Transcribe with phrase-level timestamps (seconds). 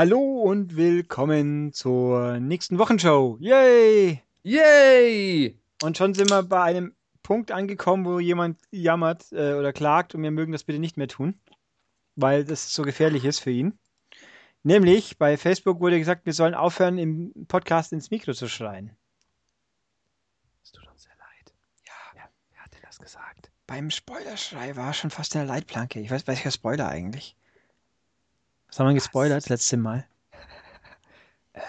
[0.00, 3.36] Hallo und willkommen zur nächsten Wochenshow.
[3.40, 4.22] Yay!
[4.44, 5.58] Yay!
[5.82, 6.94] Und schon sind wir bei einem
[7.24, 11.08] Punkt angekommen, wo jemand jammert äh, oder klagt und wir mögen das bitte nicht mehr
[11.08, 11.40] tun,
[12.14, 13.76] weil das so gefährlich ist für ihn.
[14.62, 18.96] Nämlich bei Facebook wurde gesagt, wir sollen aufhören, im Podcast ins Mikro zu schreien.
[20.62, 21.52] Es tut uns sehr leid.
[21.84, 21.94] Ja.
[22.14, 23.50] Wer, wer hat denn das gesagt?
[23.66, 25.98] Beim Spoilerschrei war schon fast in der Leitplanke.
[25.98, 27.36] Ich weiß, welcher Spoiler eigentlich?
[28.68, 30.06] Was haben wir gespoilert das letzte Mal?
[31.54, 31.60] äh,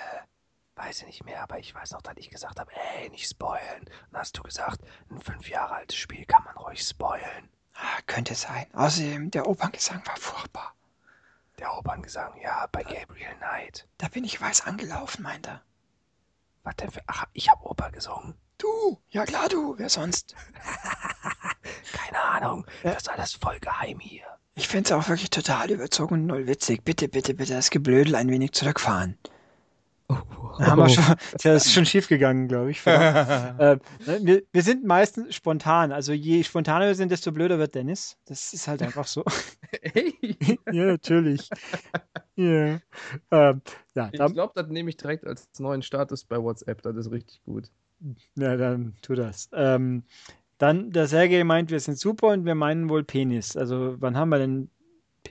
[0.75, 3.79] weiß ich nicht mehr, aber ich weiß noch, dass ich gesagt habe, ey, nicht spoilen.
[3.79, 7.49] Und dann hast du gesagt, ein fünf Jahre altes Spiel kann man ruhig spoilen.
[7.73, 8.67] Ah, könnte sein.
[8.73, 10.75] Außerdem, der Operngesang war furchtbar.
[11.57, 13.87] Der Operngesang, ja, bei Gabriel Knight.
[13.97, 15.61] Da bin ich weiß angelaufen, meint er.
[16.63, 17.01] Was denn für...
[17.07, 18.35] Ach, ich hab Oper gesungen.
[18.57, 19.01] Du?
[19.09, 19.77] Ja klar, du.
[19.77, 20.35] Wer sonst?
[21.93, 22.65] Keine Ahnung.
[22.83, 22.93] Ja.
[22.93, 24.28] Das ist alles voll geheim hier.
[24.55, 26.83] Ich finde es auch wirklich total überzogen und null witzig.
[26.83, 29.17] Bitte, bitte, bitte das Geblödel ein wenig zurückfahren.
[30.11, 30.59] Oh, oh.
[30.59, 31.03] Haben wir schon,
[31.43, 32.83] das ist schon schief gegangen, glaube ich.
[32.87, 33.77] äh,
[34.21, 35.91] wir, wir, sind meistens spontan.
[35.91, 38.17] Also je spontaner wir sind, desto blöder wird Dennis.
[38.25, 39.23] Das ist halt einfach so.
[39.83, 40.15] Hey.
[40.71, 41.47] ja, natürlich.
[42.35, 42.79] ja.
[43.29, 43.61] Ähm,
[43.93, 46.81] ja, ich glaube, das nehme ich direkt als neuen Status bei WhatsApp.
[46.81, 47.69] Das ist richtig gut.
[48.35, 49.49] Ja, dann tu das.
[49.53, 50.03] Ähm,
[50.59, 53.57] dann, der Sergej meint, wir sind super und wir meinen wohl Penis.
[53.57, 54.69] Also, wann haben wir denn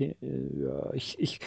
[0.01, 1.41] äh, ja, ich, ich,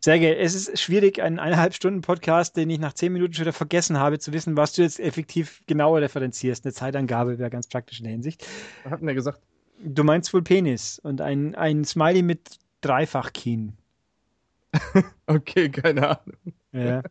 [0.00, 3.52] Sergej, es ist schwierig, einen eineinhalb Stunden Podcast, den ich nach zehn Minuten schon wieder
[3.52, 6.64] vergessen habe, zu wissen, was du jetzt effektiv genauer differenzierst.
[6.64, 8.46] Eine Zeitangabe wäre ganz praktisch in der Hinsicht.
[8.84, 9.40] Was hat denn der gesagt?
[9.84, 13.76] Du meinst wohl Penis und ein, ein Smiley mit Dreifach-Kien.
[15.26, 16.36] okay, keine Ahnung.
[16.72, 17.02] Ja.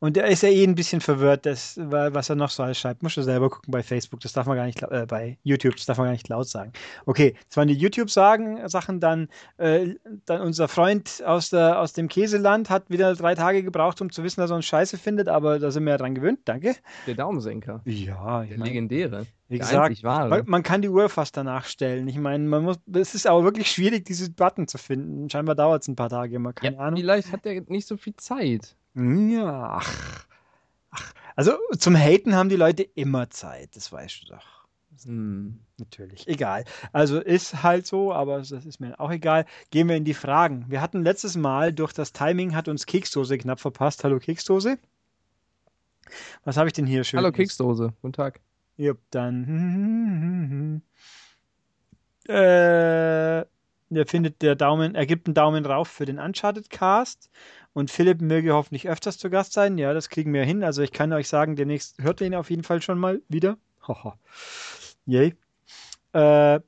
[0.00, 3.02] Und er ist ja eh ein bisschen verwirrt, das, was er noch so alles schreibt.
[3.02, 5.84] Muss schon selber gucken bei Facebook, das darf man gar nicht, äh, bei YouTube, das
[5.84, 6.72] darf man gar nicht laut sagen.
[7.04, 12.70] Okay, das waren die YouTube-Sachen, dann, äh, dann unser Freund aus, der, aus dem Käseland
[12.70, 15.70] hat wieder drei Tage gebraucht, um zu wissen, dass er uns scheiße findet, aber da
[15.70, 16.76] sind wir ja dran gewöhnt, danke.
[17.06, 17.82] Der Daumensenker.
[17.84, 19.26] Ja, der mein, legendäre.
[19.48, 22.08] Wie gesagt, man, man, kann die Uhr fast danach stellen.
[22.08, 25.28] Ich meine, man muss, es ist aber wirklich schwierig, dieses Button zu finden.
[25.28, 27.00] Scheinbar dauert es ein paar Tage immer, keine ja, Ahnung.
[27.00, 28.76] Vielleicht hat er nicht so viel Zeit.
[28.94, 30.26] Ja, ach,
[30.90, 31.12] ach.
[31.36, 34.60] Also zum Haten haben die Leute immer Zeit, das weißt du doch.
[35.04, 35.60] Hm.
[35.78, 36.64] Natürlich, egal.
[36.92, 39.46] Also ist halt so, aber das ist mir auch egal.
[39.70, 40.66] Gehen wir in die Fragen.
[40.68, 44.04] Wir hatten letztes Mal durch das Timing hat uns Keksdose knapp verpasst.
[44.04, 44.78] Hallo Keksdose.
[46.44, 47.18] Was habe ich denn hier schön?
[47.18, 48.40] Hallo Keksdose, guten Tag.
[48.76, 50.82] Jupp, dann.
[52.28, 53.44] äh,
[53.94, 57.30] der findet der Daumen, er gibt einen Daumen rauf für den Uncharted Cast.
[57.72, 59.78] Und Philipp möge hoffentlich öfters zu Gast sein.
[59.78, 60.64] Ja, das kriegen wir hin.
[60.64, 63.58] Also ich kann euch sagen, demnächst hört ihr ihn auf jeden Fall schon mal wieder.
[63.86, 64.18] Haha.
[65.06, 65.34] Yay.
[66.12, 66.60] Äh,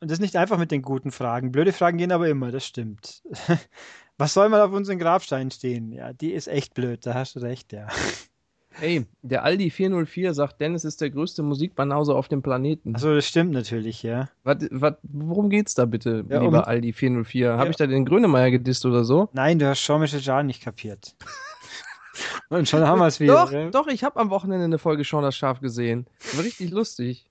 [0.00, 1.52] und das ist nicht einfach mit den guten Fragen.
[1.52, 3.22] Blöde Fragen gehen aber immer, das stimmt.
[4.16, 5.92] Was soll mal auf unseren Grabstein stehen?
[5.92, 7.88] Ja, die ist echt blöd, da hast du recht, ja.
[8.72, 12.94] Hey, der Aldi 404 sagt, Dennis ist der größte Musikbanause auf dem Planeten.
[12.94, 14.28] Achso, das stimmt natürlich, ja.
[14.44, 17.46] Was, was, worum geht's da bitte, ja, lieber um, Aldi 404?
[17.46, 17.58] Ja.
[17.58, 19.28] Habe ich da den Grönemeyer gedisst oder so?
[19.32, 21.16] Nein, du hast Jean Michel nicht kapiert.
[22.48, 23.34] Und schon haben wir es wieder.
[23.34, 23.70] Doch, ja?
[23.70, 26.06] doch, ich habe am Wochenende eine Folge Sean das Schaf gesehen.
[26.34, 27.30] War richtig lustig.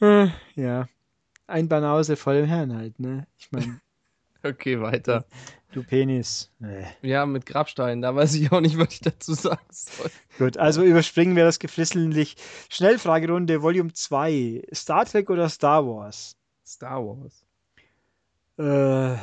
[0.00, 0.88] Äh, ja.
[1.46, 3.26] Ein Banause voll im Herrn halt, ne?
[3.38, 3.80] Ich meine.
[4.42, 5.24] Okay, weiter.
[5.72, 6.50] Du Penis.
[6.58, 6.86] Nee.
[7.02, 10.10] Ja, mit Grabstein, da weiß ich auch nicht, was ich dazu sagen soll.
[10.38, 12.36] Gut, also überspringen wir das geflissentlich.
[12.70, 14.62] Schnellfragerunde Volume 2.
[14.72, 16.36] Star Trek oder Star Wars?
[16.66, 17.44] Star Wars.
[18.56, 19.18] Äh,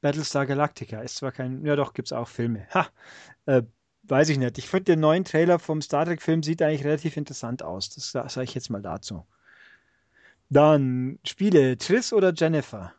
[0.00, 1.64] Battlestar Galactica ist zwar kein.
[1.64, 2.66] Ja, doch, gibt's auch Filme.
[2.74, 2.88] Ha!
[3.46, 3.62] Äh,
[4.04, 4.58] weiß ich nicht.
[4.58, 7.90] Ich finde, den neuen Trailer vom Star Trek-Film sieht eigentlich relativ interessant aus.
[7.90, 9.26] Das sage ich jetzt mal dazu.
[10.50, 12.94] Dann Spiele, Triss oder Jennifer?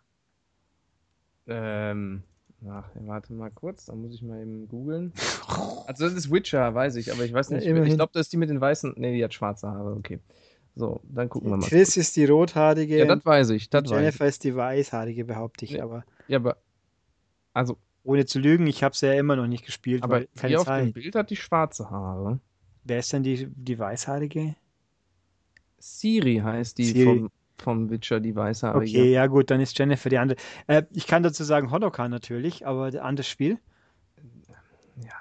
[1.50, 2.24] Ähm,
[2.68, 5.14] Ach, warte mal kurz, da muss ich mal eben googeln.
[5.88, 7.66] Also das ist Witcher, weiß ich, aber ich weiß nicht.
[7.66, 8.94] Ja, ich glaube, das ist die mit den weißen.
[8.96, 10.20] Ne, die hat schwarze Haare, okay.
[10.76, 11.66] So, dann gucken wir mal.
[11.66, 12.96] Chris ist die rothaarige.
[12.96, 13.72] Ja, das weiß ich.
[13.72, 16.06] Das Jennifer weiß ist die weißhaarige, behaupte ich, ja, aber.
[16.28, 16.58] Ja, aber.
[17.54, 17.78] Also.
[18.04, 20.04] Ohne zu lügen, ich habe es ja immer noch nicht gespielt.
[20.04, 20.82] Aber keine hier Zeit.
[20.82, 22.40] auf dem Bild hat die schwarze Haare.
[22.84, 24.56] Wer ist denn die, die weißhaarige?
[25.80, 27.06] Siri heißt die Siri.
[27.06, 27.32] vom
[27.62, 29.00] vom Witcher, die Weißhaarige.
[29.00, 30.40] Okay, ja gut, dann ist Jennifer die andere.
[30.68, 33.58] Äh, ich kann dazu sagen Honoka natürlich, aber ein anderes Spiel.
[35.04, 35.14] Ja.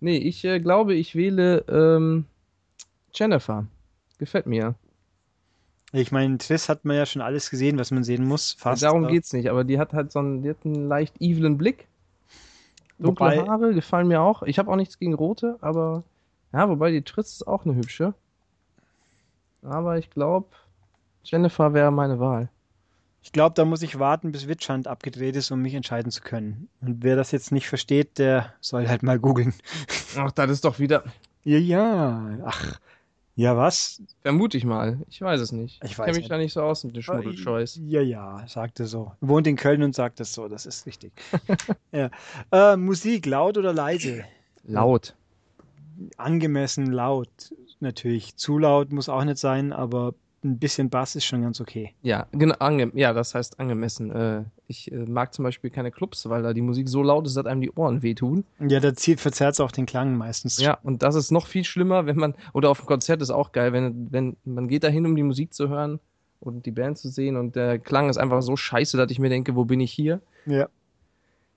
[0.00, 2.26] Nee, ich äh, glaube, ich wähle ähm,
[3.12, 3.66] Jennifer.
[4.18, 4.74] Gefällt mir.
[5.92, 8.52] Ich meine, Triss hat man ja schon alles gesehen, was man sehen muss.
[8.52, 8.82] Fast.
[8.82, 9.12] Ja, darum aber.
[9.12, 11.88] geht's nicht, aber die hat halt so einen, die hat einen leicht evilen Blick.
[12.98, 14.42] Dunkle wobei, Haare gefallen mir auch.
[14.42, 16.02] Ich habe auch nichts gegen rote, aber
[16.52, 18.12] ja, wobei die Triss ist auch eine hübsche.
[19.62, 20.48] Aber ich glaube,
[21.30, 22.48] Jennifer wäre meine Wahl.
[23.22, 26.68] Ich glaube, da muss ich warten, bis Witchhunt abgedreht ist, um mich entscheiden zu können.
[26.80, 29.52] Und wer das jetzt nicht versteht, der soll halt mal googeln.
[30.16, 31.04] Ach, das ist doch wieder.
[31.44, 32.38] Ja, ja.
[32.46, 32.80] Ach.
[33.34, 34.02] Ja, was?
[34.22, 35.00] Vermute ich mal.
[35.08, 35.84] Ich weiß es nicht.
[35.84, 36.30] Ich kenne mich nicht.
[36.30, 37.80] da nicht so aus mit den Schmuddelscheiß.
[37.86, 39.12] Ja, ja, sagte so.
[39.20, 41.12] Wohnt in Köln und sagt es so, das ist richtig.
[41.92, 42.10] ja.
[42.50, 44.24] äh, Musik, laut oder leise?
[44.64, 45.14] Laut.
[46.16, 47.28] Angemessen laut.
[47.80, 48.36] Natürlich.
[48.36, 51.94] Zu laut muss auch nicht sein, aber ein bisschen Bass ist schon ganz okay.
[52.02, 52.56] Ja, genau,
[52.94, 54.10] ja, das heißt angemessen.
[54.10, 57.36] Äh, ich äh, mag zum Beispiel keine Clubs, weil da die Musik so laut ist,
[57.36, 58.44] dass einem die Ohren wehtun.
[58.60, 60.58] Ja, da verzerrt es auch den Klang meistens.
[60.58, 63.52] Ja, und das ist noch viel schlimmer, wenn man, oder auf dem Konzert ist auch
[63.52, 65.98] geil, wenn, wenn man geht dahin, um die Musik zu hören
[66.40, 69.30] und die Band zu sehen und der Klang ist einfach so scheiße, dass ich mir
[69.30, 70.20] denke, wo bin ich hier?
[70.46, 70.68] Ja,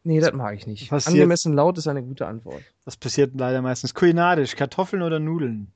[0.03, 0.89] Nee, das mag ich nicht.
[0.89, 1.13] Passiert.
[1.13, 2.63] Angemessen laut ist eine gute Antwort.
[2.85, 3.93] das passiert leider meistens.
[3.93, 5.71] Kulinarisch, Kartoffeln oder Nudeln?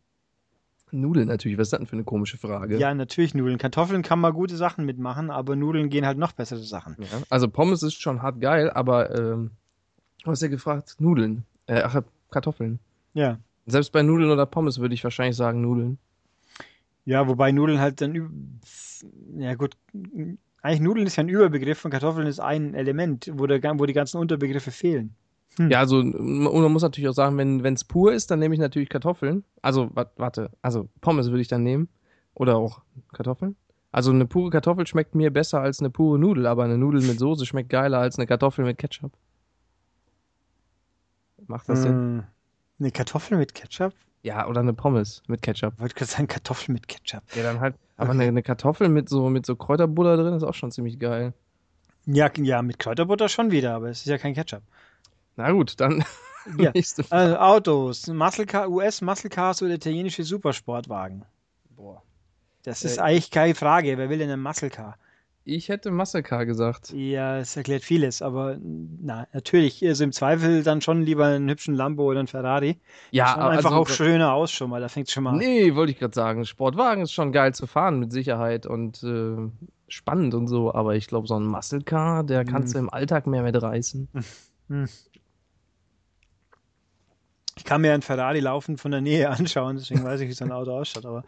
[1.02, 2.78] Nudeln natürlich, was ist das denn für eine komische Frage?
[2.78, 3.58] Ja, natürlich Nudeln.
[3.58, 6.96] Kartoffeln kann man gute Sachen mitmachen, aber Nudeln gehen halt noch bessere Sachen.
[7.00, 9.52] Ja, Also Pommes ist schon hart geil, aber ähm,
[10.24, 11.44] du hast ja gefragt, Nudeln.
[11.68, 12.02] Äh, ach,
[12.32, 12.80] Kartoffeln.
[13.14, 13.40] Ja.
[13.66, 15.98] Selbst bei Nudeln oder Pommes würde ich wahrscheinlich sagen Nudeln.
[17.06, 18.60] Ja, wobei Nudeln halt dann.
[19.38, 19.78] Ja, gut.
[20.62, 23.94] Eigentlich Nudeln ist ja ein Überbegriff und Kartoffeln ist ein Element, wo, der, wo die
[23.94, 25.16] ganzen Unterbegriffe fehlen.
[25.58, 25.72] Hm.
[25.72, 28.60] Ja, also und man muss natürlich auch sagen, wenn es pur ist, dann nehme ich
[28.60, 29.44] natürlich Kartoffeln.
[29.62, 31.88] Also, wa- warte, also Pommes würde ich dann nehmen.
[32.34, 32.82] Oder auch
[33.14, 33.56] Kartoffeln.
[33.94, 37.18] Also eine pure Kartoffel schmeckt mir besser als eine pure Nudel, aber eine Nudel mit
[37.18, 39.14] Soße schmeckt geiler als eine Kartoffel mit Ketchup.
[41.48, 41.94] Macht das Sinn?
[41.94, 42.24] Hm.
[42.80, 43.94] Eine Kartoffel mit Ketchup?
[44.24, 45.74] Ja, oder eine Pommes mit Ketchup.
[45.76, 47.24] Ich wollte gerade sagen, Kartoffel mit Ketchup.
[47.36, 47.76] Ja, dann halt.
[47.96, 48.20] Aber Okay.
[48.20, 51.34] eine, eine Kartoffel mit so, mit so Kräuterbutter drin ist auch schon ziemlich geil.
[52.06, 54.62] Ja, ja, mit Kräuterbutter schon wieder, aber es ist ja kein Ketchup.
[55.36, 56.04] Na gut, dann
[56.58, 56.72] Ja.
[56.74, 57.22] nächste Frage.
[57.24, 61.26] Also Autos, Muscle Car, US Muscle Cars oder italienische Supersportwagen?
[61.76, 62.02] Boah.
[62.64, 63.98] Das ist Äh, eigentlich keine Frage.
[63.98, 64.98] Wer will denn einen Muscle Car?
[65.48, 66.92] Ich hätte Muscle Car gesagt.
[66.92, 71.76] Ja, es erklärt vieles, aber na, natürlich, also im Zweifel dann schon lieber einen hübschen
[71.76, 72.80] Lambo oder einen Ferrari.
[73.12, 75.38] Ja, Schaut einfach also- auch schöner aus schon mal, da fängt schon mal an.
[75.38, 76.46] Nee, wollte ich gerade sagen.
[76.46, 79.36] Sportwagen ist schon geil zu fahren mit Sicherheit und äh,
[79.88, 83.28] spannend und so, aber ich glaube, so ein Muscle Car, der kannst du im Alltag
[83.28, 84.08] mehr mitreißen.
[87.58, 90.46] Ich kann mir einen Ferrari laufen von der Nähe anschauen, deswegen weiß ich, wie so
[90.46, 91.06] ein Auto ausschaut.
[91.06, 91.24] Aber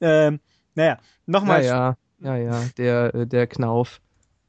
[0.00, 0.40] ähm,
[0.74, 1.64] naja, Ja, nochmal.
[1.64, 4.00] ja, ja, ja, der, äh, der Knauf.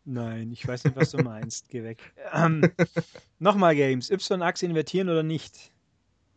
[0.06, 1.70] Nein, ich weiß nicht, was du meinst.
[1.70, 2.14] Geh weg.
[2.34, 2.62] Ähm,
[3.40, 4.12] nochmal Games.
[4.12, 5.72] Y-Achse invertieren oder nicht?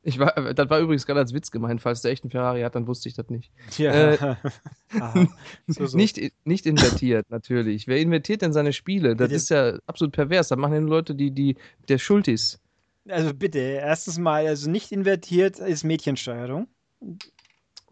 [0.02, 2.62] Ich war, äh, das war übrigens gerade als Witz gemeint, falls der echt einen Ferrari
[2.62, 3.50] hat, dann wusste ich das nicht.
[3.70, 3.92] Tja.
[4.12, 4.36] Äh.
[5.66, 5.96] So, so.
[5.96, 7.88] Nicht, nicht invertiert, natürlich.
[7.88, 9.16] Wer invertiert denn seine Spiele?
[9.16, 9.34] Das Bitte?
[9.34, 10.46] ist ja absolut pervers.
[10.48, 11.56] Das machen ja nur Leute, die, die
[11.88, 12.60] der schuld ist.
[13.08, 16.68] Also bitte, erstens mal, also nicht invertiert ist Mädchensteuerung.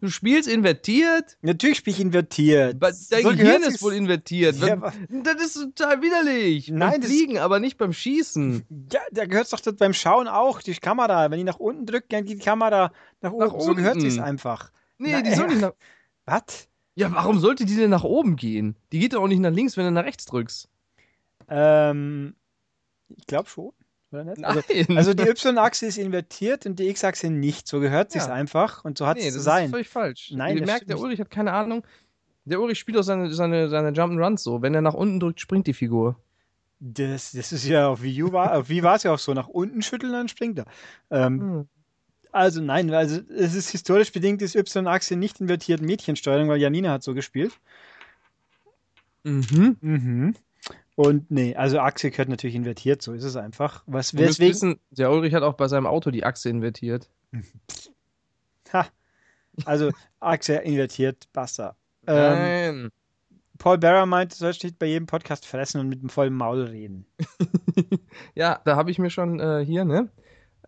[0.01, 1.37] Du spielst invertiert?
[1.41, 2.79] Natürlich spiele ich invertiert.
[2.79, 4.57] Ba- Dein So Gehirn ist wohl invertiert.
[4.57, 4.75] Ja,
[5.09, 6.69] das ist total widerlich.
[6.69, 8.65] Nein, beim das- Fliegen, aber nicht beim Schießen.
[8.91, 11.31] Ja, da gehört doch das beim Schauen auch, die Kamera.
[11.31, 12.91] Wenn ich nach unten drücke, dann geht die Kamera
[13.21, 13.45] nach oben.
[13.47, 14.09] Nach So gehört unten.
[14.09, 14.71] sich's einfach.
[14.97, 15.73] Nee, Na, die soll äh, nicht nach.
[16.25, 16.67] Was?
[16.95, 18.75] Ja, warum sollte die denn nach oben gehen?
[18.91, 20.67] Die geht doch auch nicht nach links, wenn du nach rechts drückst.
[21.49, 22.35] Ähm,
[23.15, 23.71] ich glaube schon.
[24.15, 24.43] Oder nicht?
[24.43, 24.97] Also, Nein.
[24.97, 27.67] also die Y-Achse ist invertiert und die X-Achse nicht.
[27.67, 28.25] So gehört Ja.
[28.27, 29.65] einfach und so hat nee, es das zu sein.
[29.65, 30.31] ist völlig falsch.
[30.33, 30.99] Nein, Ihr das merkt, der.
[30.99, 31.85] Ulrich hat keine Ahnung.
[32.45, 34.61] Der Ulrich spielt auch seine, seine, seine Jump'n'Runs so.
[34.61, 36.15] Wenn er nach unten drückt, springt die Figur.
[36.79, 39.33] Das, das ist ja auf Wii U war, Wii war es ja auch so.
[39.33, 40.65] Nach unten schütteln, dann springt er.
[41.09, 41.67] Ähm, Hm.
[42.31, 47.01] Also nein, also es ist historisch bedingt, ist Y-Achse nicht invertiert Mädchensteuerung, weil Janina hat
[47.01, 47.53] so gespielt.
[49.23, 49.77] Mhm.
[49.81, 50.35] Mhm.
[50.95, 53.83] Und nee, also Achse gehört natürlich invertiert, so ist es einfach.
[53.85, 57.09] Was, Du weswegen, wissen, der Ulrich hat auch bei seinem Auto die Achse invertiert.
[58.73, 58.87] ha,
[59.65, 61.75] also Achse invertiert, basta.
[62.07, 62.91] Ähm, Nein.
[63.57, 66.63] Paul Bearer meint, du sollst nicht bei jedem Podcast fressen und mit dem vollen Maul
[66.63, 67.05] reden.
[68.33, 70.09] Ja, da habe ich mir schon äh, hier, ne?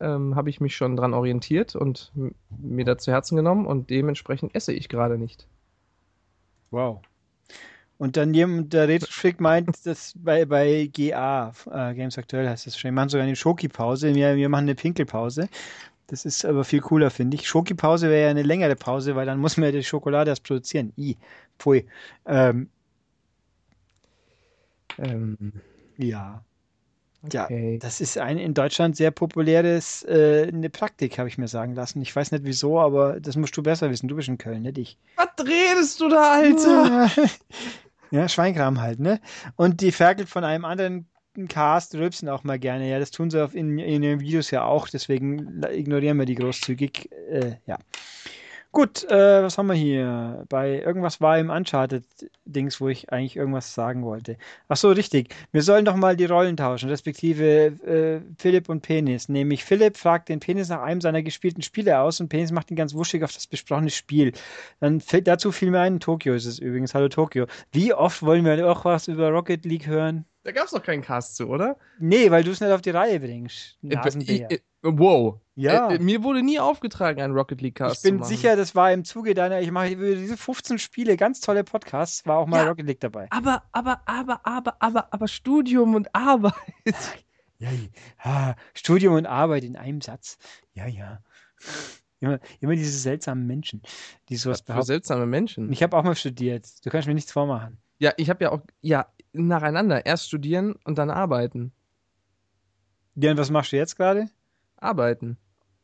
[0.01, 2.11] Ähm, habe ich mich schon dran orientiert und
[2.49, 5.47] mir da zu Herzen genommen und dementsprechend esse ich gerade nicht.
[6.69, 7.01] Wow.
[7.97, 12.77] Und dann jemand, der Retro-Freak meint, dass bei, bei GA, äh, Games Aktuell heißt das
[12.77, 15.49] schon, wir machen sogar eine Schoki-Pause, wir, wir machen eine Pinkelpause.
[16.07, 17.47] Das ist aber viel cooler, finde ich.
[17.47, 20.93] Schoki-Pause wäre ja eine längere Pause, weil dann muss man ja die Schokolade erst produzieren.
[20.97, 21.17] I,
[21.59, 21.85] pfui.
[22.25, 22.69] Ähm,
[24.97, 25.61] Ähm,
[25.97, 26.43] ja,
[27.31, 27.79] Ja, okay.
[27.79, 32.01] das ist ein in Deutschland sehr populäres, äh, eine Praktik, habe ich mir sagen lassen.
[32.01, 34.07] Ich weiß nicht wieso, aber das musst du besser wissen.
[34.07, 34.97] Du bist in Köln, nicht ich.
[35.15, 37.11] Was redest du da, Alter?
[38.11, 39.19] Ja, Schweinkram halt, ne?
[39.55, 41.07] Und die Ferkel von einem anderen
[41.47, 42.89] Cast rülpsen auch mal gerne.
[42.89, 47.11] Ja, das tun sie in, in den Videos ja auch, deswegen ignorieren wir die großzügig.
[47.29, 47.77] Äh, ja.
[48.77, 50.45] Gut, äh, was haben wir hier?
[50.49, 54.37] Bei irgendwas war im Uncharted-Dings, wo ich eigentlich irgendwas sagen wollte.
[54.67, 55.33] Ach so, richtig.
[55.51, 57.45] Wir sollen doch mal die Rollen tauschen, respektive
[57.83, 59.29] äh, Philipp und Penis.
[59.29, 62.77] Nämlich Philipp fragt den Penis nach einem seiner gespielten Spiele aus und Penis macht ihn
[62.77, 64.33] ganz wuschig auf das besprochene Spiel.
[64.79, 66.93] Dann fällt dazu fiel mir ein, Tokio ist es übrigens.
[66.93, 67.47] Hallo Tokio.
[67.71, 70.25] Wie oft wollen wir auch was über Rocket League hören?
[70.47, 71.75] Da gab es doch keinen Cast zu, oder?
[71.99, 73.77] Nee, weil du es nicht auf die Reihe bringst.
[73.83, 74.47] Äh, Nasenbär.
[74.49, 75.41] ich- äh, Wow.
[75.55, 75.89] Ja.
[75.89, 78.29] Äh, äh, mir wurde nie aufgetragen, einen Rocket League Cast Ich bin zu machen.
[78.29, 82.25] sicher, das war im Zuge deiner, ich mache über diese 15 Spiele, ganz tolle Podcasts,
[82.25, 82.69] war auch mal Ja.
[82.69, 83.27] Rocket League dabei.
[83.31, 86.53] Aber, aber, aber, aber, aber, aber Studium und Arbeit.
[87.59, 87.69] Ja,
[88.23, 90.37] ja, Studium und Arbeit in einem Satz.
[90.75, 91.21] Ja, ja.
[92.19, 93.81] Immer, immer diese seltsamen Menschen,
[94.29, 94.85] die sowas behaupten.
[94.85, 95.71] seltsame Menschen.
[95.71, 96.67] Ich habe auch mal studiert.
[96.85, 97.79] Du kannst mir nichts vormachen.
[97.99, 99.07] Ja, ich habe ja auch, ja,
[99.45, 100.05] nacheinander.
[100.05, 101.71] Erst studieren und dann arbeiten.
[103.15, 104.29] Ja, und was machst du jetzt gerade?
[104.77, 105.37] Arbeiten.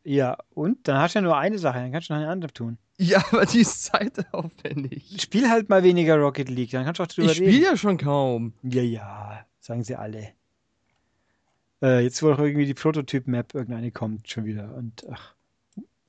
[0.04, 0.88] Ja, und?
[0.88, 2.78] Dann hast du ja nur eine Sache, dann kannst du noch eine andere tun.
[2.98, 5.22] Ja, aber die ist zeitaufwendig.
[5.22, 7.64] Spiel halt mal weniger Rocket League, dann kannst du auch drüber Ich spiele reden.
[7.64, 8.54] ja schon kaum.
[8.64, 10.30] Ja, ja, sagen sie alle.
[11.82, 14.74] Äh, jetzt, wo auch irgendwie die Prototyp-Map irgendeine kommt, schon wieder.
[14.76, 15.34] Und ach.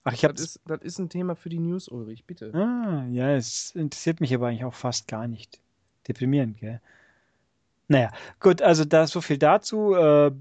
[0.06, 0.40] Ach, ich Das hab's.
[0.42, 2.52] ist, das ist ein Thema für die News, Ulrich, bitte.
[2.54, 5.60] Ah, ja, es interessiert mich aber eigentlich auch fast gar nicht.
[6.06, 6.80] Deprimierend, gell?
[7.88, 8.10] Naja,
[8.40, 9.94] gut, also da so viel dazu.
[9.94, 10.32] Äh,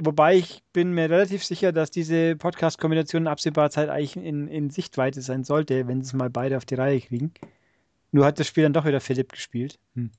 [0.00, 4.70] wobei ich bin mir relativ sicher, dass diese Podcast-Kombination in absehbarer Zeit eigentlich in, in
[4.70, 7.32] Sichtweite sein sollte, wenn sie es mal beide auf die Reihe kriegen.
[8.12, 9.78] Nur hat das Spiel dann doch wieder Philipp gespielt.
[9.94, 10.10] Hm.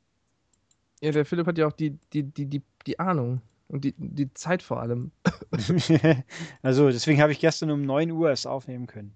[1.01, 3.41] Ja, der Philipp hat ja auch die, die, die, die, die Ahnung.
[3.67, 5.11] Und die, die Zeit vor allem.
[6.61, 9.13] Also, deswegen habe ich gestern um 9 Uhr es aufnehmen können.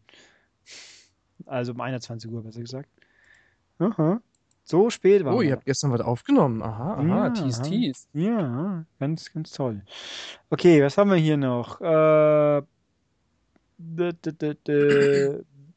[1.45, 2.89] Also um 21 Uhr, besser gesagt.
[3.79, 4.21] Aha.
[4.67, 6.63] So spät war Oh, ihr habt gestern was aufgenommen.
[6.63, 8.07] Aha, aha, Ja, tease, tease.
[8.13, 9.83] Ja, ganz, ganz toll.
[10.49, 11.79] Okay, was haben wir hier noch?
[11.81, 12.63] Äh,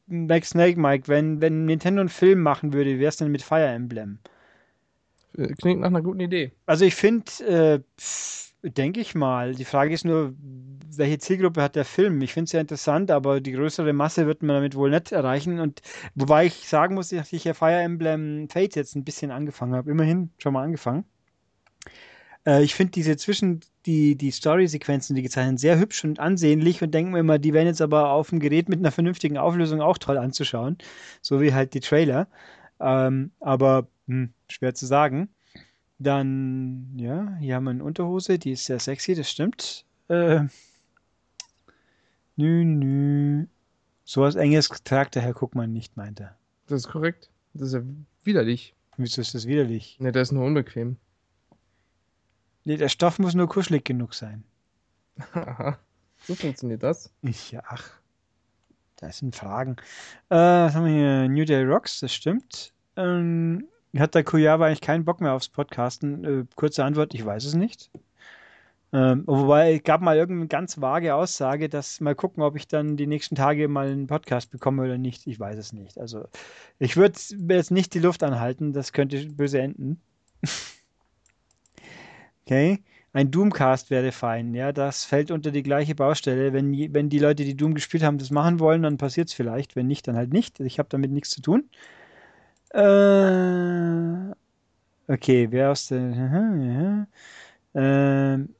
[0.07, 3.43] Max Snake Mike, wenn, wenn Nintendo einen Film machen würde, wie wäre es denn mit
[3.43, 4.17] Fire Emblem?
[5.39, 6.51] Äh, Klingt nach einer guten Idee.
[6.65, 7.79] Also ich finde, äh,
[8.61, 10.33] denke ich mal, die Frage ist nur,
[10.95, 12.21] welche Zielgruppe hat der Film?
[12.21, 15.59] Ich finde es ja interessant, aber die größere Masse wird man damit wohl nicht erreichen.
[15.59, 15.81] Und
[16.15, 19.89] wobei ich sagen muss, dass ich ja Fire Emblem Fates jetzt ein bisschen angefangen habe.
[19.91, 21.05] Immerhin schon mal angefangen.
[22.45, 26.81] Äh, ich finde diese zwischen die, die Story-Sequenzen, die gezeichnet sind, sehr hübsch und ansehnlich
[26.83, 29.81] und denke mir immer, die wären jetzt aber auf dem Gerät mit einer vernünftigen Auflösung
[29.81, 30.77] auch toll anzuschauen.
[31.21, 32.27] So wie halt die Trailer.
[32.81, 35.29] Ähm, aber hm, schwer zu sagen.
[35.99, 39.85] Dann, ja, hier haben wir eine Unterhose, die ist sehr sexy, das stimmt.
[40.07, 40.43] Äh,
[42.37, 43.47] nü, nü.
[44.05, 46.37] So was Enges tragt der Herr Guckmann nicht, meint er.
[46.67, 47.29] Das ist korrekt.
[47.53, 47.81] Das ist ja
[48.23, 48.73] widerlich.
[48.97, 49.99] Wieso ist das widerlich?
[49.99, 50.97] Ne, das ist nur unbequem.
[52.63, 54.43] Nee, der Stoff muss nur kuschelig genug sein.
[55.33, 55.77] Aha.
[56.23, 57.11] So funktioniert das.
[57.21, 57.99] Ich, ja, ach,
[58.97, 59.77] das sind Fragen.
[60.29, 61.29] Äh, was haben wir hier?
[61.29, 62.73] New Day Rocks, das stimmt.
[62.95, 66.23] Ähm, hat der Kujava eigentlich keinen Bock mehr aufs Podcasten?
[66.23, 67.89] Äh, kurze Antwort, ich weiß es nicht.
[68.91, 72.97] Ähm, wobei, es gab mal irgendeine ganz vage Aussage, dass mal gucken, ob ich dann
[72.97, 75.27] die nächsten Tage mal einen Podcast bekomme oder nicht.
[75.27, 75.99] Ich weiß es nicht.
[75.99, 76.25] Also,
[76.79, 77.19] ich würde
[77.49, 80.01] jetzt nicht die Luft anhalten, das könnte böse enden.
[82.45, 82.83] Okay.
[83.13, 86.51] Ein Doomcast wäre fein, ja, das fällt unter die gleiche Baustelle.
[86.51, 89.75] Wenn, wenn die Leute, die Doom gespielt haben, das machen wollen, dann passiert es vielleicht.
[89.75, 90.59] Wenn nicht, dann halt nicht.
[90.59, 91.69] Ich habe damit nichts zu tun.
[92.71, 94.33] Äh,
[95.07, 97.07] okay, wer aus der.
[97.75, 98.55] Ähm,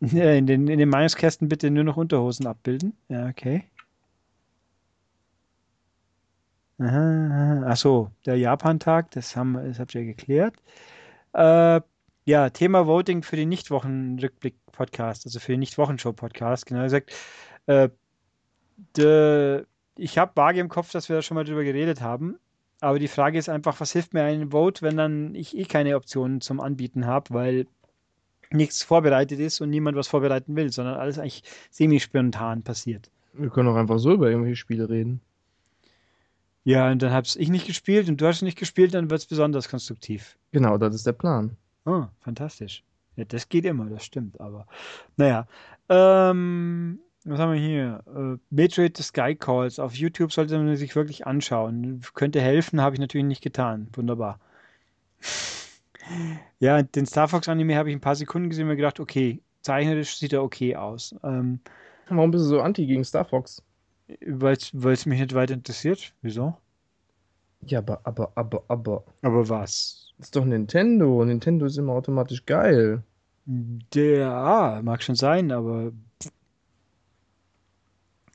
[0.00, 2.96] ja, in den, in den Meinungskästen bitte nur noch Unterhosen abbilden.
[3.08, 3.64] Ja, okay.
[6.78, 7.64] Aha.
[7.66, 10.56] Ach so, der Japan-Tag, das das habt ihr geklärt.
[11.32, 11.80] Äh,
[12.24, 17.12] ja, Thema Voting für den Nicht-Wochen-Rückblick-Podcast, also für den Nicht-Wochenshow-Podcast, genau gesagt.
[17.66, 17.90] Äh,
[18.96, 19.64] de,
[19.96, 22.38] ich habe vage im Kopf, dass wir da schon mal drüber geredet haben.
[22.86, 25.96] Aber die Frage ist einfach, was hilft mir ein Vote, wenn dann ich eh keine
[25.96, 27.66] Optionen zum Anbieten habe, weil
[28.52, 33.10] nichts vorbereitet ist und niemand was vorbereiten will, sondern alles eigentlich semi-spontan passiert.
[33.32, 35.20] Wir können auch einfach so über irgendwelche Spiele reden.
[36.62, 39.26] Ja, und dann habe ich nicht gespielt und du hast nicht gespielt, dann wird es
[39.26, 40.38] besonders konstruktiv.
[40.52, 41.56] Genau, das ist der Plan.
[41.86, 42.84] Oh, fantastisch.
[43.16, 44.64] Ja, das geht immer, das stimmt, aber
[45.16, 45.48] naja.
[45.88, 48.02] Ähm, was haben wir hier?
[48.06, 49.78] Äh, Metroid the Sky Calls.
[49.78, 52.00] Auf YouTube sollte man sich wirklich anschauen.
[52.14, 53.88] Könnte helfen, habe ich natürlich nicht getan.
[53.94, 54.40] Wunderbar.
[56.60, 59.40] Ja, den Star Fox Anime habe ich ein paar Sekunden gesehen und mir gedacht, okay,
[59.62, 61.16] zeichnerisch sieht er okay aus.
[61.24, 61.58] Ähm,
[62.08, 63.60] Warum bist du so anti gegen Star Fox?
[64.24, 66.14] weil es mich nicht weiter interessiert.
[66.22, 66.56] Wieso?
[67.62, 69.04] Ja, aber, aber, aber, aber.
[69.22, 70.12] Aber was?
[70.18, 71.24] Das ist doch Nintendo.
[71.24, 73.02] Nintendo ist immer automatisch geil.
[73.46, 75.92] Der, ah, mag schon sein, aber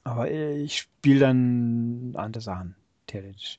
[0.04, 2.76] Aber äh, ich spiele dann andere Sachen,
[3.08, 3.58] theoretisch.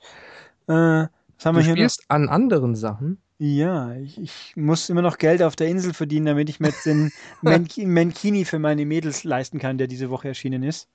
[0.68, 1.90] Äh, was haben Du wir hier noch?
[1.90, 3.22] spielst an anderen Sachen.
[3.38, 6.86] Ja, ich, ich muss immer noch Geld auf der Insel verdienen, damit ich mir jetzt
[6.86, 10.88] den Manki- Mankini für meine Mädels leisten kann, der diese Woche erschienen ist.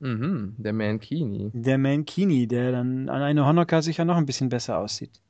[0.00, 1.54] Mhm, der Mankini.
[1.54, 5.22] Der Mankini, der dann an einer Honoka sicher noch ein bisschen besser aussieht.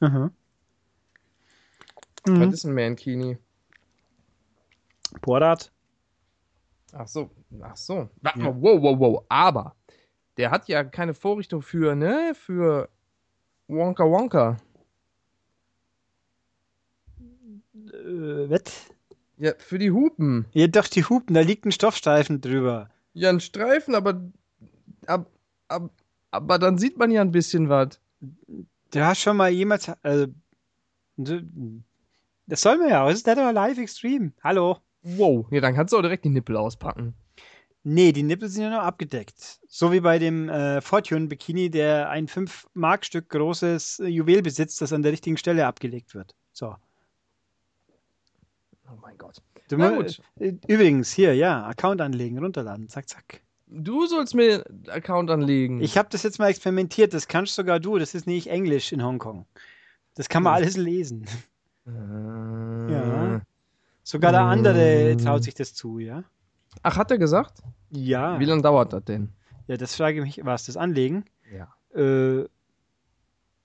[0.00, 0.30] Aha.
[2.38, 2.52] Was Mhm.
[2.52, 3.36] ist ein Mankini?
[5.22, 5.70] Borat.
[6.92, 7.30] Ach so,
[7.62, 8.08] ach so.
[8.22, 8.44] Warte Ja.
[8.46, 9.24] mal, wow, wow, wow.
[9.28, 9.76] Aber
[10.36, 12.32] der hat ja keine Vorrichtung für, ne?
[12.34, 12.88] Für
[13.68, 14.56] Wonka Wonka.
[17.74, 18.62] Äh, was?
[19.36, 20.46] Ja, für die Hupen.
[20.52, 22.90] Ja, doch, die Hupen, da liegt ein Stoffstreifen drüber.
[23.12, 24.20] Ja, ein Streifen, aber.
[25.06, 25.30] Ab,
[25.68, 25.90] ab,
[26.30, 28.00] aber dann sieht man ja ein bisschen was.
[28.90, 29.90] Du hast schon mal jemals.
[30.02, 30.26] Also,
[31.16, 34.32] das soll man ja, das ist Dead or Alive Extreme.
[34.42, 34.78] Hallo.
[35.02, 35.46] Wow.
[35.50, 37.14] Ja, dann kannst du auch direkt die Nippel auspacken.
[37.84, 39.60] Nee, die Nippel sind ja noch abgedeckt.
[39.68, 44.92] So wie bei dem äh, Fortune Bikini, der ein 5-Mark-Stück großes äh, Juwel besitzt, das
[44.92, 46.34] an der richtigen Stelle abgelegt wird.
[46.52, 46.74] So.
[48.90, 49.36] Oh mein Gott.
[49.68, 50.20] Du Na gut.
[50.40, 53.42] äh, Übrigens, hier, ja, Account anlegen, runterladen, zack, zack.
[53.66, 55.80] Du sollst mir einen Account anlegen.
[55.80, 59.02] Ich habe das jetzt mal experimentiert, das kannst sogar du, das ist nicht Englisch in
[59.04, 59.46] Hongkong.
[60.14, 60.62] Das kann man Hm.
[60.62, 61.26] alles lesen.
[61.86, 63.40] Äh, Ja.
[64.08, 65.18] Sogar der andere Mm.
[65.18, 66.24] traut sich das zu, ja?
[66.82, 67.58] Ach, hat er gesagt?
[67.90, 68.40] Ja.
[68.40, 69.34] Wie lange dauert das denn?
[69.66, 71.26] Ja, das frage ich mich, was das Anlegen?
[71.52, 71.74] Ja.
[71.94, 72.48] Äh,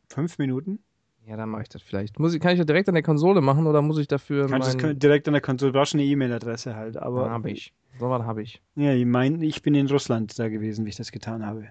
[0.09, 0.79] fünf Minuten?
[1.25, 2.19] Ja, dann mache ich das vielleicht.
[2.19, 4.75] Muss ich, kann ich das direkt an der Konsole machen oder muss ich dafür Kannst
[4.81, 4.91] mein...
[4.91, 7.29] es direkt an der Konsole, du brauchst eine E-Mail-Adresse halt, aber.
[7.29, 7.73] habe ich.
[7.97, 8.61] So was habe ich.
[8.75, 11.69] Ja, ich meine, ich bin in Russland da gewesen, wie ich das getan habe.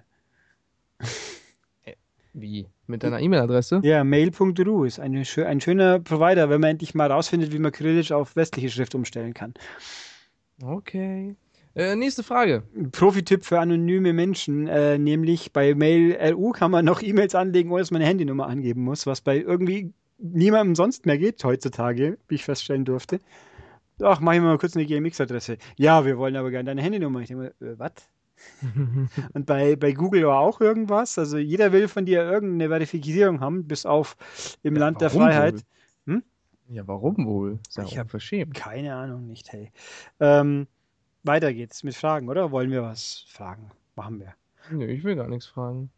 [2.33, 2.67] Wie?
[2.87, 3.81] Mit deiner E-Mail-Adresse?
[3.83, 8.11] Ja, mail.ru ist eine, ein schöner Provider, wenn man endlich mal rausfindet, wie man Kyrillisch
[8.11, 9.53] auf westliche Schrift umstellen kann.
[10.61, 11.35] Okay.
[11.75, 12.63] Äh, nächste Frage.
[12.91, 17.91] Profi-Tipp für anonyme Menschen, äh, nämlich bei Mail.ru kann man noch E-Mails anlegen, ohne dass
[17.91, 22.43] man eine Handynummer angeben muss, was bei irgendwie niemandem sonst mehr geht heutzutage, wie ich
[22.43, 23.19] feststellen durfte.
[24.01, 25.57] Ach, mach ich mal kurz eine GMX-Adresse.
[25.77, 27.21] Ja, wir wollen aber gerne deine Handynummer.
[27.21, 27.91] Ich denke mir, äh, was?
[29.33, 31.17] Und bei, bei Google war auch irgendwas.
[31.19, 34.15] Also jeder will von dir irgendeine Verifizierung haben, bis auf
[34.63, 35.55] im Ja, Land der Freiheit.
[36.05, 36.23] wohl?
[36.69, 37.59] Ja, warum wohl?
[37.71, 38.53] Ja Ich auch hab- verschämt.
[38.55, 39.71] Keine Ahnung, nicht, hey.
[40.19, 40.65] Ähm,
[41.23, 42.51] weiter geht's mit Fragen, oder?
[42.51, 43.69] Wollen wir was fragen?
[43.95, 44.33] Machen wir.
[44.71, 45.89] Nö, ich will gar nichts fragen.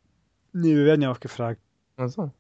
[0.54, 1.62] Nee, wir werden ja auch gefragt.
[1.98, 2.32] Achso.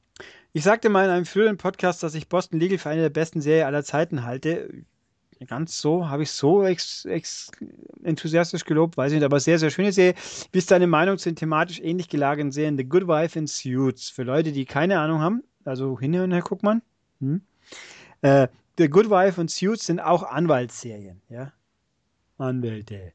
[0.53, 3.41] Ich sagte mal in einem früheren Podcast, dass ich Boston Legal für eine der besten
[3.41, 4.83] Serien aller Zeiten halte.
[5.47, 7.51] Ganz so, habe ich so ex, ex,
[8.03, 10.15] enthusiastisch gelobt, weiß ich nicht, aber sehr, sehr schöne Serie.
[10.51, 14.09] Wie ist deine Meinung zu den thematisch ähnlich gelagerten Serien The Good Wife in Suits?
[14.09, 16.81] Für Leute, die keine Ahnung haben, also hinhören, Herr Guckmann.
[17.19, 17.41] Hm?
[18.21, 21.51] Äh, The Good Wife und Suits sind auch Anwaltsserien, ja.
[22.37, 23.13] Anwälte.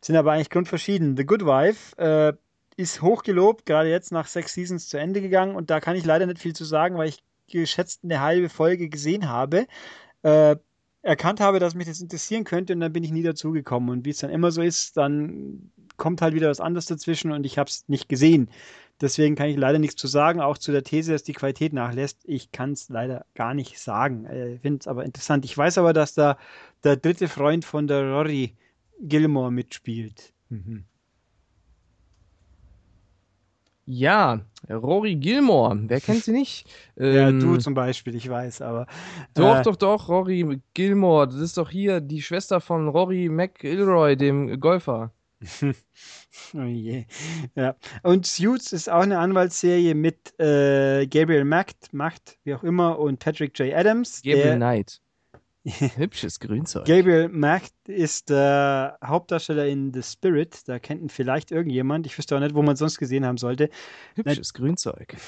[0.00, 1.16] Sind aber eigentlich grundverschieden.
[1.16, 2.32] The Good Wife äh,
[2.76, 6.26] ist hochgelobt, gerade jetzt nach sechs Seasons zu Ende gegangen und da kann ich leider
[6.26, 9.66] nicht viel zu sagen, weil ich geschätzt eine halbe Folge gesehen habe,
[10.22, 10.56] äh,
[11.02, 13.90] erkannt habe, dass mich das interessieren könnte und dann bin ich nie dazugekommen.
[13.90, 17.44] Und wie es dann immer so ist, dann kommt halt wieder was anderes dazwischen und
[17.46, 18.50] ich habe es nicht gesehen.
[19.00, 22.20] Deswegen kann ich leider nichts zu sagen, auch zu der These, dass die Qualität nachlässt.
[22.24, 24.26] Ich kann es leider gar nicht sagen.
[24.54, 25.44] Ich finde es aber interessant.
[25.44, 26.36] Ich weiß aber, dass da
[26.82, 28.56] der dritte Freund von der Rory
[29.00, 30.32] Gilmore mitspielt.
[30.48, 30.84] Mhm.
[33.90, 35.78] Ja, Rory Gilmore.
[35.86, 36.68] Wer kennt sie nicht?
[36.96, 38.86] Ja, Ähm, du zum Beispiel, ich weiß, aber.
[39.34, 41.26] Doch, äh, doch, doch, Rory Gilmore.
[41.28, 45.12] Das ist doch hier die Schwester von Rory McIlroy, dem Golfer.
[46.54, 47.04] Oh je.
[47.54, 47.74] Ja.
[48.02, 53.18] Und Suits ist auch eine Anwaltsserie mit äh, Gabriel Macht, Macht, wie auch immer, und
[53.18, 53.74] Patrick J.
[53.74, 54.22] Adams.
[54.22, 55.00] Gabriel Knight.
[55.96, 56.86] Hübsches Grünzeug.
[56.86, 60.66] Gabriel Macht ist der Hauptdarsteller in The Spirit.
[60.66, 62.06] Da kennt ihn vielleicht irgendjemand.
[62.06, 63.70] Ich wüsste auch nicht, wo man sonst gesehen haben sollte.
[64.14, 65.16] Hübsches Grünzeug.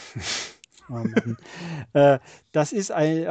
[0.93, 1.05] Oh
[1.93, 2.19] äh,
[2.51, 3.25] das ist ein,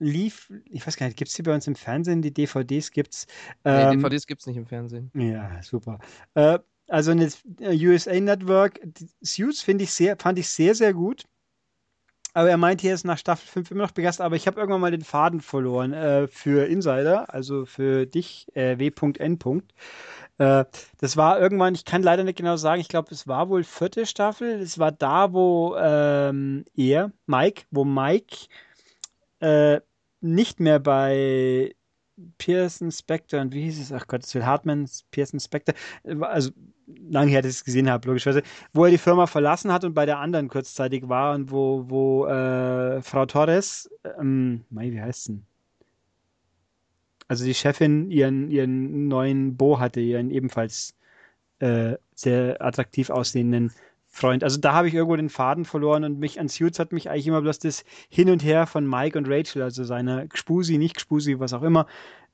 [0.00, 2.20] lief, ich weiß gar nicht, gibt es die bei uns im Fernsehen?
[2.20, 3.26] Die DVDs gibt es.
[3.64, 5.12] Nee, Ähm, DVDs gibt's nicht im Fernsehen.
[5.14, 6.00] Ja, super.
[6.34, 10.94] Äh, also eine äh, USA Network, die Suits finde ich sehr, fand ich sehr, sehr
[10.94, 11.24] gut.
[12.36, 14.82] Aber er meinte, er ist nach Staffel 5 immer noch begeistert, aber ich habe irgendwann
[14.82, 19.38] mal den Faden verloren äh, für Insider, also für dich, äh, W.N.
[20.36, 20.66] Äh,
[20.98, 24.04] das war irgendwann, ich kann leider nicht genau sagen, ich glaube, es war wohl vierte
[24.04, 24.60] Staffel.
[24.60, 28.48] Es war da, wo ähm, er, Mike, wo Mike
[29.40, 29.80] äh,
[30.20, 31.74] nicht mehr bei
[32.36, 33.92] Pearson Spector und wie hieß es?
[33.92, 35.74] Ach Gott, es will Hartman, Pearson Spector,
[36.20, 36.50] also
[36.86, 39.94] lange her, dass ich es gesehen habe, logischerweise, wo er die Firma verlassen hat und
[39.94, 45.28] bei der anderen kurzzeitig war und wo, wo äh, Frau Torres, ähm, mei, wie heißt
[45.28, 45.46] denn?
[47.28, 50.94] also die Chefin ihren, ihren neuen Bo hatte, ihren ebenfalls
[51.58, 53.72] äh, sehr attraktiv aussehenden
[54.08, 54.44] Freund.
[54.44, 57.26] Also da habe ich irgendwo den Faden verloren und mich an Suits hat mich eigentlich
[57.26, 61.38] immer bloß das Hin und Her von Mike und Rachel, also seiner Gspusi, nicht Gspusi,
[61.38, 61.86] was auch immer,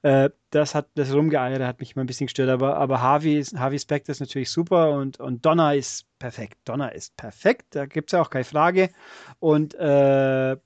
[0.03, 3.57] äh, das hat das Rumgeeiere hat mich immer ein bisschen gestört, aber, aber Harvey, ist,
[3.59, 6.59] Harvey Specter ist natürlich super und, und Donna ist perfekt.
[6.65, 8.91] Donna ist perfekt, da gibt es ja auch keine Frage.
[9.39, 10.57] Und äh, äh,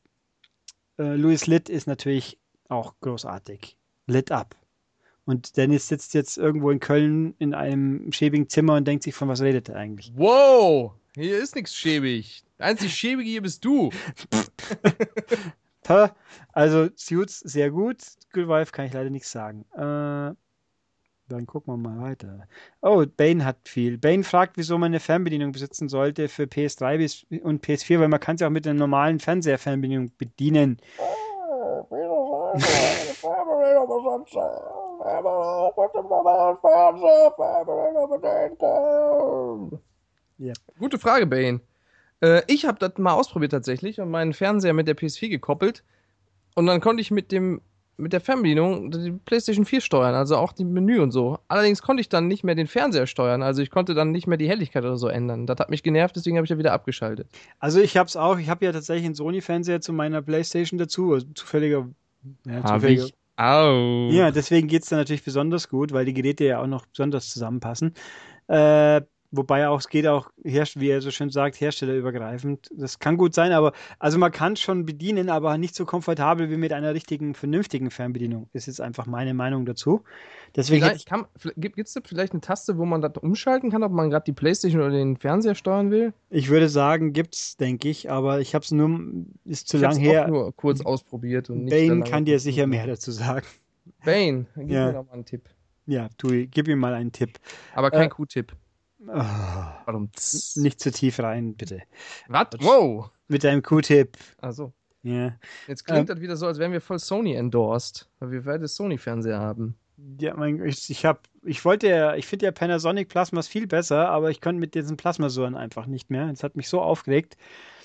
[0.98, 3.76] Louis Litt ist natürlich auch großartig.
[4.06, 4.56] Lit up.
[5.24, 9.28] Und Dennis sitzt jetzt irgendwo in Köln in einem schäbigen Zimmer und denkt sich, von
[9.28, 10.12] was redet er eigentlich?
[10.14, 12.44] Wow, hier ist nichts schäbig.
[12.58, 13.90] Der einzig Schäbige hier bist du.
[16.52, 17.98] also, Suits sehr gut.
[18.32, 19.64] Good Wife kann ich leider nichts sagen.
[19.74, 20.34] Äh,
[21.28, 22.46] dann gucken wir mal weiter.
[22.82, 23.98] Oh, Bane hat viel.
[23.98, 28.38] Bane fragt, wieso man eine Fernbedienung besitzen sollte für PS3 und PS4, weil man kann
[28.38, 30.78] sie auch mit einer normalen Fernseher-Fernbedienung bedienen.
[40.38, 40.52] Ja.
[40.78, 41.60] Gute Frage, Bane.
[42.20, 45.84] Äh, ich habe das mal ausprobiert tatsächlich und meinen Fernseher mit der PS4 gekoppelt.
[46.54, 47.60] Und dann konnte ich mit dem
[47.98, 51.38] mit der Fernbedienung die PlayStation 4 steuern, also auch die Menü und so.
[51.48, 54.36] Allerdings konnte ich dann nicht mehr den Fernseher steuern, also ich konnte dann nicht mehr
[54.36, 55.46] die Helligkeit oder so ändern.
[55.46, 57.28] Das hat mich genervt, deswegen habe ich ja wieder abgeschaltet.
[57.58, 61.14] Also ich habe es auch, ich habe ja tatsächlich einen Sony-Fernseher zu meiner PlayStation dazu,
[61.14, 61.88] also zufälliger.
[62.46, 63.06] Ja, zufälliger.
[63.36, 64.10] Auch.
[64.10, 67.30] Ja, deswegen geht es dann natürlich besonders gut, weil die Geräte ja auch noch besonders
[67.30, 67.94] zusammenpassen.
[68.48, 69.02] Äh,
[69.36, 72.70] Wobei auch, es geht auch, wie er so schön sagt, herstellerübergreifend.
[72.74, 76.50] Das kann gut sein, aber also man kann es schon bedienen, aber nicht so komfortabel
[76.50, 78.48] wie mit einer richtigen, vernünftigen Fernbedienung.
[78.52, 80.02] Ist jetzt einfach meine Meinung dazu.
[80.54, 80.86] Deswegen
[81.56, 84.32] gibt es da vielleicht eine Taste, wo man das umschalten kann, ob man gerade die
[84.32, 86.12] Playstation oder den Fernseher steuern will?
[86.30, 89.00] Ich würde sagen, gibt's, denke ich, aber ich habe es nur,
[89.44, 90.28] ist zu ich lang her.
[90.28, 91.50] nur kurz ausprobiert.
[91.50, 93.46] Und Bane kann dir sicher mehr dazu sagen.
[94.04, 94.86] Bane, gib ja.
[94.86, 95.48] mir doch mal einen Tipp.
[95.86, 97.38] Ja, tu, gib ihm mal einen Tipp.
[97.74, 98.52] Aber kein äh, Q-Tipp.
[99.08, 100.10] Oh, Warum?
[100.56, 101.82] Nicht zu tief rein, bitte.
[102.28, 102.48] Was?
[102.60, 103.10] Wow!
[103.28, 104.16] Mit deinem Q-Tip.
[104.38, 104.72] Also.
[105.02, 105.36] Ja.
[105.68, 108.66] Jetzt klingt ähm, das wieder so, als wären wir voll Sony endorsed, weil wir beide
[108.66, 109.76] Sony-Fernseher haben.
[110.20, 114.08] Ja, mein, ich, ich habe, ich wollte ja, ich finde ja Panasonic Plasmas viel besser,
[114.08, 116.28] aber ich konnte mit diesen Plasmasuren einfach nicht mehr.
[116.28, 117.36] Es hat mich so aufgeregt,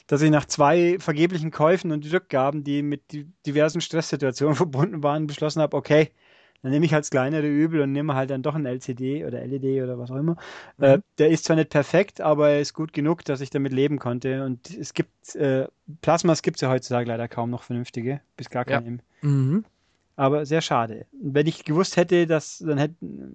[0.07, 3.03] dass ich nach zwei vergeblichen Käufen und Rückgaben, die mit
[3.45, 6.11] diversen Stresssituationen verbunden waren, beschlossen habe, okay,
[6.61, 9.41] dann nehme ich halt das kleinere Übel und nehme halt dann doch ein LCD oder
[9.41, 10.37] LED oder was auch immer.
[10.77, 10.83] Mhm.
[10.83, 13.97] Äh, der ist zwar nicht perfekt, aber er ist gut genug, dass ich damit leben
[13.97, 14.43] konnte.
[14.45, 15.67] Und es gibt, äh,
[16.01, 18.99] Plasmas gibt es ja heutzutage leider kaum noch vernünftige, bis gar keine.
[19.21, 19.27] Ja.
[19.27, 19.65] Mhm.
[20.15, 21.07] Aber sehr schade.
[21.11, 23.33] Wenn ich gewusst hätte, dass dann hätten.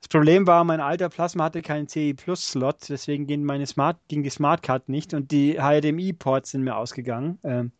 [0.00, 3.96] Das Problem war, mein alter Plasma hatte keinen CI Plus Slot, deswegen ging meine Smart,
[4.08, 7.38] ging die Smartcard nicht und die HDMI-Ports sind mir ausgegangen.
[7.42, 7.72] Ähm,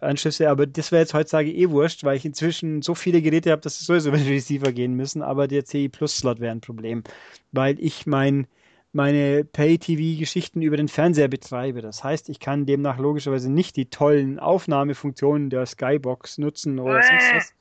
[0.00, 3.62] Anschlüsse, aber das wäre jetzt heutzutage eh wurscht, weil ich inzwischen so viele Geräte habe,
[3.62, 6.60] dass es sowieso über den Receiver gehen müssen, aber der CI Plus Slot wäre ein
[6.60, 7.02] Problem,
[7.50, 8.46] weil ich mein,
[8.92, 11.82] meine Pay-TV-Geschichten über den Fernseher betreibe.
[11.82, 17.34] Das heißt, ich kann demnach logischerweise nicht die tollen Aufnahmefunktionen der Skybox nutzen oder sonst
[17.34, 17.54] was.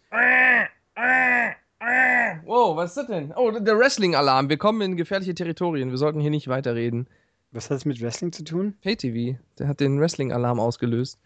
[2.46, 3.34] Wow, was ist das denn?
[3.36, 4.48] Oh, der Wrestling-Alarm.
[4.48, 5.90] Wir kommen in gefährliche Territorien.
[5.90, 7.08] Wir sollten hier nicht weiterreden.
[7.52, 8.76] Was hat es mit Wrestling zu tun?
[8.82, 9.38] Pay-TV.
[9.60, 11.20] Der hat den Wrestling-Alarm ausgelöst.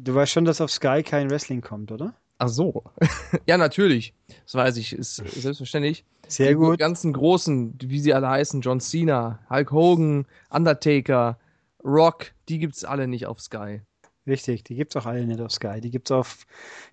[0.00, 2.14] Du weißt schon, dass auf Sky kein Wrestling kommt, oder?
[2.38, 2.84] Ach so.
[3.48, 4.14] ja, natürlich.
[4.44, 6.04] Das weiß ich, ist selbstverständlich.
[6.28, 6.74] Sehr gut.
[6.74, 11.36] Die ganzen großen, wie sie alle heißen, John Cena, Hulk Hogan, Undertaker,
[11.82, 13.80] Rock, die gibt's alle nicht auf Sky.
[14.24, 15.80] Richtig, die gibt's auch alle nicht auf Sky.
[15.80, 16.46] Die gibt's auf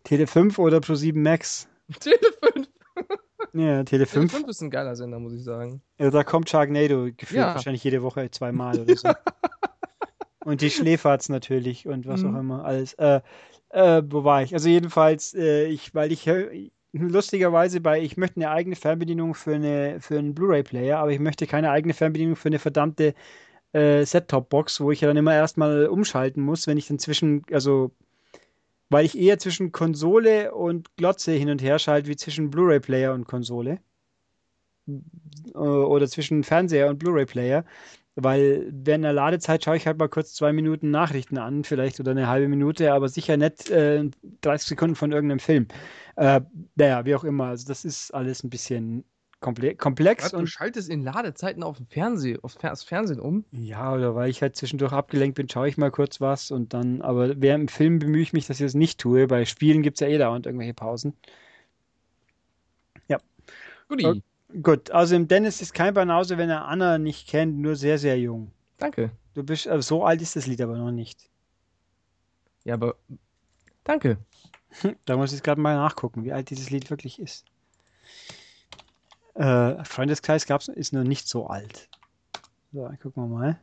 [0.03, 1.67] Tele 5 oder Pro 7 Max.
[1.99, 2.17] Tele
[2.55, 2.67] 5?
[3.53, 4.31] ja, Tele 5.
[4.31, 5.83] Tele 5 ist ein geiler Sender, muss ich sagen.
[5.99, 7.53] Ja, da kommt Sharknado gefühlt ja.
[7.53, 9.09] wahrscheinlich jede Woche zweimal oder so.
[10.45, 12.35] Und die Schläferz natürlich und was mhm.
[12.35, 12.93] auch immer alles.
[12.93, 13.21] Äh,
[13.69, 14.53] äh, wo war ich?
[14.53, 16.29] Also jedenfalls, äh, ich, weil ich
[16.93, 21.47] lustigerweise bei, ich möchte eine eigene Fernbedienung für, eine, für einen Blu-ray-Player, aber ich möchte
[21.47, 23.15] keine eigene Fernbedienung für eine verdammte
[23.73, 27.91] äh, Set-Top-Box, wo ich ja dann immer erstmal umschalten muss, wenn ich dann zwischen, also
[28.89, 33.25] weil ich eher zwischen Konsole und Glotze hin und her schalte, wie zwischen Blu-ray-Player und
[33.25, 33.79] Konsole.
[34.87, 37.65] Äh, oder zwischen Fernseher und Blu-ray-Player.
[38.15, 42.11] Weil während der Ladezeit schaue ich halt mal kurz zwei Minuten Nachrichten an, vielleicht oder
[42.11, 44.09] eine halbe Minute, aber sicher nicht äh,
[44.41, 45.67] 30 Sekunden von irgendeinem Film.
[46.15, 46.41] Äh,
[46.75, 47.45] naja, wie auch immer.
[47.47, 49.03] Also das ist alles ein bisschen
[49.41, 50.23] komple komplex.
[50.23, 53.45] Was, du schaltest in Ladezeiten auf dem Fernsehen, aufs Fernsehen um?
[53.51, 57.01] Ja, oder weil ich halt zwischendurch abgelenkt bin, schaue ich mal kurz was und dann,
[57.01, 59.27] aber während dem Film bemühe ich mich, dass ich das nicht tue.
[59.27, 61.13] Bei Spielen gibt es ja eh dauernd irgendwelche Pausen.
[63.07, 63.19] Ja.
[63.87, 64.23] Guti.
[64.61, 68.19] Gut, also im Dennis ist kein Banause, wenn er Anna nicht kennt, nur sehr, sehr
[68.19, 68.51] jung.
[68.77, 69.11] Danke.
[69.33, 71.29] Du bist, also so alt ist das Lied aber noch nicht.
[72.63, 72.95] Ja, aber
[73.83, 74.17] danke.
[75.05, 77.45] Da muss ich gerade mal nachgucken, wie alt dieses Lied wirklich ist.
[79.35, 81.87] Äh, Freundeskreis gab's, ist noch nicht so alt.
[82.73, 83.59] So, gucken wir mal.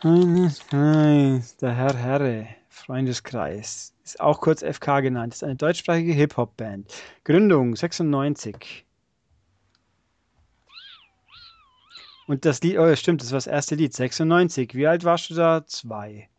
[0.00, 3.92] Freundeskreis, der Herr Herre, Freundeskreis.
[4.02, 5.34] Ist auch kurz FK genannt.
[5.34, 6.90] Ist eine deutschsprachige Hip-Hop-Band.
[7.22, 8.86] Gründung 96.
[12.26, 14.74] Und das Lied, oh ja, stimmt, das war das erste Lied, 96.
[14.74, 15.66] Wie alt warst du da?
[15.66, 16.30] Zwei.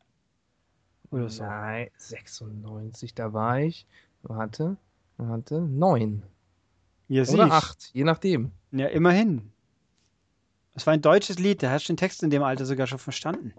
[1.12, 1.44] Oder so.
[1.44, 3.86] Nein, 96, da war ich.
[4.24, 4.78] Warte,
[5.18, 6.24] warte, neun.
[7.10, 7.52] Ja, Oder siehst.
[7.52, 8.54] acht, je nachdem.
[8.72, 9.52] Ja, immerhin.
[10.74, 13.54] Das war ein deutsches Lied, der hat den Text in dem Alter sogar schon verstanden.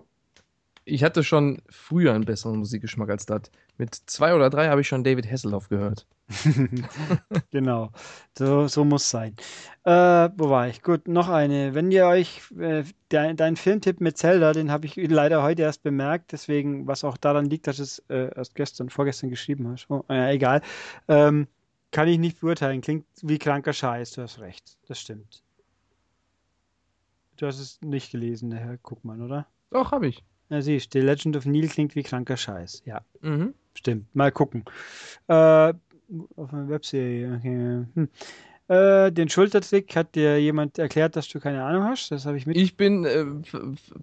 [0.84, 3.42] Ich hatte schon früher einen besseren Musikgeschmack als das.
[3.78, 6.06] Mit zwei oder drei habe ich schon David Hasselhoff gehört.
[7.50, 7.90] genau,
[8.36, 9.36] so, so muss sein.
[9.84, 9.90] Äh,
[10.36, 10.82] wo war ich?
[10.82, 11.74] Gut, noch eine.
[11.74, 15.82] Wenn ihr euch äh, de deinen Filmtipp mit Zelda, den habe ich leider heute erst
[15.84, 19.86] bemerkt, deswegen, was auch daran liegt, dass es äh, erst gestern, vorgestern geschrieben hast.
[19.88, 20.62] Oh, äh, egal.
[21.06, 21.46] Ähm,
[21.92, 22.80] kann ich nicht beurteilen.
[22.80, 24.76] Klingt wie kranker Scheiß, du hast recht.
[24.88, 25.42] Das stimmt.
[27.42, 29.48] Du hast es nicht gelesen, der Herr Guckmann, oder?
[29.72, 30.22] Doch, habe ich.
[30.48, 32.82] Ja, siehst, The Legend of Neil klingt wie kranker Scheiß.
[32.84, 33.52] Ja, Mhm.
[33.74, 34.14] stimmt.
[34.14, 34.64] Mal gucken.
[35.26, 35.74] Äh,
[36.36, 37.34] auf einer Webserie.
[37.36, 37.84] Okay.
[37.94, 38.08] Hm.
[38.68, 42.12] Äh, den Schultertrick hat dir jemand erklärt, dass du keine Ahnung hast.
[42.12, 42.56] Das habe ich mit.
[42.56, 43.24] Ich bin äh,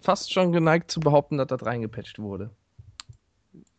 [0.02, 2.50] fast schon geneigt zu behaupten, dass das reingepatcht wurde.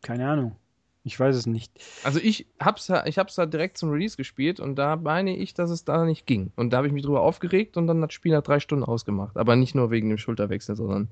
[0.01, 0.57] Keine Ahnung.
[1.03, 1.73] Ich weiß es nicht.
[2.05, 5.55] Also ich hab's, ja- ich hab's da direkt zum Release gespielt und da meine ich,
[5.55, 6.53] dass es da nicht ging.
[6.57, 8.85] Und da habe ich mich drüber aufgeregt und dann hat das Spiel nach drei Stunden
[8.85, 9.37] ausgemacht.
[9.39, 11.09] Aber nicht nur wegen dem Schulterwechsel, sondern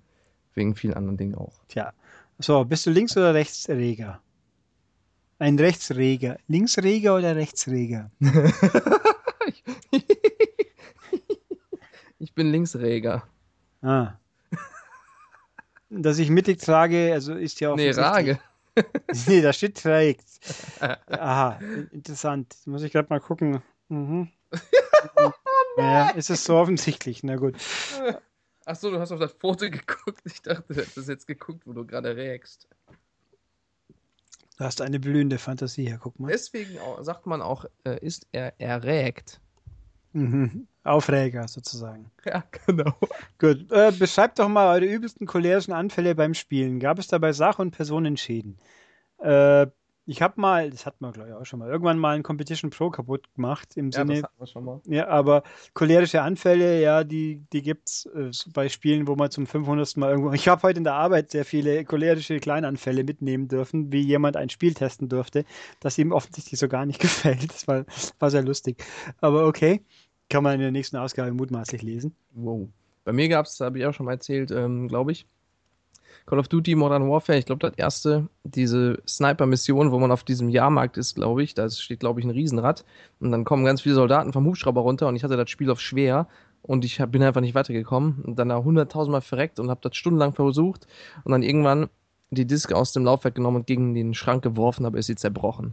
[0.54, 1.54] wegen vielen anderen Dingen auch.
[1.68, 1.92] Tja.
[2.38, 4.20] So, bist du Links- oder Rechtsreger?
[5.38, 6.36] Ein Rechtsreger.
[6.48, 8.10] Linksreger oder Rechtsreger?
[12.18, 13.22] ich bin Linksreger.
[13.82, 14.14] Ah.
[15.90, 17.76] Dass ich mittig trage, also ist ja auch.
[17.76, 18.38] Nee, Rage.
[19.26, 20.24] Nee, da steht trägt.
[20.80, 21.58] Aha,
[21.90, 22.54] interessant.
[22.66, 23.62] Muss ich gerade mal gucken.
[23.88, 24.28] Mhm.
[25.76, 27.22] ja, ist es so offensichtlich?
[27.22, 27.56] Na gut.
[28.64, 30.22] Ach so, du hast auf das Foto geguckt.
[30.24, 32.68] Ich dachte, du hättest jetzt geguckt, wo du gerade rägst.
[34.58, 36.32] Du hast eine blühende Fantasie, Herr guck mal.
[36.32, 39.40] Deswegen sagt man auch, äh, ist er erregt.
[40.12, 40.66] Mhm.
[40.84, 42.10] Aufreger sozusagen.
[42.24, 42.94] Ja, genau.
[43.38, 43.70] Gut.
[43.70, 46.80] Äh, beschreibt doch mal eure übelsten cholerischen Anfälle beim Spielen.
[46.80, 48.58] Gab es dabei Sach- und Personenschäden?
[49.18, 49.66] Äh,
[50.08, 52.70] ich habe mal, das hat man glaube ich auch schon mal, irgendwann mal ein Competition
[52.70, 54.80] Pro kaputt gemacht im Ja, Sinne, das hatten wir schon mal.
[54.86, 55.42] Ja, aber
[55.74, 59.98] cholerische Anfälle, ja, die, die gibt's äh, so bei Spielen, wo man zum 500.
[59.98, 60.32] Mal irgendwo.
[60.32, 64.48] Ich habe heute in der Arbeit sehr viele cholerische Kleinanfälle mitnehmen dürfen, wie jemand ein
[64.48, 65.44] Spiel testen durfte,
[65.80, 67.52] das ihm offensichtlich so gar nicht gefällt.
[67.52, 67.84] Das war,
[68.18, 68.82] war sehr lustig.
[69.20, 69.84] Aber okay,
[70.30, 72.16] kann man in der nächsten Ausgabe mutmaßlich lesen.
[72.32, 72.68] Wow.
[73.04, 75.26] Bei mir gab es, habe ich auch schon mal erzählt, ähm, glaube ich,
[76.28, 80.50] Call of Duty Modern Warfare, ich glaube, das erste, diese Sniper-Mission, wo man auf diesem
[80.50, 82.84] Jahrmarkt ist, glaube ich, da steht, glaube ich, ein Riesenrad
[83.18, 85.80] und dann kommen ganz viele Soldaten vom Hubschrauber runter und ich hatte das Spiel auf
[85.80, 86.28] schwer
[86.60, 89.96] und ich hab, bin einfach nicht weitergekommen und dann da hunderttausendmal verreckt und habe das
[89.96, 90.86] stundenlang versucht
[91.24, 91.88] und dann irgendwann
[92.30, 95.72] die Disk aus dem Laufwerk genommen und gegen den Schrank geworfen, aber ist sie zerbrochen.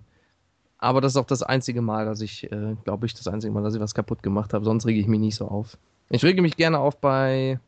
[0.78, 3.64] Aber das ist auch das einzige Mal, dass ich, äh, glaube ich, das einzige Mal,
[3.64, 4.64] dass ich was kaputt gemacht habe.
[4.64, 5.78] Sonst rege ich mich nicht so auf.
[6.10, 7.60] Ich rege mich gerne auf bei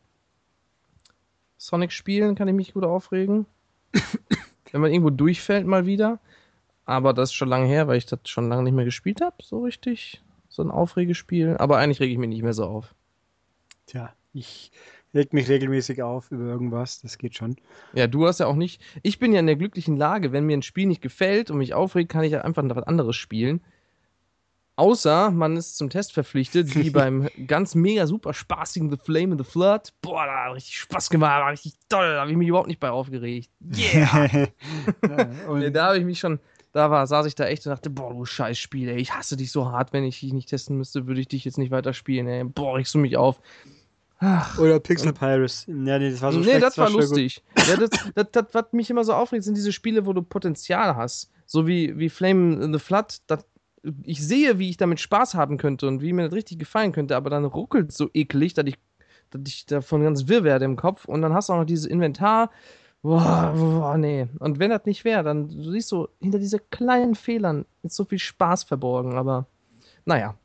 [1.57, 3.45] Sonic-Spielen, kann ich mich gut aufregen.
[4.71, 6.19] Wenn man irgendwo durchfällt mal wieder.
[6.85, 9.35] Aber das ist schon lange her, weil ich das schon lange nicht mehr gespielt habe,
[9.41, 10.21] so richtig.
[10.47, 11.57] So ein Aufregespiel.
[11.57, 12.95] Aber eigentlich rege ich mich nicht mehr so auf.
[13.85, 14.71] Tja, ich
[15.13, 17.55] reg mich regelmäßig auf über irgendwas, das geht schon.
[17.93, 18.81] Ja, du hast ja auch nicht.
[19.03, 21.73] Ich bin ja in der glücklichen Lage, wenn mir ein Spiel nicht gefällt und mich
[21.73, 23.61] aufregt, kann ich ja einfach noch was anderes spielen.
[24.77, 29.43] Außer man ist zum Test verpflichtet, wie beim ganz mega super spaßigen The Flame and
[29.43, 29.91] the Flood.
[30.01, 32.79] Boah, da hat richtig Spaß gemacht, war richtig toll, da habe ich mich überhaupt nicht
[32.79, 33.49] bei aufgeregt.
[33.75, 34.27] Yeah!
[35.09, 36.39] ja, da habe ich mich schon,
[36.73, 39.35] da war, saß ich da echt und dachte, boah, du scheiß Spiel, ey, ich hasse
[39.35, 42.27] dich so hart, wenn ich dich nicht testen müsste, würde ich dich jetzt nicht weiterspielen,
[42.27, 42.43] ey.
[42.43, 43.41] Boah, regst du mich auf.
[44.19, 45.65] Ach, oder Pixel Pirates.
[45.67, 47.09] Ja, nee, das war so nee, schlecht, das war schon gut.
[47.09, 47.43] lustig.
[47.67, 50.95] Ja, das, das, das, was mich immer so aufregt, sind diese Spiele, wo du Potenzial
[50.95, 51.31] hast.
[51.45, 53.17] So wie, wie Flame in the Flood.
[53.27, 53.45] Das,
[54.03, 57.15] ich sehe, wie ich damit Spaß haben könnte und wie mir das richtig gefallen könnte,
[57.15, 58.75] aber dann ruckelt so eklig, dass ich,
[59.29, 61.05] dass ich davon ganz wirr werde im Kopf.
[61.05, 62.51] Und dann hast du auch noch dieses Inventar.
[63.01, 64.27] Boah, boah, nee.
[64.39, 68.05] Und wenn das nicht wäre, dann du siehst du, hinter diese kleinen Fehlern ist so
[68.05, 69.45] viel Spaß verborgen, aber
[70.05, 70.35] naja.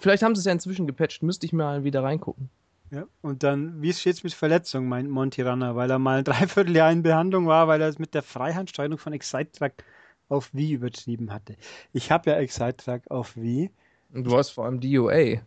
[0.00, 2.48] Vielleicht haben sie es ja inzwischen gepatcht, müsste ich mal wieder reingucken.
[2.92, 6.90] Ja, und dann, wie steht's mit Verletzung, meint Monty Runner, weil er mal ein Dreivierteljahr
[6.90, 9.84] in Behandlung war, weil er es mit der Freihandsteuerung von Excite-Track
[10.30, 11.56] auf Wii übertrieben hatte.
[11.92, 13.70] Ich habe ja Excite-Track auf Wii
[14.12, 15.42] Und du hast vor allem DOA,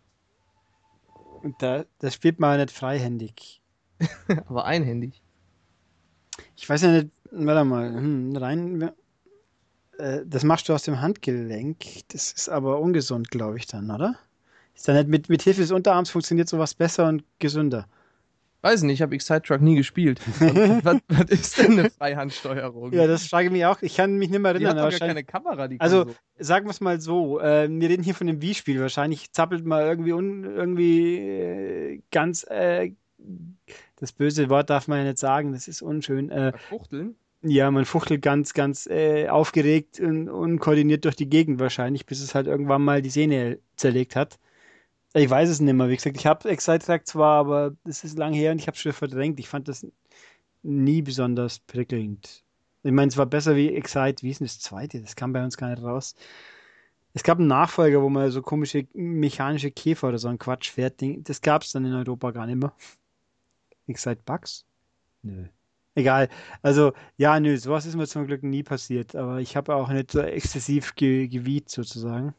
[1.44, 3.62] und da, das spielt man ja nicht freihändig.
[4.48, 5.22] aber einhändig.
[6.56, 8.92] Ich weiß ja nicht, warte mal, hm, rein,
[10.00, 12.08] Äh, das machst du aus dem Handgelenk.
[12.10, 14.18] Das ist aber ungesund, glaube ich, dann, oder?
[14.76, 17.88] Ist dann nicht mit, mit Hilfe des Unterarms funktioniert sowas besser und gesünder.
[18.64, 20.22] Weiß nicht, ich habe Excite Truck nie gespielt.
[20.40, 22.94] was, was, ist denn eine Freihandsteuerung?
[22.94, 23.82] Ja, das frage ich mich auch.
[23.82, 24.78] Ich kann mich nicht mehr erinnern.
[24.78, 26.16] Die hat doch gar keine Kamera, die Also, so.
[26.40, 27.42] sagen wir es mal so.
[27.42, 28.80] Äh, wir reden hier von dem Wii-Spiel.
[28.80, 32.46] Wahrscheinlich zappelt mal irgendwie, un, irgendwie äh, ganz.
[32.50, 32.92] Äh,
[33.98, 35.52] das böse Wort darf man ja nicht sagen.
[35.52, 36.30] Das ist unschön.
[36.30, 37.16] Äh, Fuchteln?
[37.42, 42.34] Ja, man fuchtelt ganz, ganz äh, aufgeregt und unkoordiniert durch die Gegend wahrscheinlich, bis es
[42.34, 44.40] halt irgendwann mal die Sehne zerlegt hat.
[45.16, 45.90] Ich weiß es nicht mehr.
[45.90, 48.76] Wie gesagt, ich habe Excite Track zwar, aber es ist lang her und ich habe
[48.76, 49.40] es schon verdrängt.
[49.40, 49.86] Ich fand das
[50.64, 52.44] nie besonders prickelnd.
[52.84, 54.24] Ich meine, es war besser wie Excite.
[54.24, 55.02] Wie ist denn das zweite?
[55.02, 56.16] Das kam bei uns gar nicht raus.
[57.14, 60.96] Es gab einen Nachfolger, wo man so komische mechanische Käfer oder so ein Quatsch fährt.
[61.02, 62.74] Das gab es dann in Europa gar nicht mehr.
[63.88, 64.66] Excite Bugs?
[65.22, 65.46] Nö.
[65.96, 66.30] Egal.
[66.64, 69.16] Also, ja, nö, sowas ist mir zum Glück nie passiert.
[69.16, 72.34] Aber ich habe auch nicht so exzessiv ge gewiegt, sozusagen.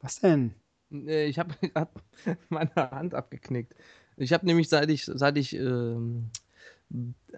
[0.00, 0.54] Was denn?
[0.90, 2.02] Ich habe hab
[2.48, 3.74] meine Hand abgeknickt.
[4.16, 6.30] Ich habe nämlich seit ich seit ich ähm,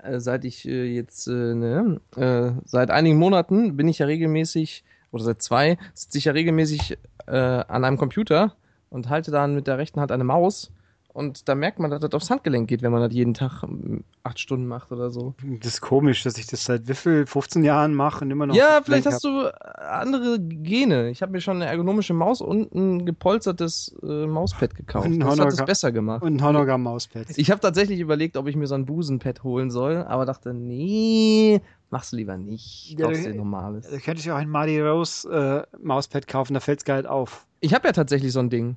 [0.03, 4.85] äh, seit ich äh, jetzt äh, ne, äh, seit einigen Monaten bin ich ja regelmäßig
[5.11, 8.57] oder seit zwei sitze ich ja regelmäßig äh, an einem Computer
[8.91, 10.73] und halte dann mit der rechten Hand eine Maus
[11.13, 14.05] und da merkt man, dass das aufs Handgelenk geht, wenn man das jeden Tag ähm,
[14.23, 15.35] acht Stunden macht oder so.
[15.61, 18.55] Das ist komisch, dass ich das seit wie viel, 15 Jahren mache und immer noch.
[18.55, 21.11] Ja, vielleicht hast du äh, andere Gene.
[21.11, 25.07] Ich habe mir schon eine ergonomische Maus und ein gepolstertes äh, Mauspad gekauft.
[25.07, 26.23] Und das hat es besser gemacht.
[26.23, 27.27] Und ein Honogar-Mauspad.
[27.37, 31.61] Ich habe tatsächlich überlegt, ob ich mir so ein Busenpad holen soll, aber dachte, nee,
[31.91, 32.97] mach's lieber nicht.
[32.99, 33.91] Ja, Kaufst dir normales.
[33.91, 37.47] Da könnte ich auch ein Marty Rose äh, Mauspad kaufen, da fällt's geil auf.
[37.61, 38.77] Ich habe ja tatsächlich so ein Ding.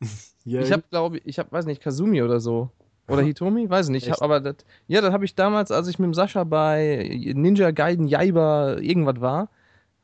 [0.44, 2.70] Ja, ich habe, glaube ich, ich habe, weiß nicht, Kazumi oder so.
[3.08, 3.68] Oder Hitomi?
[3.68, 4.10] Weiß nicht.
[4.10, 7.72] Hab, aber das, ja, das habe ich damals, als ich mit dem Sascha bei Ninja
[7.72, 9.48] Gaiden Jaiba irgendwas war,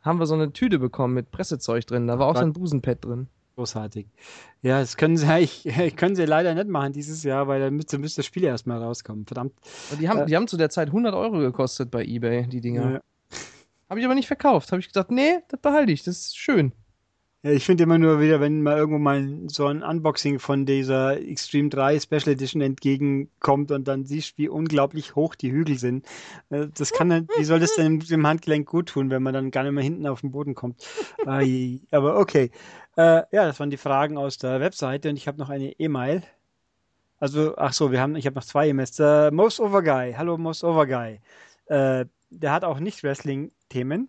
[0.02, 2.06] haben wir so eine Tüte bekommen mit Pressezeug drin.
[2.06, 3.28] Da war auch so ein Busenpad drin.
[3.56, 4.06] Großartig.
[4.62, 7.98] Ja, das können sie eigentlich, können sie leider nicht machen dieses Jahr, weil dann müsste,
[7.98, 9.24] müsste das Spiel erstmal rauskommen.
[9.24, 9.52] Verdammt.
[9.98, 12.90] Die haben, äh, die haben zu der Zeit 100 Euro gekostet bei eBay, die Dinger.
[12.90, 13.00] Ja.
[13.88, 14.72] Habe ich aber nicht verkauft.
[14.72, 16.02] Habe ich gesagt, nee, das behalte ich.
[16.02, 16.72] Das ist schön.
[17.46, 21.16] Ja, ich finde immer nur wieder, wenn mal irgendwo mal so ein Unboxing von dieser
[21.20, 26.04] Extreme 3 Special Edition entgegenkommt und dann siehst, wie unglaublich hoch die Hügel sind.
[26.50, 29.52] Äh, das kann dann, wie soll das denn dem Handgelenk gut tun, wenn man dann
[29.52, 30.84] gar nicht mehr hinten auf den Boden kommt?
[31.92, 32.50] Aber okay.
[32.96, 36.24] Äh, ja, das waren die Fragen aus der Webseite und ich habe noch eine E-Mail.
[37.20, 38.98] Also, ach so, wir haben, ich habe noch zwei E-Mails.
[38.98, 40.14] Uh, Most Over Guy.
[40.18, 41.20] Hallo, Most Over Guy.
[41.66, 44.08] Äh, der hat auch nicht Wrestling-Themen.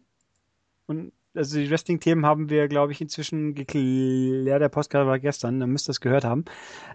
[0.87, 4.61] Und also die Wrestling-Themen haben wir, glaube ich, inzwischen geklärt.
[4.61, 6.45] Der Postcard war gestern, dann müsst ihr es gehört haben.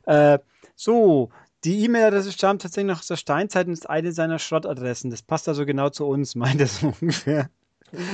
[0.07, 0.39] Äh,
[0.75, 1.31] so,
[1.65, 5.11] die E-Mail-Adresse stammt tatsächlich noch aus der Steinzeit und ist eine seiner Schrottadressen.
[5.11, 7.51] Das passt also genau zu uns, meint er so ungefähr.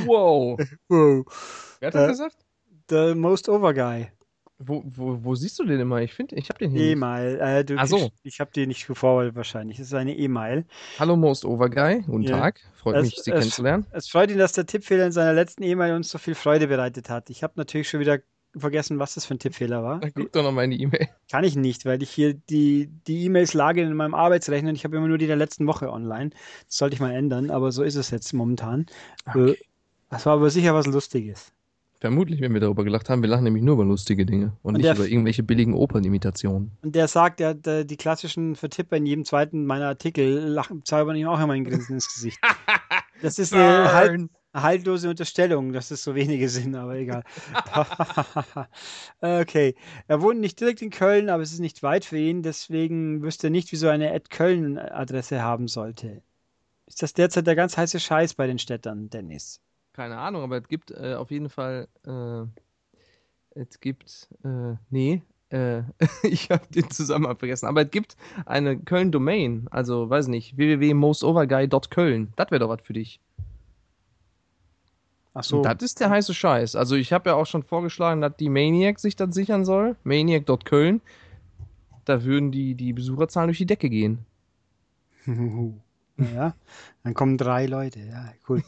[0.07, 0.59] Wow.
[0.89, 1.77] wow.
[1.81, 2.37] Wer hat das äh, gesagt?
[2.91, 4.09] The Most Over Guy.
[4.61, 6.03] Wo, wo, wo siehst du den immer?
[6.03, 6.91] Ich finde, ich habe den hier.
[6.91, 7.39] E-Mail.
[7.41, 8.11] Äh, Ach so.
[8.25, 9.79] Ich habe den nicht geforwardet wahrscheinlich.
[9.79, 10.65] Das ist eine E-Mail.
[10.99, 12.03] Hallo Most Overguy.
[12.03, 12.39] Guten ja.
[12.39, 12.61] Tag.
[12.75, 13.87] Freut es, mich, Sie es, kennenzulernen.
[13.93, 17.09] Es freut ihn, dass der Tippfehler in seiner letzten E-Mail uns so viel Freude bereitet
[17.09, 17.31] hat.
[17.31, 18.19] Ich habe natürlich schon wieder
[18.57, 20.01] vergessen, was das für ein Tippfehler war.
[20.01, 21.09] Dann guck doch nochmal in die E-Mail.
[21.31, 24.83] Kann ich nicht, weil ich hier die die E-Mails lage in meinem Arbeitsrechner und ich
[24.83, 26.31] habe immer nur die der letzten Woche online.
[26.67, 28.87] Das sollte ich mal ändern, aber so ist es jetzt momentan.
[29.25, 29.53] Okay.
[29.53, 29.57] Äh,
[30.11, 31.53] das war aber sicher was Lustiges.
[32.01, 33.23] Vermutlich, wenn wir darüber gelacht haben.
[33.23, 36.71] Wir lachen nämlich nur über lustige Dinge und, und nicht über irgendwelche billigen Opernimitationen.
[36.83, 41.17] Und der sagt, der, der, die klassischen Vertipper in jedem zweiten meiner Artikel lachen, zaubern
[41.17, 42.39] ihm auch immer ein Grinsen ins Gesicht.
[43.21, 47.25] Das ist eine halt, haltlose Unterstellung, dass es so wenige sind, aber egal.
[49.21, 49.75] okay.
[50.07, 53.49] Er wohnt nicht direkt in Köln, aber es ist nicht weit für ihn, deswegen wüsste
[53.49, 56.23] er nicht, wieso eine Ed Köln-Adresse haben sollte.
[56.87, 59.61] Ist das derzeit der ganz heiße Scheiß bei den Städtern, Dennis?
[59.99, 62.45] Keine Ahnung, aber es gibt äh, auf jeden Fall, äh,
[63.61, 65.83] es gibt, äh, nee, äh,
[66.23, 72.33] ich habe den Zusammenhang vergessen, aber es gibt eine Köln-Domain, also weiß nicht, www.mostoverguy.köln.
[72.37, 73.21] Das wäre doch was für dich.
[75.35, 75.63] Ach so.
[75.63, 76.77] das ist der heiße Scheiß.
[76.77, 79.97] Also ich habe ja auch schon vorgeschlagen, dass die Maniac sich das sichern soll.
[80.05, 81.01] Maniac.köln.
[82.05, 84.21] Da würden die, die Besucherzahlen durch die Decke gehen.
[86.35, 86.55] Ja,
[87.05, 88.01] dann kommen drei Leute.
[88.01, 88.63] Ja, cool.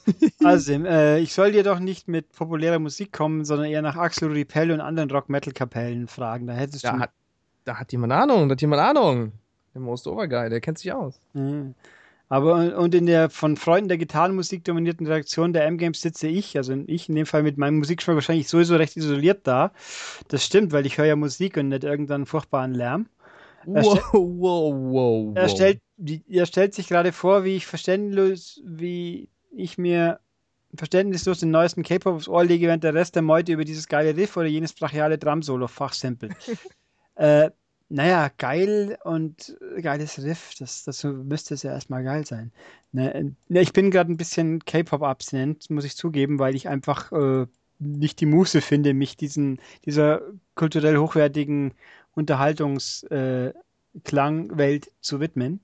[0.45, 4.31] Also, äh, ich soll dir doch nicht mit populärer Musik kommen, sondern eher nach Axel
[4.31, 6.47] Ripell und anderen Rock-Metal-Kapellen fragen.
[6.47, 6.99] Da hättest da du.
[7.01, 7.11] Hat,
[7.65, 9.33] da hat jemand Ahnung, da hat jemand Ahnung.
[9.75, 11.21] Der Most Overguy, der kennt sich aus.
[11.33, 11.75] Mhm.
[12.29, 16.77] Aber und in der von Freunden der Gitarrenmusik dominierten Redaktion der M-Games sitze ich, also
[16.87, 19.73] ich in dem Fall mit meinem Musikgeschmack wahrscheinlich sowieso recht isoliert da.
[20.29, 23.07] Das stimmt, weil ich höre ja Musik und nicht irgendeinen furchtbaren Lärm.
[23.65, 25.81] Wow, wow, wow, Er stellt,
[26.29, 30.21] er stellt sich gerade vor, wie ich verständlos, wie ich mir
[30.75, 34.17] verständnislos den neuesten K-Pop aufs Ohr lege, während der Rest der Meute über dieses geile
[34.17, 36.35] Riff oder jenes brachiale Drum-Solo fachsimpelt.
[37.17, 37.51] äh,
[37.89, 42.53] naja, geil und geiles Riff, das, das müsste es ja erstmal geil sein.
[42.93, 47.47] Ne, ne ich bin gerade ein bisschen K-Pop-abstinent, muss ich zugeben, weil ich einfach äh,
[47.81, 50.21] nicht die Muße finde, mich diesen, dieser
[50.55, 51.75] kulturell hochwertigen
[52.15, 55.61] Unterhaltungsklangwelt äh, zu widmen.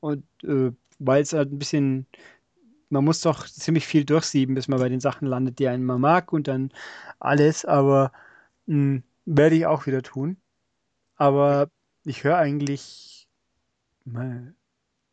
[0.00, 2.06] Und äh, weil es halt ein bisschen,
[2.90, 5.98] man muss doch ziemlich viel durchsieben, bis man bei den Sachen landet, die einen mal
[5.98, 6.70] mag und dann
[7.18, 8.12] alles, aber
[8.66, 10.36] mh, hm, werde ich auch wieder tun.
[11.16, 11.70] Aber
[12.04, 13.26] ich höre eigentlich,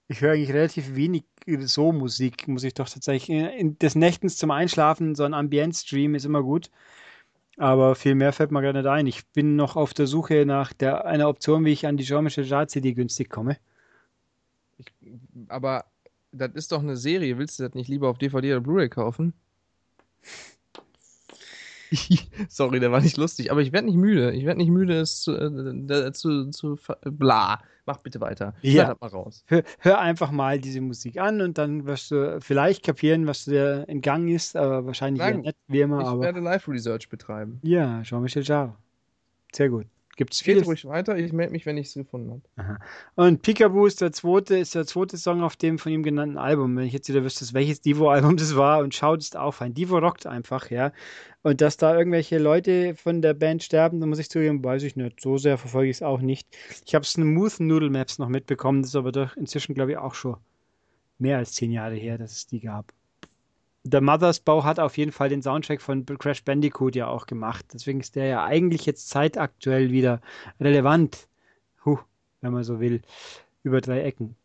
[0.08, 1.24] ich höre eigentlich relativ wenig
[1.60, 3.30] so Musik, muss ich doch tatsächlich.
[3.30, 6.70] In, des Nächtens zum Einschlafen, so ein Ambient-Stream ist immer gut.
[7.62, 9.05] Aber viel mehr fällt mir gerade nicht ein.
[9.05, 12.68] Ich bin noch auf der Suche nach der, einer Option, wie ich an die Jean-Michel
[12.68, 13.55] CD günstig komme.
[14.80, 14.88] Ich,
[15.47, 15.86] aber
[16.32, 17.38] das ist doch eine Serie.
[17.38, 19.36] Willst du das nicht lieber auf DVD oder Blu-ray kaufen?
[22.50, 24.32] Sorry, der war nicht lustig, aber ich werde nicht müde.
[24.32, 27.62] Ich werde nicht müde, es zu, äh, zu, zu, bla.
[27.86, 28.54] Mach bitte weiter.
[28.62, 28.96] Ja.
[29.00, 29.44] mal raus.
[29.48, 33.86] Hör, hör, einfach mal diese Musik an und dann wirst du vielleicht kapieren, was dir
[33.88, 36.02] entgangen ist, aber wahrscheinlich Nein, nicht wie immer.
[36.02, 36.22] Ich aber...
[36.22, 37.60] werde Live-Research betreiben.
[37.64, 38.76] Ja, Jean-Michel Jarre.
[39.52, 39.88] Sehr gut.
[40.18, 42.80] Gibt es Geht ruhig weiter, ich melde mich, wenn ich es gefunden habe.
[43.16, 46.76] Und Peekaboo ist der zweite, ist der zweite Song auf dem von ihm genannten Album.
[46.76, 49.74] Wenn ich jetzt wieder wüsste, welches Divo-Album das war und schaut es auf ein.
[49.74, 50.91] Divo rockt einfach, ja.
[51.43, 54.95] Und dass da irgendwelche Leute von der Band sterben, da muss ich zugeben, weiß ich
[54.95, 55.22] nicht.
[55.22, 56.47] So sehr verfolge ich es auch nicht.
[56.86, 60.14] Ich habe Smooth Noodle Maps noch mitbekommen, das ist aber doch inzwischen, glaube ich, auch
[60.14, 60.38] schon
[61.20, 62.93] mehr als zehn Jahre her, dass es die gab
[63.84, 67.66] der Mothers Bau hat auf jeden Fall den Soundtrack von Crash Bandicoot ja auch gemacht.
[67.74, 70.22] Deswegen ist der ja eigentlich jetzt zeitaktuell wieder
[70.60, 71.28] relevant.
[71.86, 71.98] Huh,
[72.42, 73.02] wenn man so will.
[73.64, 74.36] Über drei Ecken.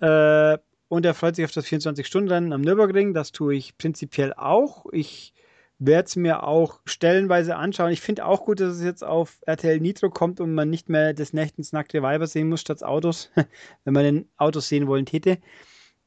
[0.00, 0.58] Äh,
[0.88, 3.14] und er freut sich auf das 24-Stunden-Rennen am Nürburgring.
[3.14, 4.86] Das tue ich prinzipiell auch.
[4.92, 5.34] Ich
[5.78, 7.92] werde es mir auch stellenweise anschauen.
[7.92, 11.14] Ich finde auch gut, dass es jetzt auf RTL Nitro kommt und man nicht mehr
[11.14, 13.30] des Nächtens nackte Weiber sehen muss statt Autos,
[13.84, 15.38] wenn man den Autos sehen wollen täte.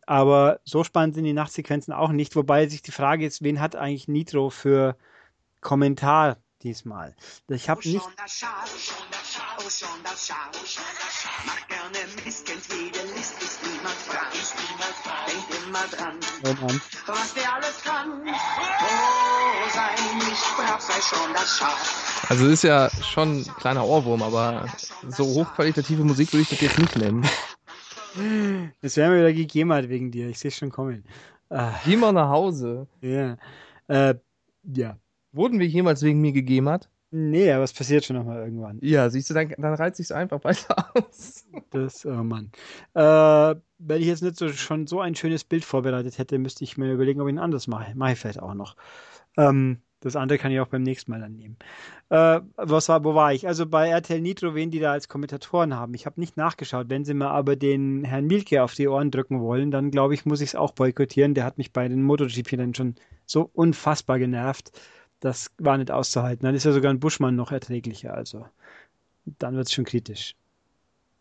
[0.06, 3.76] Aber so spannend sind die Nachtsequenzen auch nicht, wobei sich die Frage ist, wen hat
[3.76, 4.98] eigentlich Nitro für
[5.62, 7.16] Kommentar diesmal?
[7.48, 8.02] Ich habe nicht.
[16.44, 16.82] Oh Mann.
[22.30, 24.66] Also ist ja schon ein kleiner Ohrwurm, aber
[25.08, 27.28] so hochqualitative Musik würde ich das jetzt nicht nennen.
[28.82, 30.30] Das wäre mir wieder gegeben halt wegen dir.
[30.30, 31.04] Ich sehe es schon kommen.
[31.50, 31.74] Ah.
[31.86, 32.88] Geh mal nach Hause.
[33.02, 33.38] Ja.
[33.88, 34.16] Äh,
[34.64, 34.98] ja.
[35.32, 36.90] Wurden wir jemals wegen mir gegeben hat?
[37.14, 38.80] Nee, aber es passiert schon nochmal irgendwann.
[38.82, 41.46] Ja, siehst du, dann, dann reizt sich einfach weiter aus.
[41.70, 42.52] Das, oh Mann.
[42.94, 46.78] Äh, wenn ich jetzt nicht so, schon so ein schönes Bild vorbereitet hätte, müsste ich
[46.78, 47.94] mir überlegen, ob ich ein anderes mache.
[47.96, 48.78] Mache ich vielleicht auch noch.
[49.38, 51.58] Ähm, das andere kann ich auch beim nächsten Mal dann nehmen.
[52.10, 53.48] Äh, was war, wo war ich?
[53.48, 55.94] Also bei RTL Nitro, wen die da als Kommentatoren haben.
[55.94, 56.90] Ich habe nicht nachgeschaut.
[56.90, 60.26] Wenn sie mir aber den Herrn Mielke auf die Ohren drücken wollen, dann glaube ich,
[60.26, 61.36] muss ich es auch boykottieren.
[61.36, 62.96] Der hat mich bei den MotoGP dann schon
[63.28, 64.72] so unfassbar genervt.
[65.20, 66.46] Das war nicht auszuhalten.
[66.46, 68.16] Dann ist ja sogar ein Buschmann noch erträglicher.
[68.16, 68.48] Also
[69.26, 70.36] dann wird es schon kritisch.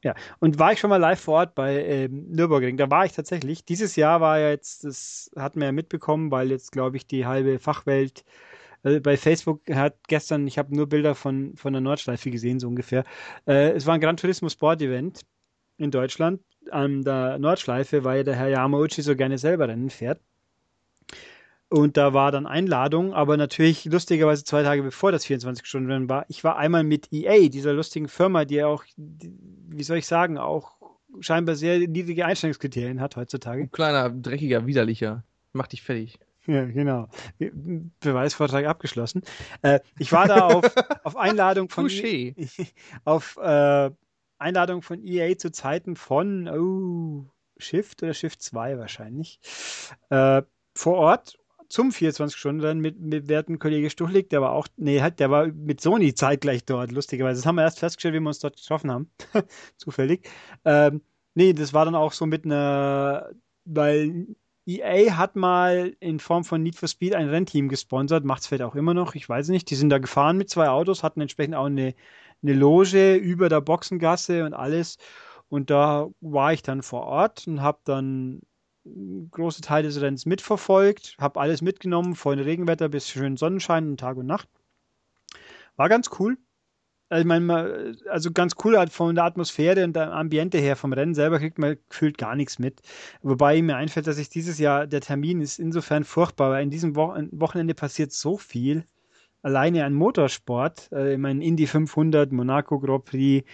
[0.03, 2.79] Ja, und war ich schon mal live vor Ort bei ähm, Nürburgring?
[2.79, 3.67] Da war ich tatsächlich.
[3.67, 7.27] Dieses Jahr war ja jetzt, das hat man ja mitbekommen, weil jetzt, glaube ich, die
[7.27, 8.25] halbe Fachwelt
[8.83, 12.69] äh, bei Facebook hat gestern, ich habe nur Bilder von, von der Nordschleife gesehen, so
[12.69, 13.05] ungefähr.
[13.47, 15.21] Äh, es war ein Gran Turismo Sport Event
[15.77, 20.21] in Deutschland an der Nordschleife, weil der Herr Yamauchi so gerne selber Rennen fährt.
[21.69, 26.25] Und da war dann Einladung, aber natürlich lustigerweise zwei Tage bevor das 24-Stunden-Rennen war.
[26.29, 29.33] Ich war einmal mit EA, dieser lustigen Firma, die auch, die,
[29.69, 30.73] wie soll ich sagen, auch
[31.21, 33.69] scheinbar sehr niedrige Einstellungskriterien hat heutzutage.
[33.69, 35.23] kleiner, dreckiger, widerlicher.
[35.53, 36.19] Mach dich fertig.
[36.47, 37.09] Ja, genau.
[38.01, 39.23] Beweisvortrag abgeschlossen.
[39.63, 40.65] Äh, ich war da auf,
[41.05, 42.35] auf Einladung von e
[43.05, 43.91] auf äh,
[44.39, 49.39] Einladung von EA zu Zeiten von oh, Shift oder Shift 2 wahrscheinlich.
[50.09, 50.43] Äh,
[50.75, 51.39] vor Ort
[51.69, 55.31] zum 24 Stunden dann mit, mit werten Kollege Stuchlik, der war auch, nee, halt, der
[55.31, 57.41] war mit Sony zeitgleich dort, lustigerweise.
[57.41, 59.11] Das haben wir erst festgestellt, wie wir uns dort getroffen haben.
[59.77, 60.29] Zufällig.
[60.65, 61.03] Ähm,
[61.35, 63.31] nee, das war dann auch so mit einer,
[63.65, 64.27] weil
[64.79, 68.63] EA hat mal in Form von Need for Speed ein Rennteam gesponsert, macht es vielleicht
[68.63, 69.71] auch immer noch, ich weiß nicht.
[69.71, 71.95] Die sind da gefahren mit zwei Autos, hatten entsprechend auch eine,
[72.43, 74.99] eine Loge über der Boxengasse und alles.
[75.49, 78.41] Und da war ich dann vor Ort und habe dann
[79.31, 84.17] große Teile des Rennens mitverfolgt, habe alles mitgenommen, von Regenwetter bis schön Sonnenschein und Tag
[84.17, 84.49] und Nacht.
[85.77, 86.37] War ganz cool.
[87.11, 90.93] Also, ich meine, also ganz cool halt von der Atmosphäre und der Ambiente her, vom
[90.93, 92.83] Rennen selber kriegt man gefühlt gar nichts mit.
[93.23, 96.95] Wobei mir einfällt, dass ich dieses Jahr, der Termin ist insofern furchtbar, weil in diesem
[96.95, 98.85] Wo Wochenende passiert so viel.
[99.43, 103.45] Alleine an Motorsport, äh, ich meine, Indy 500, Monaco Grand Prix,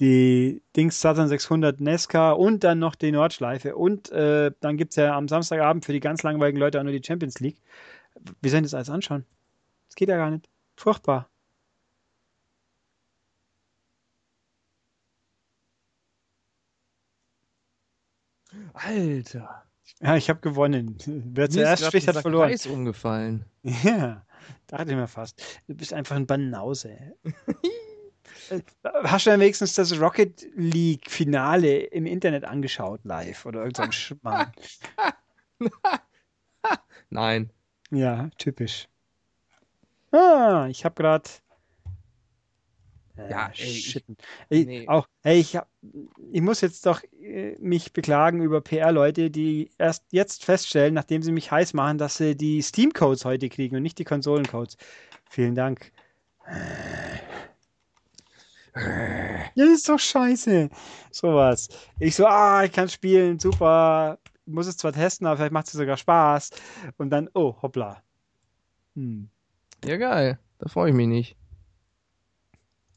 [0.00, 3.76] die Dings Southern 600 Nesca und dann noch die Nordschleife.
[3.76, 6.92] Und äh, dann gibt es ja am Samstagabend für die ganz langweiligen Leute auch nur
[6.92, 7.60] die Champions League.
[8.40, 9.26] Wir sollen das alles anschauen.
[9.88, 10.48] Das geht ja gar nicht.
[10.76, 11.31] Furchtbar.
[18.74, 19.64] Alter.
[20.00, 20.98] Ja, ich habe gewonnen.
[21.06, 22.48] Wer zuerst spricht, hat verloren.
[22.48, 23.44] Kreis umgefallen.
[23.84, 24.26] Ja,
[24.66, 25.40] dachte ich mir fast.
[25.68, 26.96] Du bist einfach ein Banause.
[29.04, 33.82] Hast du denn wenigstens das Rocket League Finale im Internet angeschaut, live oder irgend so
[33.84, 34.52] ein Schmarrn?
[37.10, 37.50] Nein.
[37.92, 38.88] Ja, typisch.
[40.10, 41.28] Ah, ich habe gerade.
[43.30, 44.04] Ja, ey, ich- shit.
[44.50, 44.88] Ey, nee.
[44.88, 45.68] Auch, hey, ich, hab,
[46.32, 51.32] ich muss jetzt doch äh, mich beklagen über PR-Leute, die erst jetzt feststellen, nachdem sie
[51.32, 54.76] mich heiß machen, dass sie die Steam-Codes heute kriegen und nicht die Konsolencodes.
[55.30, 55.92] Vielen Dank.
[58.74, 60.70] Ja, das ist doch scheiße.
[61.10, 61.68] Sowas.
[61.98, 64.18] Ich so, ah, ich kann spielen, super.
[64.46, 66.50] Ich muss es zwar testen, aber vielleicht macht es sogar Spaß.
[66.96, 68.02] Und dann, oh, hoppla.
[68.96, 69.28] Hm.
[69.84, 70.38] Ja, geil.
[70.58, 71.36] Da freue ich mich nicht.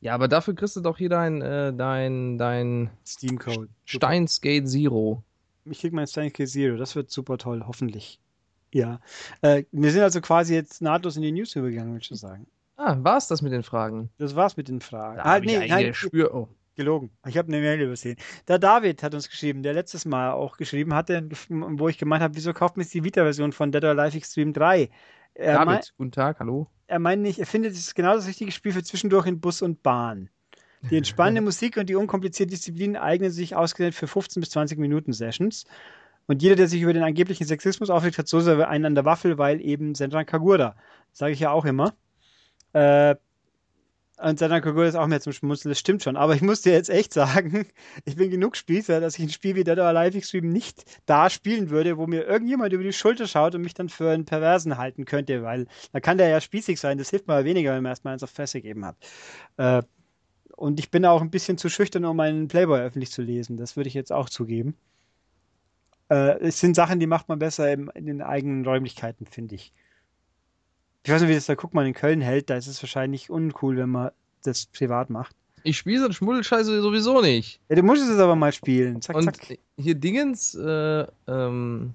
[0.02, 3.70] Ja, aber dafür kriegst du doch hier dein, äh, dein, dein Steam-Code.
[3.86, 5.24] Steinskate Zero.
[5.66, 6.78] Ich krieg mein Stein Zero.
[6.78, 8.20] Das wird super toll, hoffentlich.
[8.72, 9.00] Ja.
[9.42, 12.46] Äh, wir sind also quasi jetzt nahtlos in die News übergegangen, würde ich schon sagen.
[12.78, 14.10] Ah, war's das mit den Fragen?
[14.18, 15.18] Das war's mit den Fragen.
[15.18, 16.36] Da Ah, ich nee, ein nein, Gespür.
[16.36, 16.50] Oh.
[16.76, 17.10] gelogen.
[17.26, 18.18] Ich habe eine Mail übersehen.
[18.50, 22.36] Der David hat uns geschrieben, der letztes Mal auch geschrieben hatte, wo ich gemeint habe,
[22.36, 24.90] wieso kauft man jetzt die Vita-Version von Dead or Alive Extreme 3?
[25.36, 26.68] Er, David, guten Tag, hallo.
[26.88, 29.82] Er meint nicht, er findet, es genau das richtige Spiel für zwischendurch in Bus und
[29.84, 30.30] Bahn.
[30.90, 35.14] Die entspannende Musik und die unkomplizierte Disziplin eignen sich ausgewählt für 15 bis 20 Minuten
[35.14, 35.66] Sessions.
[36.28, 39.06] Und jeder, der sich über den angeblichen Sexismus aufregt, hat so sehr einen an der
[39.06, 40.76] Waffel, weil eben Senran Kagura.
[41.12, 41.94] Sage ich ja auch immer.
[42.74, 43.16] Äh,
[44.18, 46.16] und Senran Kagura ist auch mehr zum Schmunzeln, das stimmt schon.
[46.16, 47.68] Aber ich muss dir jetzt echt sagen,
[48.06, 51.30] ich bin genug Spießer, dass ich ein Spiel wie Dead or Alive Extreme nicht da
[51.30, 54.78] spielen würde, wo mir irgendjemand über die Schulter schaut und mich dann für einen Perversen
[54.78, 56.98] halten könnte, weil da kann der ja spießig sein.
[56.98, 58.96] Das hilft mir aber weniger, wenn man erstmal eins auf Fresse gegeben hat.
[59.58, 59.84] Äh,
[60.56, 63.58] und ich bin auch ein bisschen zu schüchtern, um meinen Playboy öffentlich zu lesen.
[63.58, 64.76] Das würde ich jetzt auch zugeben.
[66.10, 69.74] Äh, es sind Sachen, die macht man besser im, in den eigenen Räumlichkeiten, finde ich.
[71.06, 72.50] Ich weiß nicht, wie das der Guckmann in Köln hält.
[72.50, 74.10] Da ist es wahrscheinlich uncool, wenn man
[74.44, 75.36] das privat macht.
[75.64, 77.60] Ich spiele so einen Schmuddelscheiße sowieso nicht.
[77.70, 79.02] Ja, du musst es aber mal spielen.
[79.02, 79.60] Zack, Und zack.
[79.78, 81.94] hier Dingens, äh, ähm,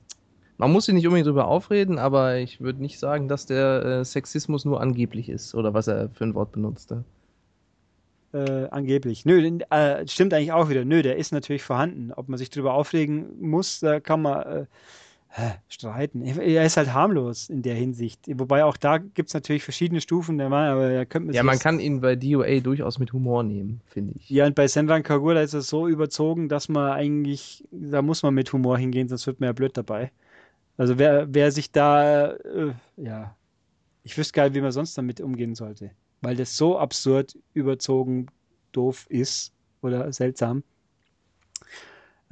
[0.58, 4.04] man muss sich nicht unbedingt drüber aufreden, aber ich würde nicht sagen, dass der äh,
[4.04, 7.04] Sexismus nur angeblich ist oder was er für ein Wort benutzte.
[8.32, 9.24] Äh, angeblich.
[9.24, 10.84] Nö, den- äh, stimmt eigentlich auch wieder.
[10.84, 12.12] Nö, der ist natürlich vorhanden.
[12.14, 14.66] Ob man sich drüber aufregen muss, da kann man äh,
[15.68, 16.22] streiten.
[16.22, 18.20] Er ist halt harmlos in der Hinsicht.
[18.26, 21.42] Wobei auch da gibt es natürlich verschiedene Stufen der Mann, aber da könnte man Ja,
[21.44, 24.28] man kann ihn bei DOA durchaus mit Humor nehmen, finde ich.
[24.28, 28.34] Ja, und bei Senran Kagura ist es so überzogen, dass man eigentlich, da muss man
[28.34, 30.10] mit Humor hingehen, sonst wird man ja blöd dabei.
[30.76, 33.36] Also wer, wer sich da, äh, ja,
[34.02, 35.92] ich wüsste gar nicht, wie man sonst damit umgehen sollte.
[36.22, 38.26] Weil das so absurd, überzogen,
[38.72, 39.52] doof ist
[39.82, 40.64] oder seltsam.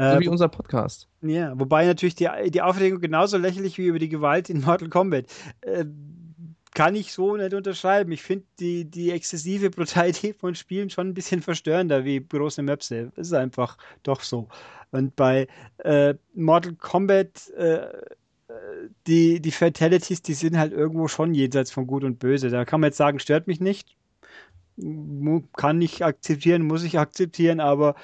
[0.01, 1.09] So Äh, wie unser Podcast.
[1.23, 5.27] ja, wobei natürlich die, die Aufregung genauso lächerlich wie über die Gewalt in Mortal Kombat.
[5.63, 5.87] Äh,
[6.75, 8.13] kann ich so nicht unterschreiben.
[8.13, 13.11] Ich finde die, die exzessive Brutalität von Spielen schon ein bisschen verstörender wie große Möpse.
[13.17, 14.49] Das ist einfach doch so.
[14.91, 17.89] Und bei äh, Mortal Kombat, äh, äh,
[19.07, 22.51] die, die Fatalities, die sind halt irgendwo schon jenseits von Gut und Böse.
[22.51, 23.97] Da kann man jetzt sagen, stört mich nicht.
[25.57, 27.97] Kann ich akzeptieren, muss ich akzeptieren, aber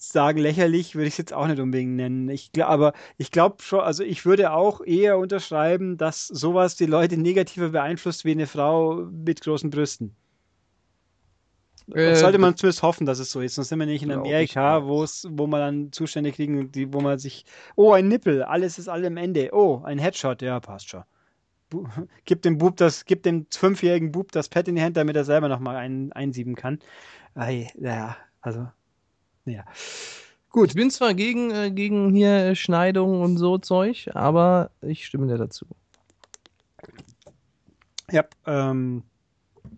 [0.00, 2.28] sagen lächerlich würde ich es jetzt auch nicht unbedingt nennen.
[2.28, 7.16] Ich, aber ich glaube schon, also ich würde auch eher unterschreiben, dass sowas die Leute
[7.16, 10.16] negativer beeinflusst wie eine Frau mit großen Brüsten.
[11.92, 13.56] Äh, Sollte man zumindest hoffen, dass es so ist.
[13.56, 17.44] Sonst sind wir nicht in Amerika, wo man dann Zustände kriegen, die, wo man sich,
[17.76, 19.50] oh, ein Nippel, alles ist allem Ende.
[19.52, 21.02] Oh, ein Headshot, ja, passt schon.
[21.68, 21.86] Bu
[22.24, 25.24] gib dem Bub das, gib dem fünfjährigen Bub das Pad in die Hand, damit er
[25.24, 26.78] selber nochmal ein, einsieben kann.
[27.34, 28.68] Ei, ja, also,
[29.50, 29.64] ja.
[30.66, 35.38] Ich bin zwar gegen, äh, gegen hier Schneidungen und so Zeug, aber ich stimme dir
[35.38, 35.66] dazu.
[38.10, 39.04] Ja, ähm,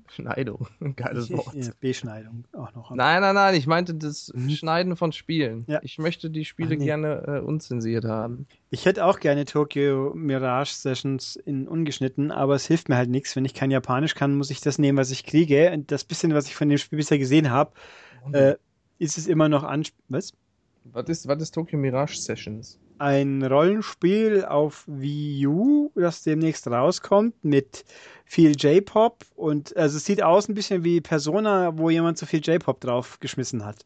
[0.09, 0.67] Schneidung.
[0.97, 1.55] Geiles Wort.
[1.55, 2.91] Ja, Beschneidung auch noch.
[2.91, 5.65] Nein, nein, nein, ich meinte das Schneiden von Spielen.
[5.69, 5.81] Ja.
[5.83, 6.85] Ich möchte die Spiele Ach, nee.
[6.85, 8.47] gerne äh, unzensiert haben.
[8.71, 13.37] Ich hätte auch gerne Tokyo Mirage Sessions in ungeschnitten, aber es hilft mir halt nichts.
[13.37, 15.71] Wenn ich kein Japanisch kann, muss ich das nehmen, was ich kriege.
[15.73, 17.73] Und das bisschen, was ich von dem Spiel bisher gesehen habe,
[18.33, 18.55] äh,
[19.03, 20.33] ist es immer noch an was?
[20.85, 22.79] Was ist, was ist Tokyo Mirage Sessions?
[22.99, 27.85] Ein Rollenspiel auf Wii U, das demnächst rauskommt, mit
[28.25, 32.41] viel J-Pop und also es sieht aus ein bisschen wie Persona, wo jemand zu viel
[32.41, 33.85] J-Pop draufgeschmissen hat.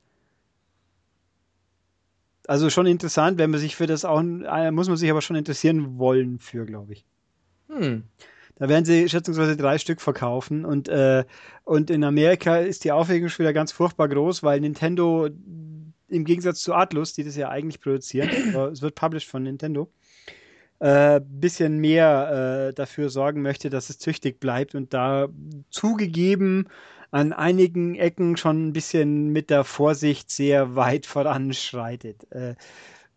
[2.47, 5.37] Also schon interessant, wenn man sich für das auch, äh, muss man sich aber schon
[5.37, 7.05] interessieren wollen für, glaube ich.
[7.69, 8.05] Hm.
[8.59, 11.25] Da werden sie schätzungsweise drei Stück verkaufen und, äh,
[11.65, 15.29] und in Amerika ist die Aufregung schon wieder ganz furchtbar groß, weil Nintendo
[16.09, 19.91] im Gegensatz zu Atlus, die das ja eigentlich produzieren, aber es wird published von Nintendo,
[20.79, 25.29] äh, bisschen mehr äh, dafür sorgen möchte, dass es züchtig bleibt und da
[25.71, 26.69] zugegeben
[27.11, 32.31] an einigen Ecken schon ein bisschen mit der Vorsicht sehr weit voranschreitet.
[32.33, 32.55] Äh,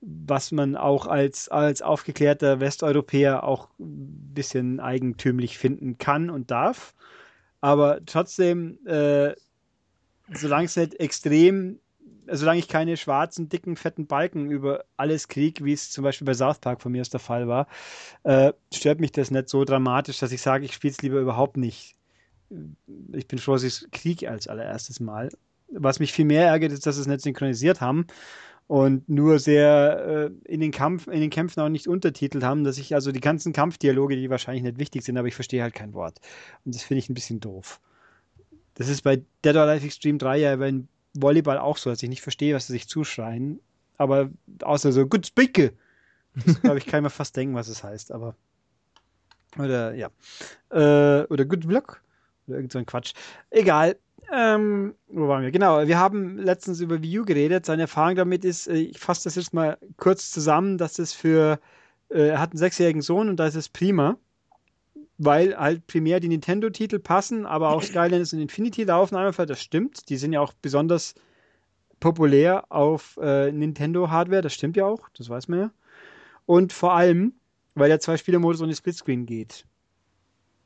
[0.02, 6.94] was man auch als, als aufgeklärter Westeuropäer auch ein bisschen eigentümlich finden kann und darf.
[7.62, 9.34] Aber trotzdem, äh,
[10.34, 11.80] solange es nicht extrem,
[12.32, 16.34] solange ich keine schwarzen, dicken, fetten Balken über alles kriege, wie es zum Beispiel bei
[16.34, 17.68] South Park von mir aus der Fall war,
[18.24, 21.58] äh, stört mich das nicht so dramatisch, dass ich sage, ich spiele es lieber überhaupt
[21.58, 21.96] nicht.
[23.12, 25.30] Ich bin froh, dass ich es kriege als allererstes Mal.
[25.72, 28.08] Was mich viel mehr ärgert, ist, dass sie es nicht synchronisiert haben
[28.70, 32.78] und nur sehr äh, in den Kampf, in den Kämpfen auch nicht untertitelt haben, dass
[32.78, 35.96] ich also die ganzen Kampfdialoge, die wahrscheinlich nicht wichtig sind, aber ich verstehe halt kein
[35.96, 36.20] Wort.
[36.66, 37.80] Und das finde ich ein bisschen doof.
[38.76, 42.10] Das ist bei Dead or Alive Extreme 3 ja beim Volleyball auch so, dass ich
[42.10, 43.60] nicht verstehe, was sie sich zuschreien.
[43.98, 44.30] Aber
[44.62, 45.74] außer so, gut Spicke.
[46.36, 48.36] Das glaube ich, kann man fast denken, was es heißt, aber.
[49.58, 50.10] Oder, ja.
[50.70, 52.04] Äh, oder Good Block.
[52.48, 53.14] Oder irgend so ein Quatsch.
[53.50, 53.98] Egal.
[54.32, 55.52] Ähm, wo waren wir?
[55.52, 57.66] Genau, wir haben letztens über Wii U geredet.
[57.66, 61.60] Seine Erfahrung damit ist, äh, ich fasse das jetzt mal kurz zusammen, dass es für,
[62.10, 64.18] äh, er hat einen sechsjährigen Sohn und da ist es prima,
[65.18, 70.10] weil halt primär die Nintendo-Titel passen, aber auch Skylanders und Infinity laufen einfach, das stimmt.
[70.10, 71.16] Die sind ja auch besonders
[72.00, 75.72] populär auf äh, Nintendo-Hardware, das stimmt ja auch, das weiß man ja.
[76.46, 77.34] Und vor allem,
[77.76, 79.66] weil der Zwei-Spieler-Modus ohne Splitscreen geht.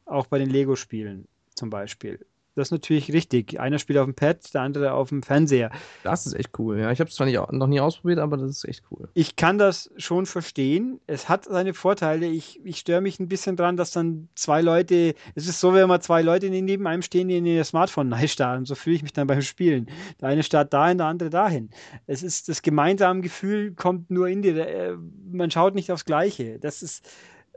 [0.05, 2.25] Auch bei den Lego-Spielen zum Beispiel.
[2.55, 3.59] Das ist natürlich richtig.
[3.59, 5.71] Einer spielt auf dem Pad, der andere auf dem Fernseher.
[6.03, 6.79] Das ist echt cool.
[6.79, 9.09] Ja, ich habe es zwar nicht, noch nie ausprobiert, aber das ist echt cool.
[9.15, 10.99] Ich kann das schon verstehen.
[11.07, 12.27] Es hat seine Vorteile.
[12.27, 15.87] Ich, ich störe mich ein bisschen dran, dass dann zwei Leute, es ist so, wenn
[15.87, 18.65] mal zwei Leute neben einem stehen, die in ihr Smartphone neu starten.
[18.65, 19.89] So fühle ich mich dann beim Spielen.
[20.21, 21.71] Der eine startet dahin, der andere dahin.
[22.05, 24.55] Es ist das gemeinsame Gefühl kommt nur in dir.
[24.67, 24.95] Äh,
[25.31, 26.59] Man schaut nicht aufs Gleiche.
[26.59, 27.03] Das ist,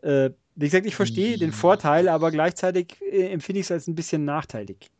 [0.02, 3.94] äh, wie gesagt, ich verstehe den Vorteil, aber gleichzeitig äh, empfinde ich es als ein
[3.94, 4.90] bisschen nachteilig.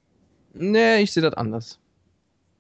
[0.55, 1.79] Nee, ich sehe das anders.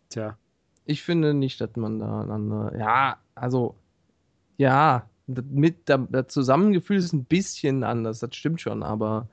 [0.08, 0.36] Tja.
[0.84, 2.72] Ich finde nicht, dass man da einander.
[2.78, 3.74] Ja, also.
[4.58, 9.28] Ja, das mit der, das Zusammengefühl ist ein bisschen anders, das stimmt schon, aber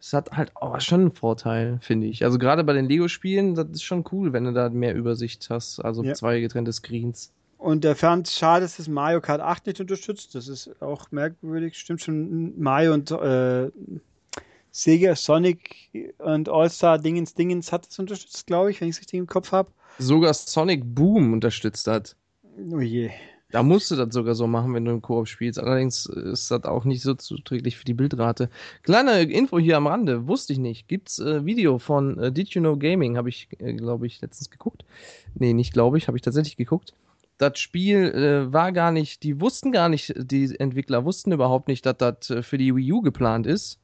[0.00, 2.24] es hat halt auch schon einen Vorteil, finde ich.
[2.24, 5.80] Also gerade bei den Lego-Spielen, das ist schon cool, wenn du da mehr Übersicht hast,
[5.80, 6.14] also Ja.
[6.14, 7.32] zwei getrennte Screens.
[7.58, 10.34] Und er fand schade, dass das Mario Kart 8 nicht unterstützt.
[10.34, 11.78] Das ist auch merkwürdig.
[11.78, 13.70] Stimmt schon, Mario und äh,
[14.70, 15.74] Sega, Sonic
[16.18, 19.52] und All-Star Dingens Dingens hat es unterstützt, glaube ich, wenn ich es richtig im Kopf
[19.52, 19.70] habe.
[19.98, 22.14] Sogar Sonic Boom unterstützt hat.
[22.70, 23.10] Oh je.
[23.52, 25.58] Da musst du das sogar so machen, wenn du im Koop spielst.
[25.58, 28.50] Allerdings ist das auch nicht so zuträglich für die Bildrate.
[28.82, 30.88] Kleine Info hier am Rande, wusste ich nicht.
[30.88, 34.50] Gibt's äh, Video von äh, Did You Know Gaming, habe ich, äh, glaube ich, letztens
[34.50, 34.84] geguckt.
[35.34, 36.92] Nee, nicht glaube ich, habe ich tatsächlich geguckt.
[37.38, 41.84] Das Spiel äh, war gar nicht, die wussten gar nicht, die Entwickler wussten überhaupt nicht,
[41.84, 43.78] dass das äh, für die Wii U geplant ist.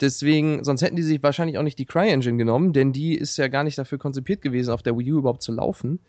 [0.00, 3.48] Deswegen, sonst hätten die sich wahrscheinlich auch nicht die CryEngine genommen, denn die ist ja
[3.48, 6.00] gar nicht dafür konzipiert gewesen, auf der Wii U überhaupt zu laufen.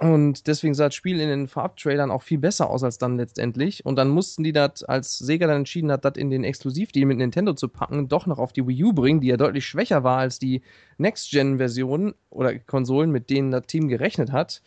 [0.00, 3.84] Und deswegen sah das Spiel in den Vorab-Trailern auch viel besser aus als dann letztendlich.
[3.84, 7.18] Und dann mussten die das, als Sega dann entschieden hat, das in den Exklusivdeal mit
[7.18, 10.18] Nintendo zu packen, doch noch auf die Wii U bringen, die ja deutlich schwächer war
[10.18, 10.62] als die
[10.98, 14.62] Next-Gen-Versionen oder Konsolen, mit denen das Team gerechnet hat.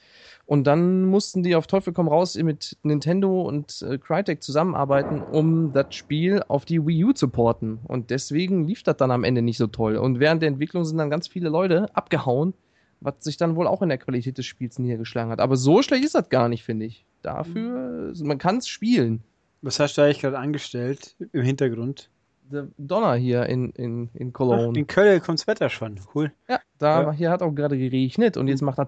[0.45, 5.71] Und dann mussten die auf Teufel komm raus mit Nintendo und äh, Crytek zusammenarbeiten, um
[5.71, 7.79] das Spiel auf die Wii U zu porten.
[7.87, 9.95] Und deswegen lief das dann am Ende nicht so toll.
[9.95, 12.53] Und während der Entwicklung sind dann ganz viele Leute abgehauen,
[13.01, 15.39] was sich dann wohl auch in der Qualität des Spiels niedergeschlagen hat.
[15.41, 17.05] Aber so schlecht ist das gar nicht, finde ich.
[17.21, 19.21] Dafür, man kann es spielen.
[19.61, 22.09] Was hast du eigentlich gerade angestellt im Hintergrund?
[22.51, 24.77] Der Donner hier in, in, in Ach, Cologne.
[24.79, 25.99] in Köln kommt's Wetter schon.
[26.13, 26.31] Cool.
[26.49, 27.11] ja, da Ja.
[27.11, 28.87] hier hat auch gerade geregnet und jetzt macht das.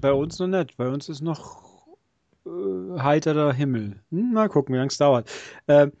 [0.00, 0.76] Bei uns noch nicht.
[0.76, 1.62] Bei uns ist noch
[2.46, 4.00] äh, heiterer Himmel.
[4.10, 5.30] Hm, mal gucken, wie lange es dauert.
[5.68, 5.92] Ähm,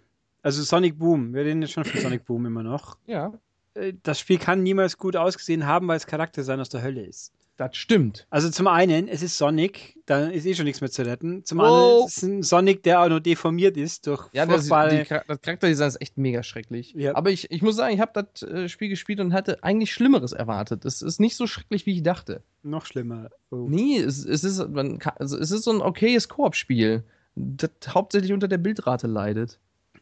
[0.42, 1.32] also Sonic Boom.
[1.34, 2.96] Wir reden jetzt schon von Sonic Boom immer noch.
[3.06, 3.32] Ja.
[3.74, 7.32] Äh, das Spiel kann niemals gut ausgesehen haben, weil es Charakterdesign aus der Hölle ist.
[7.58, 8.26] Das stimmt.
[8.30, 11.44] Also zum einen, es ist Sonic, da ist eh schon nichts mehr zu retten.
[11.44, 11.66] Zum Wow.
[11.66, 15.40] anderen, es ist ein Sonic, der auch noch deformiert ist durch Ja, das, die, das
[15.42, 16.94] Charakterdesign ist echt mega schrecklich.
[16.96, 17.14] Ja.
[17.14, 20.32] Aber ich, ich muss sagen, ich habe das äh, Spiel gespielt und hatte eigentlich Schlimmeres
[20.32, 20.86] erwartet.
[20.86, 22.42] Es ist nicht so schrecklich, wie ich dachte.
[22.62, 23.28] noch schlimmer.
[23.50, 23.66] Oh.
[23.68, 27.04] Nee, es, es, ist, man kann, also es ist so ein okayes Koop-Spiel,
[27.36, 29.58] das hauptsächlich unter der Bildrate leidet.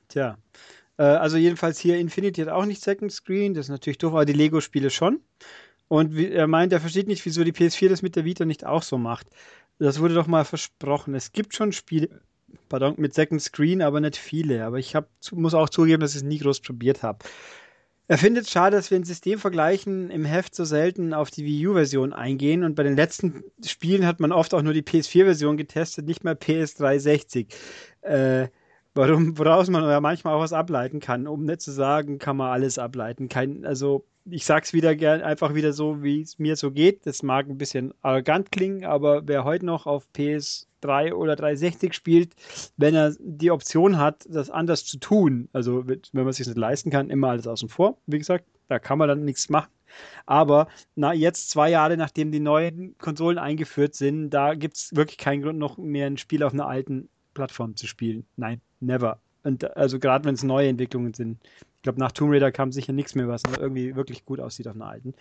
[0.08, 0.38] Tja.
[1.00, 4.26] Äh, also jedenfalls hier Infinity hat auch nicht Second Screen, das ist natürlich doof, aber
[4.26, 5.20] die Lego-Spiele schon.
[5.88, 8.66] Und wie, er meint, er versteht nicht, wieso die PS4 das mit der Vita nicht
[8.66, 9.26] auch so macht.
[9.78, 11.14] Das wurde doch mal versprochen.
[11.14, 12.20] Es gibt schon Spiele,
[12.68, 14.64] pardon, mit Second Screen, aber nicht viele.
[14.64, 17.20] Aber ich hab, muss auch zugeben, dass ich es nie groß probiert habe.
[18.06, 21.68] Er findet es schade, dass wir in Systemvergleichen im Heft so selten auf die Wii
[21.68, 26.06] U-Version eingehen und bei den letzten Spielen hat man oft auch nur die PS4-Version getestet,
[26.06, 27.46] nicht mal PS360.
[28.02, 28.48] Äh,
[28.94, 31.26] warum, woraus man ja manchmal auch was ableiten kann.
[31.26, 33.28] Um nicht zu sagen, kann man alles ableiten.
[33.28, 37.06] Kein, also ich sag's wieder gern, einfach wieder so, wie es mir so geht.
[37.06, 42.34] Das mag ein bisschen arrogant klingen, aber wer heute noch auf PS3 oder 360 spielt,
[42.76, 46.58] wenn er die Option hat, das anders zu tun, also wenn man es sich nicht
[46.58, 47.98] leisten kann, immer alles außen vor.
[48.06, 49.70] Wie gesagt, da kann man dann nichts machen.
[50.26, 55.18] Aber na, jetzt zwei Jahre nachdem die neuen Konsolen eingeführt sind, da gibt es wirklich
[55.18, 57.08] keinen Grund, noch mehr ein Spiel auf einer alten
[57.40, 58.24] Plattform zu spielen.
[58.36, 59.18] Nein, never.
[59.42, 61.38] Und also gerade wenn es neue Entwicklungen sind.
[61.76, 64.74] Ich glaube, nach Tomb Raider kam sicher nichts mehr, was irgendwie wirklich gut aussieht auf
[64.74, 65.14] einer alten.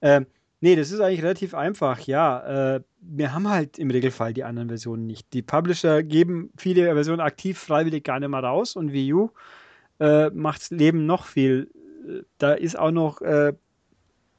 [0.00, 0.26] Ähm,
[0.62, 2.00] nee, das ist eigentlich relativ einfach.
[2.00, 5.30] Ja, äh, wir haben halt im Regelfall die anderen Versionen nicht.
[5.34, 9.30] Die Publisher geben viele Versionen aktiv freiwillig gar nicht mehr raus und Wii U
[10.00, 11.70] äh, macht das Leben noch viel.
[12.08, 13.52] äh, Da ist auch noch äh,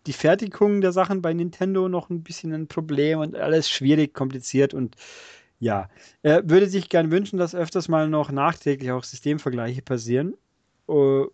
[0.08, 4.74] die Fertigung der Sachen bei Nintendo noch ein bisschen ein Problem und alles schwierig, kompliziert
[4.74, 4.96] und
[5.60, 5.90] ja,
[6.22, 10.36] er würde sich gern wünschen, dass öfters mal noch nachträglich auch Systemvergleiche passieren.
[10.88, 11.26] Äh,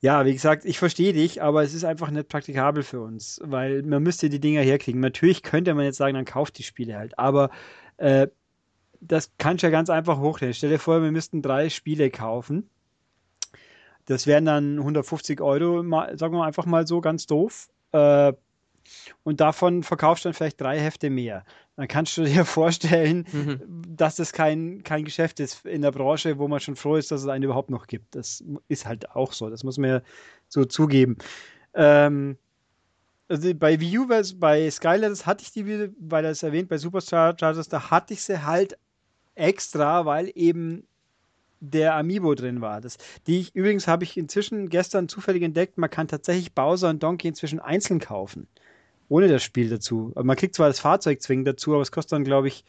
[0.00, 3.82] ja, wie gesagt, ich verstehe dich, aber es ist einfach nicht praktikabel für uns, weil
[3.82, 5.00] man müsste die Dinger herkriegen.
[5.00, 7.50] Natürlich könnte man jetzt sagen, dann kauft die Spiele halt, aber
[7.98, 8.28] äh,
[9.00, 10.54] das kannst du ja ganz einfach hochrechnen.
[10.54, 12.70] Stell dir vor, wir müssten drei Spiele kaufen.
[14.06, 15.82] Das wären dann 150 Euro,
[16.16, 17.68] sagen wir einfach mal so ganz doof.
[17.92, 18.32] Äh,
[19.22, 21.44] und davon verkaufst du dann vielleicht drei Hefte mehr.
[21.80, 23.58] Dann kannst du dir vorstellen, Mhm.
[23.96, 27.22] dass das kein, kein Geschäft ist in der Branche, wo man schon froh ist, dass
[27.22, 28.14] es einen überhaupt noch gibt.
[28.14, 29.48] Das ist halt auch so.
[29.48, 30.02] Das muss man ja
[30.46, 31.16] so zugeben.
[31.72, 32.36] Ähm,
[33.28, 37.90] also bei Wii U, bei Skylanders hatte ich die, weil es erwähnt, bei Superchargers, da
[37.90, 38.76] hatte ich sie halt
[39.34, 40.86] extra, weil eben
[41.60, 42.82] der Amiibo drin war.
[42.82, 47.02] Das, die ich, übrigens habe ich inzwischen gestern zufällig entdeckt, man kann tatsächlich Bowser und
[47.02, 48.48] Donkey inzwischen einzeln kaufen.
[49.10, 50.12] Ohne das Spiel dazu.
[50.14, 52.64] Man kriegt zwar das Fahrzeug zwingend dazu, aber es kostet dann, glaube ich,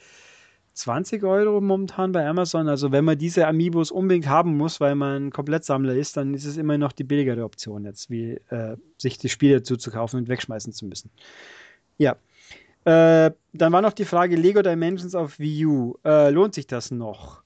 [0.73, 2.67] 20 Euro momentan bei Amazon.
[2.67, 6.57] Also wenn man diese Amiibos unbedingt haben muss, weil man Komplettsammler ist, dann ist es
[6.57, 10.29] immer noch die billigere Option jetzt, wie äh, sich die Spiele dazu zu kaufen und
[10.29, 11.11] wegschmeißen zu müssen.
[11.99, 12.15] Ja.
[12.85, 15.99] Äh, dann war noch die Frage Lego Dimensions auf Wii U.
[16.03, 17.43] Äh, lohnt sich das noch?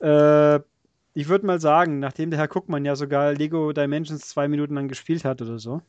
[0.00, 0.56] Äh,
[1.14, 4.88] ich würde mal sagen, nachdem der Herr Guckmann ja sogar Lego Dimensions zwei Minuten lang
[4.88, 5.82] gespielt hat oder so,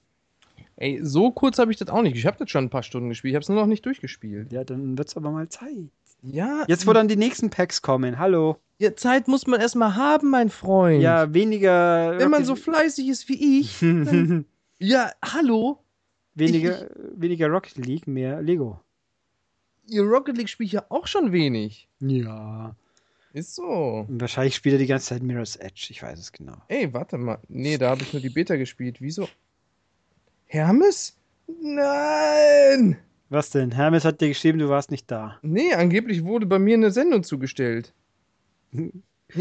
[0.82, 2.16] Ey, so kurz habe ich das auch nicht.
[2.16, 3.32] Ich habe das schon ein paar Stunden gespielt.
[3.32, 4.54] Ich habe es nur noch nicht durchgespielt.
[4.54, 5.90] ja, dann wird es aber mal Zeit.
[6.22, 8.58] Ja, Jetzt, wo dann die nächsten Packs kommen, hallo.
[8.78, 11.02] ja, Zeit muss man erstmal haben, mein Freund.
[11.02, 12.18] Ja, weniger.
[12.18, 13.80] Wenn man so fleißig ist wie ich.
[13.80, 14.46] Dann,
[14.80, 15.80] ja, hallo.
[16.36, 18.80] weniger, weniger Rocket League, mehr Lego.
[19.88, 21.88] Ihr Rocket League spielt ja auch schon wenig.
[22.00, 22.76] Ja.
[23.34, 24.06] Ist so.
[24.10, 26.56] Wahrscheinlich spielt er die ganze Zeit Mirror's Edge, ich weiß es genau.
[26.68, 27.40] Ey, warte mal.
[27.48, 29.02] Nee, da habe ich nur die Beta gespielt.
[29.02, 29.28] Wieso?
[30.50, 31.16] Hermes?
[31.62, 32.98] Nein!
[33.30, 33.72] Was denn?
[33.72, 35.38] Hermes hat dir geschrieben, du warst nicht da.
[35.44, 37.94] Nee, angeblich wurde bei mir eine Sendung zugestellt.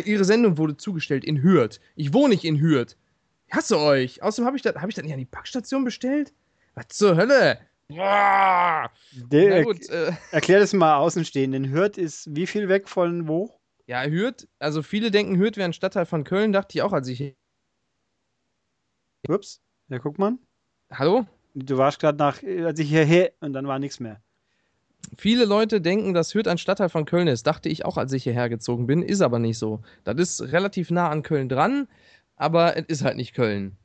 [0.04, 1.80] Ihre Sendung wurde zugestellt in Hürth.
[1.96, 2.96] Ich wohne nicht in Hürth.
[3.46, 4.22] Ich hasse euch.
[4.22, 6.34] Außerdem habe ich das hab ich nicht an die Packstation bestellt?
[6.74, 7.58] Was zur Hölle?
[7.88, 8.90] Boah.
[9.12, 11.70] Der, Na gut, äh, Erklär das mal Außenstehenden.
[11.72, 13.58] Hürth ist wie viel weg von wo?
[13.86, 17.08] ja, Hürth, also viele denken, Hürth wäre ein Stadtteil von Köln, dachte ich auch, als
[17.08, 17.34] ich.
[19.26, 19.62] Ups.
[19.88, 20.36] Ja, guck mal.
[20.90, 21.26] Hallo?
[21.54, 24.20] Du warst gerade nach, als ich hierher und dann war nichts mehr.
[25.16, 27.46] Viele Leute denken, dass Hürth ein Stadtteil von Köln ist.
[27.46, 29.02] Dachte ich auch, als ich hierher gezogen bin.
[29.02, 29.80] Ist aber nicht so.
[30.04, 31.88] Das ist relativ nah an Köln dran,
[32.36, 33.76] aber es ist halt nicht Köln.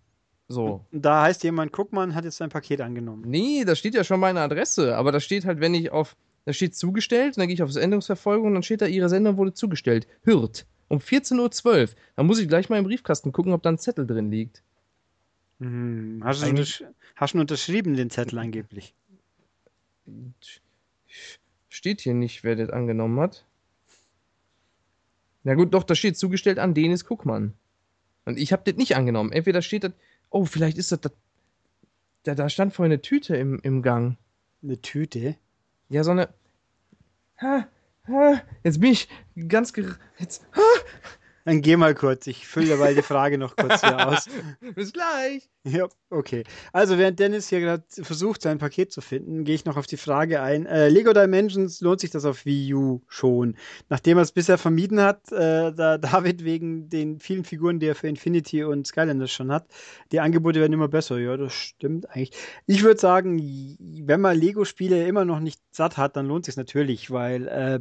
[0.48, 0.86] So.
[0.92, 3.24] Da heißt jemand, guck mal, hat jetzt sein Paket angenommen.
[3.26, 6.54] Nee, da steht ja schon meine Adresse, aber da steht halt, wenn ich auf, da
[6.54, 10.08] steht zugestellt, dann gehe ich auf Sendungsverfolgung und dann steht da, Ihre Sendung wurde zugestellt.
[10.24, 10.66] Hürth.
[10.90, 11.90] Um 14.12 Uhr.
[12.16, 14.62] Da muss ich gleich mal im Briefkasten gucken, ob da ein Zettel drin liegt.
[15.64, 16.66] Hm, hast, du
[17.16, 18.94] hast du unterschrieben, den Zettel angeblich?
[21.70, 23.46] Steht hier nicht, wer das angenommen hat.
[25.44, 27.54] Na gut, doch, da steht zugestellt an Denis Kuckmann.
[28.26, 29.32] Und ich habe das nicht angenommen.
[29.32, 29.94] Entweder steht das
[30.30, 31.12] Oh, vielleicht ist das, das
[32.24, 34.18] da, da stand vorhin eine Tüte im, im Gang.
[34.64, 35.38] Eine Tüte?
[35.90, 36.30] Ja, so eine.
[37.40, 37.68] Ha,
[38.08, 39.08] ha, jetzt bin ich
[39.48, 40.44] ganz ger jetzt.
[40.56, 40.62] Ha,
[41.46, 42.28] dann geh mal kurz.
[42.28, 44.28] Ich fülle dabei die Frage noch kurz hier aus.
[44.76, 45.50] Bis gleich.
[45.66, 46.44] Ja, okay.
[46.74, 49.98] Also während Dennis hier gerade versucht, sein Paket zu finden, gehe ich noch auf die
[49.98, 50.66] Frage ein.
[50.66, 53.56] Äh, Lego Dimensions lohnt sich das auf Wii U schon?
[53.88, 57.96] Nachdem er es bisher vermieden hat, äh, da David wegen den vielen Figuren, die er
[57.96, 59.68] für Infinity und Skylanders schon hat,
[60.12, 61.18] die Angebote werden immer besser.
[61.18, 62.32] Ja, das stimmt eigentlich.
[62.66, 63.40] Ich würde sagen,
[63.80, 67.80] wenn man Lego-Spiele immer noch nicht satt hat, dann lohnt es sich natürlich, weil äh,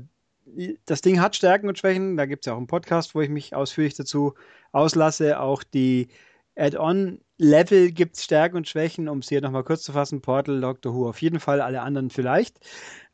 [0.87, 2.17] das Ding hat Stärken und Schwächen.
[2.17, 4.35] Da gibt es ja auch einen Podcast, wo ich mich ausführlich dazu
[4.73, 5.41] auslasse.
[5.41, 6.09] Auch die
[6.57, 10.21] Add-on-Level gibt es Stärken und Schwächen, um es hier nochmal kurz zu fassen.
[10.21, 12.59] Portal, Doctor Who auf jeden Fall, alle anderen vielleicht.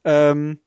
[0.05, 0.61] Ähm,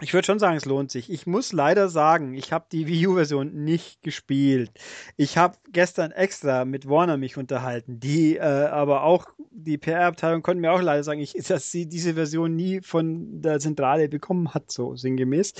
[0.00, 1.10] ich würde schon sagen, es lohnt sich.
[1.10, 4.70] Ich muss leider sagen, ich habe die Wii U-Version nicht gespielt.
[5.16, 10.60] Ich habe gestern extra mit Warner mich unterhalten, die äh, aber auch, die PR-Abteilung konnte
[10.60, 14.70] mir auch leider sagen, ich, dass sie diese Version nie von der Zentrale bekommen hat,
[14.70, 15.52] so sinngemäß.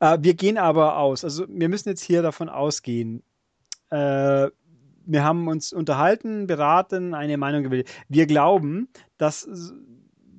[0.00, 1.24] Äh, wir gehen aber aus.
[1.24, 3.22] Also wir müssen jetzt hier davon ausgehen.
[3.90, 4.48] Äh,
[5.04, 7.90] wir haben uns unterhalten, beraten, eine Meinung gewählt.
[8.08, 9.48] Wir glauben, dass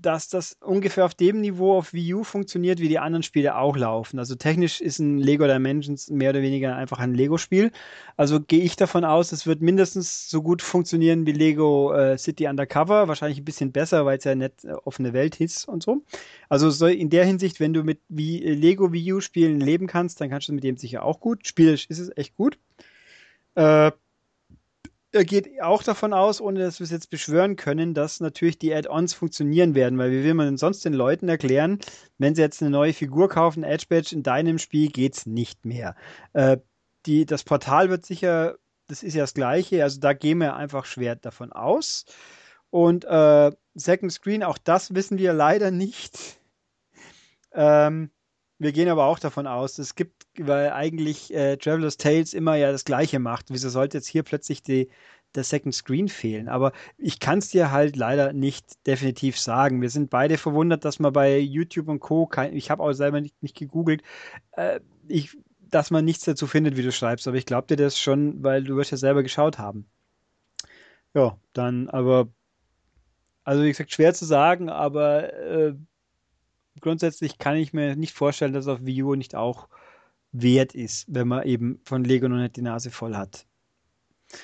[0.05, 3.75] dass das ungefähr auf dem Niveau auf Wii U funktioniert, wie die anderen Spiele auch
[3.75, 4.19] laufen.
[4.19, 7.71] Also technisch ist ein Lego Dimensions mehr oder weniger einfach ein Lego-Spiel.
[8.17, 12.47] Also gehe ich davon aus, es wird mindestens so gut funktionieren wie Lego äh, City
[12.47, 13.07] Undercover.
[13.07, 16.03] Wahrscheinlich ein bisschen besser, weil es ja nicht äh, offene Welt ist und so.
[16.49, 20.21] Also so in der Hinsicht, wenn du mit wie, äh, Lego Wii U-Spielen leben kannst,
[20.21, 21.47] dann kannst du mit dem sicher auch gut.
[21.47, 22.59] Spielisch ist es echt gut.
[23.55, 23.91] Äh,
[25.21, 29.13] geht auch davon aus, ohne dass wir es jetzt beschwören können, dass natürlich die Add-ons
[29.13, 31.77] funktionieren werden, weil wie will man denn sonst den Leuten erklären,
[32.17, 35.95] wenn sie jetzt eine neue Figur kaufen, Edge Badge in deinem Spiel geht's nicht mehr.
[36.33, 36.57] Äh,
[37.05, 38.55] die, das Portal wird sicher,
[38.87, 42.05] das ist ja das gleiche, also da gehen wir einfach schwer davon aus.
[42.71, 46.39] Und äh, Second Screen, auch das wissen wir leider nicht.
[47.53, 48.09] Ähm,
[48.59, 52.71] wir gehen aber auch davon aus, es gibt, weil eigentlich äh, Traveler's Tales immer ja
[52.71, 53.47] das Gleiche macht.
[53.49, 54.89] Wieso sollte jetzt hier plötzlich die,
[55.35, 56.47] der Second Screen fehlen?
[56.47, 59.81] Aber ich kann es dir halt leider nicht definitiv sagen.
[59.81, 62.25] Wir sind beide verwundert, dass man bei YouTube und Co.
[62.25, 64.01] Kein, ich habe auch selber nicht, nicht gegoogelt,
[64.53, 67.27] äh, ich, dass man nichts dazu findet, wie du schreibst.
[67.27, 69.87] Aber ich glaube dir das schon, weil du wirst ja selber geschaut haben.
[71.15, 72.29] Ja, dann aber,
[73.43, 75.73] also wie gesagt, schwer zu sagen, aber äh,
[76.81, 79.67] grundsätzlich kann ich mir nicht vorstellen, dass es auf Wii U nicht auch
[80.31, 83.45] wert ist, wenn man eben von Lego noch nicht die Nase voll hat.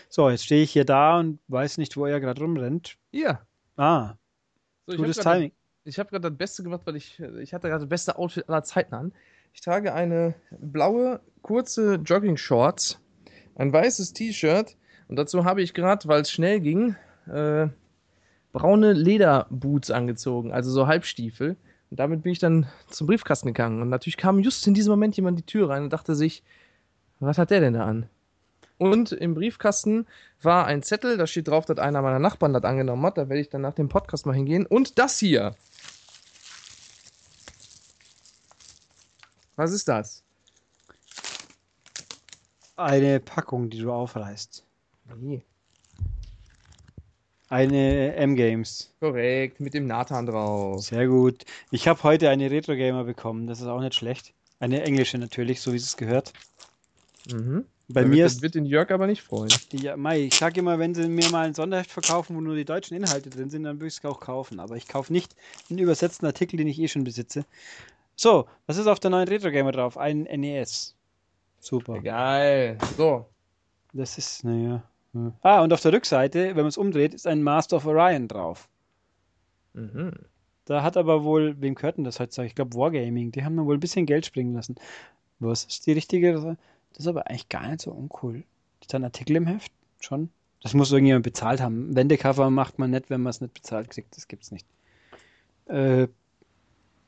[0.10, 2.98] So, jetzt stehe ich hier da und weiß nicht, wo er gerade rumrennt.
[3.12, 3.42] Ja.
[3.76, 4.14] Ah.
[4.86, 5.52] So, Gutes ich Timing.
[5.86, 8.64] Ich habe gerade das Beste gemacht, weil ich, ich hatte gerade das beste Outfit aller
[8.64, 9.14] Zeiten an.
[9.54, 13.00] Ich trage eine blaue, kurze Jogging-Shorts,
[13.56, 14.78] ein weißes T-Shirt
[15.08, 16.96] und dazu habe ich gerade, weil es schnell ging,
[17.28, 17.68] äh,
[18.52, 21.58] braune Lederboots angezogen, also so Halbstiefel.
[21.90, 23.82] Und damit bin ich dann zum Briefkasten gegangen.
[23.82, 26.44] Und natürlich kam just in diesem Moment jemand in die Tür rein und dachte sich,
[27.20, 28.08] was hat der denn da an?
[28.78, 30.08] Und im Briefkasten
[30.42, 33.18] war ein Zettel, da steht drauf, dass einer meiner Nachbarn das angenommen hat.
[33.18, 34.66] Da werde ich dann nach dem Podcast mal hingehen.
[34.66, 35.56] Und das hier.
[39.58, 40.24] Was ist das?
[42.78, 44.64] Eine Packung, die du aufreißt.
[45.18, 45.44] Nee.
[47.50, 48.94] Eine M-Games.
[49.00, 50.84] Korrekt, mit dem Nathan drauf.
[50.84, 51.46] Sehr gut.
[51.72, 54.34] Ich habe heute eine Retro-Gamer bekommen, das ist auch nicht schlecht.
[54.60, 56.32] Eine englische natürlich, so wie es gehört.
[57.32, 57.66] Mhm.
[57.88, 58.42] Bei mir wird, ist.
[58.44, 59.52] wird den Jörg aber nicht freuen.
[59.72, 62.66] Ja, Mai, ich sage immer, wenn sie mir mal ein Sonderheft verkaufen, wo nur die
[62.66, 64.60] deutschen Inhalte drin sind, dann würde ich es auch kaufen.
[64.60, 65.36] Aber ich kaufe nicht
[65.72, 67.46] einen übersetzten Artikel, den ich eh schon besitze.
[68.16, 69.98] So, was ist auf der neuen Retro-Gamer drauf?
[69.98, 70.94] Ein NES.
[71.60, 72.00] Super.
[72.00, 72.78] Geil.
[72.96, 73.26] So.
[73.92, 74.84] Das ist, naja.
[75.20, 75.34] Hm.
[75.42, 78.68] Ah, und auf der Rückseite, wenn man es umdreht, ist ein Master of Orion drauf.
[79.74, 80.12] Mhm.
[80.66, 82.48] Da hat aber wohl, wem gehört denn das heutzutage?
[82.48, 84.76] Ich glaube Wargaming, die haben dann wohl ein bisschen Geld springen lassen.
[85.40, 86.34] Was ist die richtige?
[86.34, 86.46] Das
[86.98, 88.44] ist aber eigentlich gar nicht so uncool.
[88.82, 89.72] Ist da ein Artikel im Heft?
[90.00, 90.30] Schon?
[90.62, 91.96] Das muss irgendjemand bezahlt haben.
[91.96, 94.16] Wendecover macht man nicht, wenn man es nicht bezahlt kriegt.
[94.16, 94.68] Das gibt's nicht.
[95.68, 96.08] Äh,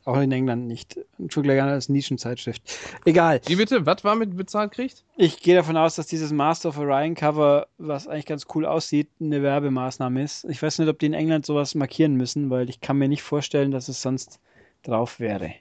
[0.06, 1.00] auch in England nicht.
[1.30, 2.62] Schon gleich als Nischenzeitschrift.
[3.06, 3.42] Egal.
[3.46, 3.86] Wie bitte?
[3.86, 5.04] Was war mit bezahlt kriegt?
[5.18, 9.10] Ich gehe davon aus, dass dieses Master of Orion Cover, was eigentlich ganz cool aussieht,
[9.20, 10.46] eine Werbemaßnahme ist.
[10.46, 13.24] Ich weiß nicht, ob die in England sowas markieren müssen, weil ich kann mir nicht
[13.24, 14.40] vorstellen, dass es sonst
[14.84, 15.54] drauf wäre.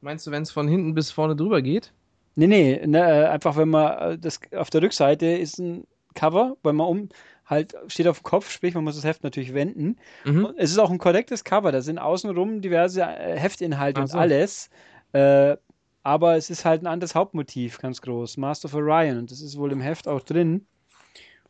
[0.00, 1.92] Meinst du, wenn es von hinten bis vorne drüber geht?
[2.36, 6.56] Nee, nee, ne, äh, einfach wenn man äh, das auf der Rückseite ist ein Cover,
[6.62, 7.08] wenn man um
[7.46, 9.96] halt steht auf dem Kopf, sprich, man muss das Heft natürlich wenden.
[10.24, 10.52] Mhm.
[10.56, 14.14] Es ist auch ein korrektes Cover, da sind außenrum diverse äh, Heftinhalte so.
[14.14, 14.70] und alles.
[15.12, 15.56] Äh,
[16.02, 18.36] aber es ist halt ein anderes Hauptmotiv, ganz groß.
[18.36, 19.18] Master of Orion.
[19.18, 20.66] Und das ist wohl im Heft auch drin.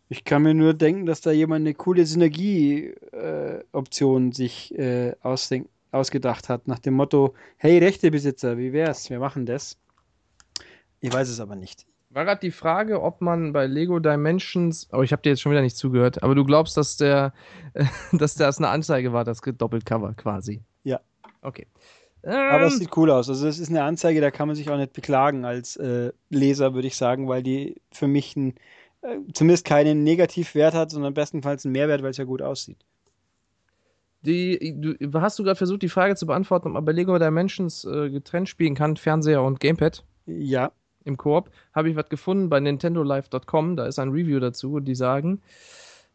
[0.09, 6.49] Ich kann mir nur denken, dass da jemand eine coole Synergie-Option sich äh, ausdenk ausgedacht
[6.49, 9.11] hat, nach dem Motto, hey Rechtebesitzer, wie wär's?
[9.11, 9.79] Wir machen das.
[11.01, 11.87] Ich weiß es aber nicht.
[12.15, 15.51] War gerade die Frage, ob man bei Lego Dimensions, oh, ich habe dir jetzt schon
[15.51, 17.33] wieder nicht zugehört, aber du glaubst, dass der,
[18.13, 20.63] dass das eine Anzeige war, das Doppelcover quasi.
[20.85, 21.01] Ja.
[21.43, 21.67] Okay.
[22.23, 23.29] Aber es Ähm, sieht cool aus.
[23.29, 26.75] Also es ist eine Anzeige, da kann man sich auch nicht beklagen als äh, Leser,
[26.75, 28.55] würde ich sagen, weil die für mich ein,
[29.03, 32.79] äh, zumindest keinen Negativwert hat, sondern bestenfalls einen Mehrwert, weil es ja gut aussieht.
[34.23, 37.85] die, du, hast du gerade versucht, die Frage zu beantworten, ob man bei Lego Dimensions
[37.85, 40.73] äh, getrennt spielen kann, Fernseher und Gamepad Ja,
[41.05, 41.51] im Koop?
[41.73, 45.43] Habe ich was gefunden bei nintendolive.com, da ist ein Review dazu, die sagen,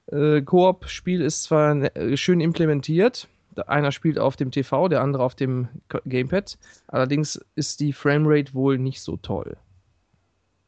[0.08, 3.28] äh, Koop-Spiel ist zwar äh, schön implementiert,
[3.68, 5.68] einer spielt auf dem TV, der andere auf dem
[6.06, 9.58] Gamepad, allerdings ist die Framerate wohl nicht so toll.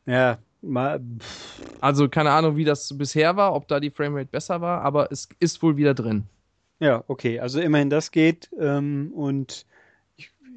[0.06, 1.02] ja, mal,
[1.80, 5.30] Also keine Ahnung, wie das bisher war, ob da die Framerate besser war, aber es
[5.40, 6.26] ist wohl wieder drin.
[6.80, 7.40] ja, okay.
[7.40, 8.50] Also immerhin das geht.
[8.60, 9.66] Ähm, und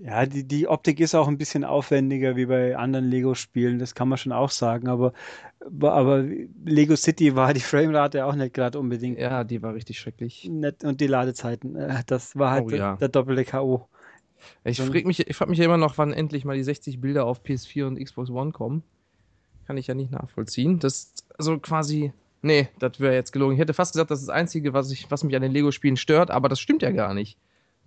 [0.03, 4.09] ja, die, die Optik ist auch ein bisschen aufwendiger wie bei anderen Lego-Spielen, das kann
[4.09, 4.89] man schon auch sagen.
[4.89, 5.13] Aber,
[5.81, 6.25] aber
[6.65, 10.49] Lego City war die Framerate auch nicht gerade unbedingt Ja, die war richtig schrecklich.
[10.51, 12.97] nett und die Ladezeiten, äh, das war halt Oh der, ja.
[12.97, 13.89] der doppelte K.O.
[14.65, 17.01] Ich Dann- frag mich, ich frag mich ja immer noch, wann endlich mal die 60
[17.01, 18.83] Bilder auf PS4 und Xbox One kommen.
[19.67, 20.79] Kann ich ja nicht nachvollziehen.
[20.79, 22.13] Das also quasi.
[22.43, 23.55] Nee, das wäre jetzt gelogen.
[23.55, 25.97] Ich hätte fast gesagt, das ist das Einzige, was, ich, was mich an den Lego-Spielen
[25.97, 27.39] stört, aber das stimmt ja gar nicht.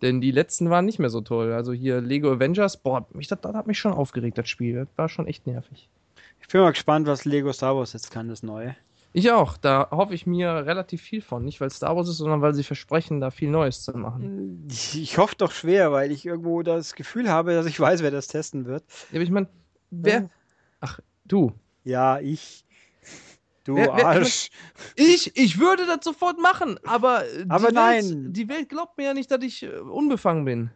[0.01, 1.53] Denn die letzten waren nicht mehr so toll.
[1.53, 4.75] Also hier Lego Avengers, boah, mich, das, das hat mich schon aufgeregt, das Spiel.
[4.75, 5.89] Das war schon echt nervig.
[6.41, 8.75] Ich bin mal gespannt, was Lego Star Wars jetzt kann, das Neue.
[9.13, 9.57] Ich auch.
[9.57, 11.43] Da hoffe ich mir relativ viel von.
[11.43, 14.67] Nicht, weil es Star Wars ist, sondern weil sie versprechen, da viel Neues zu machen.
[14.69, 18.11] Ich, ich hoffe doch schwer, weil ich irgendwo das Gefühl habe, dass ich weiß, wer
[18.11, 18.83] das testen wird.
[19.09, 19.47] Ja, aber ich meine,
[19.89, 20.29] wer.
[20.81, 21.53] Ach, du.
[21.83, 22.66] Ja, ich.
[23.67, 24.49] Du Wer- wer- Arsch.
[24.95, 28.27] Ich, ich würde das sofort machen, aber, äh, die Aber Welt, nein.
[28.31, 30.71] Die Welt glaubt mir ja nicht, dass ich äh, unbefangen bin.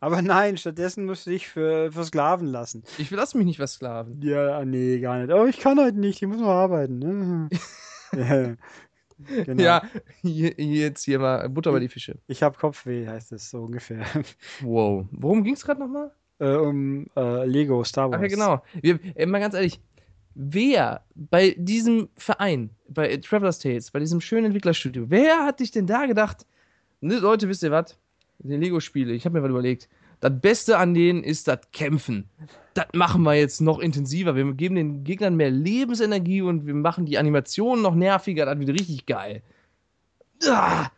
[0.00, 2.82] Aber nein, stattdessen musst du dich für versklaven lassen.
[2.98, 4.20] Ich lasse mich nicht versklaven.
[4.22, 5.30] Ja, nee, gar nicht.
[5.30, 6.98] Aber ich kann heute nicht, ich muss noch arbeiten.
[6.98, 7.48] Ne?
[8.16, 8.56] ja,
[9.44, 9.62] genau.
[9.62, 9.82] Ja,
[10.20, 12.18] hier, jetzt hier mal Butter bei die Fische.
[12.26, 14.04] Ich habe Kopfweh, heißt es so ungefähr.
[14.62, 15.06] Wow.
[15.12, 16.10] Worum ging es gerade nochmal?
[16.40, 18.18] äh, um äh, Lego Star Wars.
[18.18, 18.62] Ach ja, genau.
[18.82, 19.80] Wir, äh, mal ganz ehrlich,
[20.34, 25.86] wer bei diesem Verein, bei Traveler's Tales, bei diesem schönen Entwicklerstudio, wer hat sich denn
[25.86, 26.46] da gedacht,
[27.00, 27.96] ne, Leute, wisst ihr was?
[28.38, 29.88] Die Lego-Spiele, ich habe mir was überlegt.
[30.20, 32.28] Das Beste an denen ist das Kämpfen.
[32.74, 34.34] Das machen wir jetzt noch intensiver.
[34.34, 38.46] Wir geben den Gegnern mehr Lebensenergie und wir machen die Animationen noch nerviger.
[38.46, 39.42] Das wird richtig geil.
[40.46, 40.88] Ah,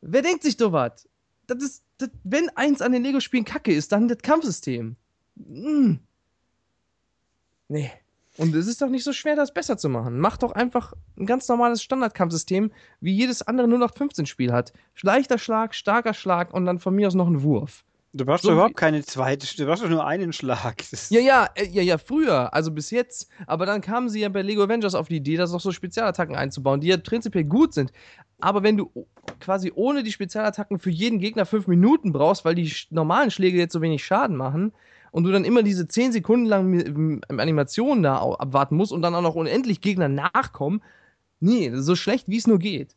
[0.00, 1.08] wer denkt sich doch was?
[1.46, 4.96] Das ist, das, wenn eins an den Lego-Spielen kacke ist, dann das Kampfsystem.
[5.34, 5.94] Mm.
[7.68, 7.90] Nee.
[8.38, 10.18] Und es ist doch nicht so schwer, das besser zu machen.
[10.18, 12.70] Mach doch einfach ein ganz normales Standardkampfsystem,
[13.00, 14.72] wie jedes andere 0815-Spiel hat.
[15.02, 17.84] Leichter Schlag, starker Schlag und dann von mir aus noch ein Wurf.
[18.12, 20.82] Du brauchst So doch überhaupt keine zweite, du brauchst doch nur einen Schlag.
[20.90, 23.28] Das Ja, ja, äh, ja, ja, früher, also bis jetzt.
[23.46, 26.34] Aber dann kamen sie ja bei Lego Avengers auf die Idee, das auch so Spezialattacken
[26.34, 27.92] einzubauen, die ja prinzipiell gut sind.
[28.40, 28.90] Aber wenn du
[29.40, 33.72] quasi ohne die Spezialattacken für jeden Gegner fünf Minuten brauchst, weil die normalen Schläge jetzt
[33.72, 34.72] so wenig Schaden machen
[35.16, 39.22] und du dann immer diese zehn Sekunden lang Animationen da abwarten musst und dann auch
[39.22, 40.82] noch unendlich Gegner nachkommen,
[41.40, 42.94] nee, so schlecht wie es nur geht.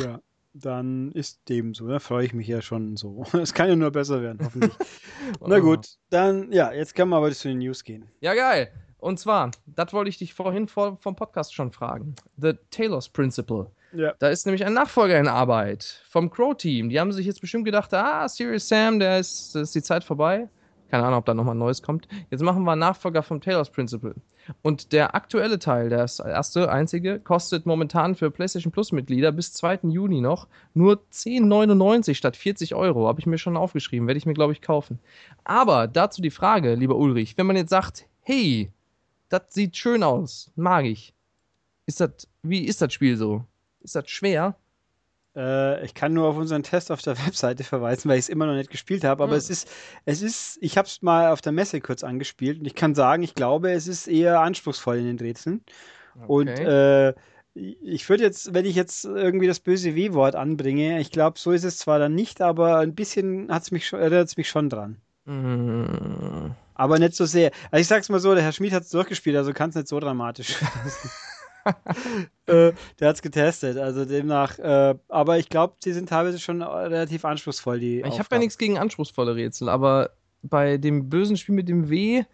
[0.00, 0.20] Ja,
[0.54, 1.88] dann ist dem so.
[1.88, 3.24] Da freue ich mich ja schon so.
[3.32, 4.72] Es kann ja nur besser werden, hoffentlich.
[5.44, 8.04] Na gut, dann, ja, jetzt können wir aber zu den News gehen.
[8.20, 8.70] Ja, geil.
[8.98, 12.14] Und zwar, das wollte ich dich vorhin vor, vom Podcast schon fragen.
[12.36, 13.66] The Taylor's Principle.
[13.92, 14.14] Ja.
[14.20, 16.88] Da ist nämlich ein Nachfolger in Arbeit vom Crow-Team.
[16.88, 20.04] Die haben sich jetzt bestimmt gedacht, ah, Serious Sam, der ist, da ist die Zeit
[20.04, 20.48] vorbei.
[20.92, 22.06] Keine Ahnung, ob da nochmal ein neues kommt.
[22.30, 24.14] Jetzt machen wir Nachfolger vom Taylor's Principle.
[24.60, 29.78] Und der aktuelle Teil, der erste, einzige, kostet momentan für PlayStation Plus-Mitglieder bis 2.
[29.84, 33.08] Juni noch nur 10,99 statt 40 Euro.
[33.08, 34.06] Habe ich mir schon aufgeschrieben.
[34.06, 34.98] Werde ich mir, glaube ich, kaufen.
[35.44, 38.70] Aber dazu die Frage, lieber Ulrich, wenn man jetzt sagt, hey,
[39.30, 41.14] das sieht schön aus, mag ich.
[41.86, 43.46] Ist das, wie ist das Spiel so?
[43.80, 44.56] Ist das schwer?
[45.36, 48.46] Äh, ich kann nur auf unseren Test auf der Webseite verweisen, weil ich es immer
[48.46, 49.22] noch nicht gespielt habe.
[49.22, 49.38] Aber Hm.
[49.38, 49.68] es ist,
[50.04, 53.22] es ist, ich habe es mal auf der Messe kurz angespielt und ich kann sagen,
[53.22, 55.62] ich glaube, es ist eher anspruchsvoll in den Rätseln.
[56.26, 57.14] Und äh,
[57.54, 61.64] ich würde jetzt, wenn ich jetzt irgendwie das böse W-Wort anbringe, ich glaube, so ist
[61.64, 65.00] es zwar dann nicht, aber ein bisschen hat's mich schon, erinnert es mich schon dran.
[65.24, 67.50] Mm, Aber nicht so sehr.
[67.70, 70.00] Also ich sag's mal so, der Herr Schmid hat's durchgespielt, also kann es nicht so
[70.00, 70.56] dramatisch.
[72.46, 74.58] äh, der hat's getestet, also demnach.
[74.58, 78.40] Äh, aber ich glaube, die sind teilweise schon relativ anspruchsvoll, die ich habe ja Aufgaben.
[78.40, 80.10] nichts gegen anspruchsvolle Rätsel, aber
[80.42, 82.24] bei dem bösen Spiel mit dem W,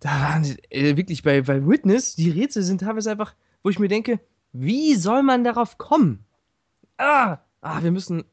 [0.00, 3.78] da waren die, äh, wirklich bei, bei Witness, die Rätsel sind teilweise einfach wo ich
[3.78, 4.20] mir denke,
[4.52, 6.24] wie soll man darauf kommen?
[6.96, 8.24] Ah, ah wir müssen.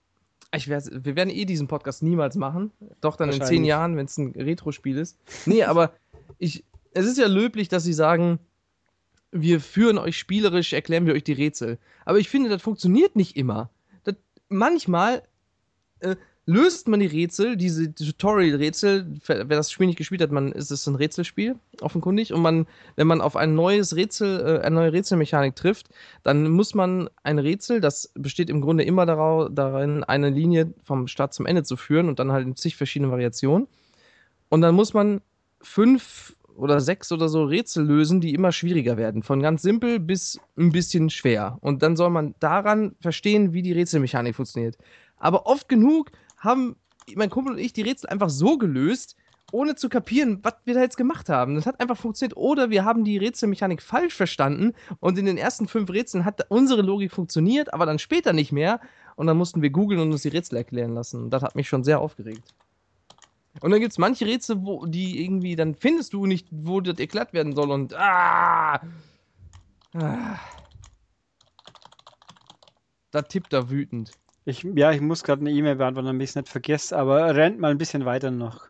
[0.56, 2.72] Ich weiß, wir werden eh diesen Podcast niemals machen.
[3.02, 5.18] Doch dann in zehn Jahren, wenn es ein Retro-Spiel ist.
[5.46, 5.92] Nee, aber
[6.38, 6.64] ich,
[6.94, 8.40] es ist ja löblich, dass sie sagen,
[9.32, 11.78] wir führen euch spielerisch, erklären wir euch die Rätsel.
[12.06, 13.70] Aber ich finde, das funktioniert nicht immer.
[14.04, 14.16] Das,
[14.50, 15.24] manchmal
[16.00, 16.16] äh,
[16.48, 20.88] löst man die Rätsel, diese Tutorial-Rätsel, wer das Spiel nicht gespielt hat, man ist es
[20.88, 22.32] ein Rätselspiel, offenkundig.
[22.32, 25.90] Und man, wenn man auf ein neues Rätsel, äh, eine neue Rätselmechanik trifft,
[26.24, 31.08] dann muss man ein Rätsel, das besteht im Grunde immer darauf, darin, eine Linie vom
[31.08, 33.68] Start zum Ende zu führen und dann halt in zig verschiedene Variationen.
[34.48, 35.20] Und dann muss man
[35.62, 39.24] fünf oder sechs oder so Rätsel lösen, die immer schwieriger werden.
[39.24, 41.58] Von ganz simpel bis ein bisschen schwer.
[41.62, 44.78] Und dann soll man daran verstehen, wie die Rätselmechanik funktioniert.
[45.18, 46.76] Aber oft genug haben
[47.16, 49.16] mein Kumpel und ich die Rätsel einfach so gelöst,
[49.52, 51.56] ohne zu kapieren, was wir da jetzt gemacht haben.
[51.56, 52.36] Das hat einfach funktioniert.
[52.36, 56.82] Oder wir haben die Rätselmechanik falsch verstanden und in den ersten fünf Rätseln hat unsere
[56.82, 58.82] Logik funktioniert, aber dann später nicht mehr.
[59.16, 61.24] Und dann mussten wir googeln und uns die Rätsel erklären lassen.
[61.24, 62.54] Und das hat mich schon sehr aufgeregt.
[63.62, 67.00] Und dann gibt es manche Rätsel, wo die irgendwie, dann findest du nicht, wo das
[67.00, 68.82] erklärt werden soll und ah,
[69.94, 70.40] ah.
[73.12, 74.12] Da tippt er wütend.
[74.46, 77.60] Ich, ja, ich muss gerade eine E-Mail beantworten, damit ich es nicht vergesse, aber rennt
[77.60, 78.68] mal ein bisschen weiter noch.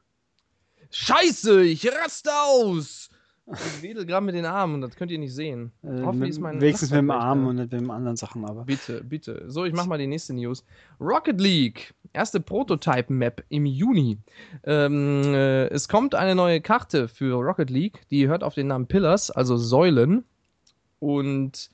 [0.89, 3.09] Scheiße, ich raste aus!
[3.49, 5.71] Ich wedel gerade mit den Armen, das könnt ihr nicht sehen.
[5.81, 8.65] Äh, mit, wenigstens mit dem Arm und nicht mit den anderen Sachen, aber.
[8.65, 9.45] Bitte, bitte.
[9.47, 10.65] So, ich mach mal die nächste News.
[10.99, 14.17] Rocket League, erste Prototype-Map im Juni.
[14.63, 18.87] Ähm, äh, es kommt eine neue Karte für Rocket League, die hört auf den Namen
[18.87, 20.25] Pillars, also Säulen.
[20.99, 21.69] Und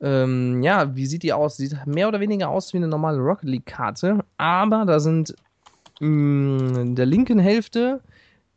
[0.00, 1.56] ähm, ja, wie sieht die aus?
[1.56, 5.34] Sieht mehr oder weniger aus wie eine normale Rocket League-Karte, aber da sind
[5.98, 8.00] mh, mm, in der linken Hälfte,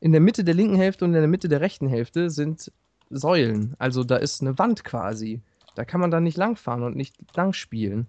[0.04, 2.70] in der Mitte der linken Hälfte und in der Mitte der rechten Hälfte sind
[3.10, 3.74] Säulen.
[3.80, 5.40] Also da ist eine Wand quasi.
[5.76, 8.08] Da kann man dann nicht langfahren und nicht lang spielen.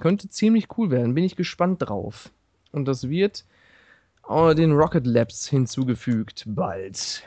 [0.00, 2.30] Könnte ziemlich cool werden, bin ich gespannt drauf.
[2.72, 3.46] Und das wird
[4.28, 7.26] den Rocket Labs hinzugefügt bald.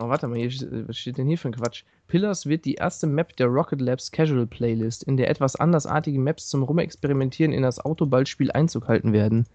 [0.00, 0.50] Oh, warte mal, hier,
[0.88, 1.84] was steht denn hier für ein Quatsch?
[2.08, 6.48] Pillars wird die erste Map der Rocket Labs Casual Playlist, in der etwas andersartige Maps
[6.48, 9.46] zum Rumexperimentieren in das Autoballspiel Einzug halten werden.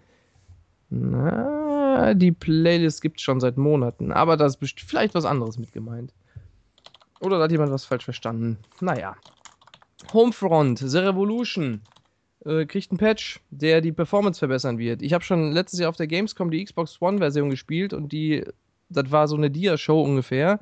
[0.88, 1.63] Na,
[2.14, 6.12] die Playlist gibt es schon seit Monaten, aber da ist vielleicht was anderes mit gemeint.
[7.20, 8.58] Oder da hat jemand was falsch verstanden.
[8.80, 9.16] Naja.
[10.12, 11.80] Homefront, The Revolution,
[12.44, 15.02] äh, kriegt einen Patch, der die Performance verbessern wird.
[15.02, 18.44] Ich habe schon letztes Jahr auf der Gamescom die Xbox One-Version gespielt und die,
[18.88, 20.60] das war so eine Dia-Show ungefähr.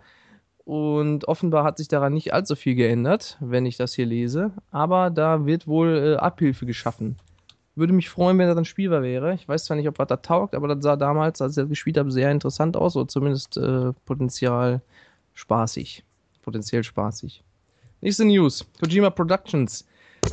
[0.64, 4.52] Und offenbar hat sich daran nicht allzu viel geändert, wenn ich das hier lese.
[4.70, 7.16] Aber da wird wohl äh, Abhilfe geschaffen.
[7.74, 9.34] Würde mich freuen, wenn das dann spielbar wäre.
[9.34, 11.68] Ich weiß zwar nicht, ob was da taugt, aber das sah damals, als ich das
[11.70, 12.96] gespielt habe, sehr interessant aus.
[12.96, 14.82] Oder zumindest äh, potenziell
[15.32, 16.04] spaßig.
[16.42, 17.42] Potenziell spaßig.
[18.02, 18.66] Nächste News.
[18.80, 19.86] Kojima Productions.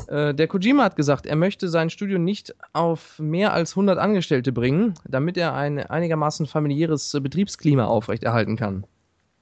[0.08, 4.52] Äh, der Kojima hat gesagt, er möchte sein Studio nicht auf mehr als 100 Angestellte
[4.52, 8.86] bringen, damit er ein einigermaßen familiäres Betriebsklima aufrechterhalten kann.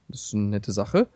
[0.08, 1.08] Das ist eine nette Sache.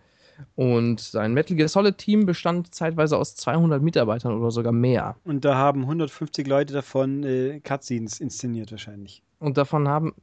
[0.55, 5.17] Und sein Metal Gear Solid Team bestand zeitweise aus 200 Mitarbeitern oder sogar mehr.
[5.25, 9.23] Und da haben 150 Leute davon äh, Cutscenes inszeniert wahrscheinlich.
[9.39, 10.15] Und davon haben,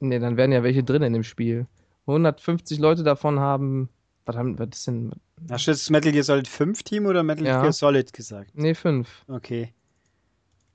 [0.00, 1.66] ne, dann wären ja welche drin in dem Spiel.
[2.06, 3.88] 150 Leute davon haben,
[4.24, 5.12] was haben, was ist denn?
[5.50, 7.60] Hast du jetzt Metal Gear Solid 5 Team oder Metal ja.
[7.60, 8.50] Gear Solid gesagt?
[8.54, 9.08] Nee, 5.
[9.28, 9.72] Okay.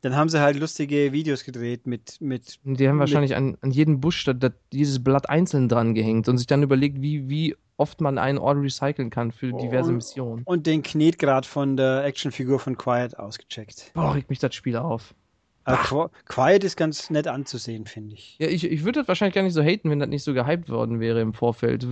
[0.01, 2.19] Dann haben sie halt lustige Videos gedreht mit.
[2.19, 5.93] mit die haben mit wahrscheinlich an, an jeden Busch da, da, dieses Blatt einzeln dran
[5.93, 9.89] gehängt und sich dann überlegt, wie, wie oft man einen Ort recyceln kann für diverse
[9.89, 10.43] und, Missionen.
[10.45, 13.91] Und den Knetgrad von der Actionfigur von Quiet ausgecheckt.
[13.93, 15.13] Boah, regt mich das Spiel auf.
[15.65, 18.35] Aber Quiet ist ganz nett anzusehen, finde ich.
[18.39, 20.69] Ja, ich, ich würde das wahrscheinlich gar nicht so haten, wenn das nicht so gehypt
[20.69, 21.87] worden wäre im Vorfeld.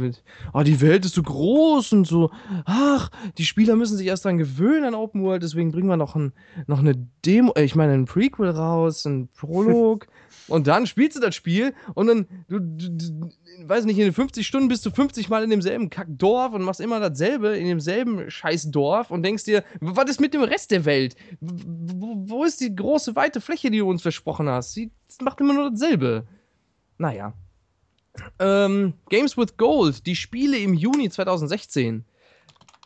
[0.54, 2.32] Oh, die Welt ist so groß und so.
[2.66, 6.16] Ach, die Spieler müssen sich erst dran gewöhnen an Open World, deswegen bringen wir noch,
[6.16, 6.34] ein,
[6.68, 6.95] noch eine
[7.26, 10.08] Demo, äh, ich meine, ein Prequel raus, ein Prolog.
[10.48, 13.30] und dann spielst du das Spiel und dann, du, du, du
[13.64, 16.82] weiß nicht, in den 50 Stunden bist du 50 Mal in demselben Kackdorf und machst
[16.82, 21.16] immer dasselbe in demselben Scheißdorf und denkst dir, was ist mit dem Rest der Welt?
[21.40, 24.74] Wo, wo ist die große, weite Fläche, die du uns versprochen hast?
[24.74, 26.26] Sie macht immer nur dasselbe.
[26.98, 27.34] Naja.
[28.40, 32.06] Ähm, Games with Gold, die Spiele im Juni 2016.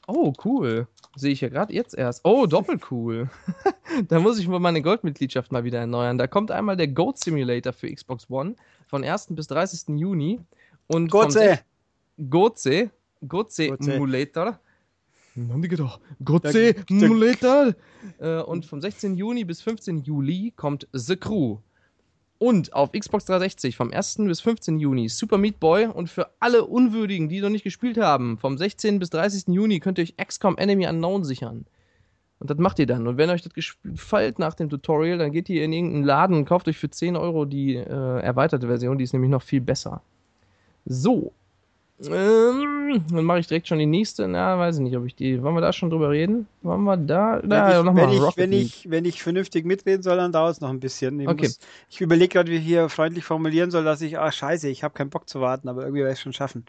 [0.08, 0.88] Oh, cool.
[1.16, 2.22] Sehe ich ja gerade jetzt erst.
[2.26, 3.30] Oh, doppelcool.
[4.08, 6.18] da muss ich mal meine Goldmitgliedschaft mal wieder erneuern.
[6.18, 8.56] Da kommt einmal der Goat Simulator für Xbox One
[8.88, 9.28] von 1.
[9.30, 9.98] bis 30.
[9.98, 10.42] Juni.
[10.88, 11.60] Und Gotze.
[12.30, 12.92] Gotze.
[13.28, 14.60] Gotze Emulator.
[15.36, 16.00] Haben die gedacht?
[16.24, 17.74] Gotze Emulator.
[18.20, 19.16] Äh, und vom 16.
[19.16, 20.04] Juni bis 15.
[20.04, 21.58] Juli kommt The Crew.
[22.38, 24.18] Und auf Xbox 360 vom 1.
[24.18, 24.80] bis 15.
[24.80, 29.00] Juni Super Meat Boy und für alle Unwürdigen, die noch nicht gespielt haben, vom 16.
[29.00, 29.54] bis 30.
[29.54, 31.66] Juni könnt ihr euch XCOM Enemy Unknown sichern.
[32.40, 33.08] Und das macht ihr dann.
[33.08, 36.46] Und wenn euch das gefällt nach dem Tutorial, dann geht ihr in irgendeinen Laden und
[36.46, 38.98] kauft euch für 10 Euro die äh, erweiterte Version.
[38.98, 40.02] Die ist nämlich noch viel besser.
[40.86, 41.34] So.
[42.02, 44.28] Ähm, dann mache ich direkt schon die nächste.
[44.28, 45.42] Na, weiß ich nicht, ob ich die.
[45.42, 46.48] Wollen wir da schon drüber reden?
[46.62, 47.42] Wollen wir da?
[47.42, 50.62] da wenn, ich, wenn, ich, wenn, ich, wenn ich vernünftig mitreden soll, dann dauert es
[50.62, 51.20] noch ein bisschen.
[51.22, 51.50] Ich, okay.
[51.90, 54.94] ich überlege gerade, wie ich hier freundlich formulieren soll, dass ich, ach scheiße, ich habe
[54.94, 56.66] keinen Bock zu warten, aber irgendwie werde ich es schon schaffen.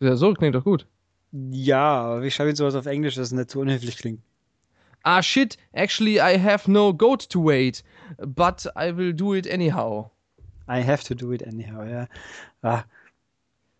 [0.00, 0.86] Ja, so klingt doch gut.
[1.32, 4.20] Ja, aber wie schreibe ich sowas auf Englisch, dass es nicht zu unhöflich klingt?
[5.04, 7.82] ah shit, actually I have no goat to wait,
[8.18, 10.10] but I will do it anyhow.
[10.68, 12.06] I have to do it anyhow, ja.
[12.62, 12.84] Ah.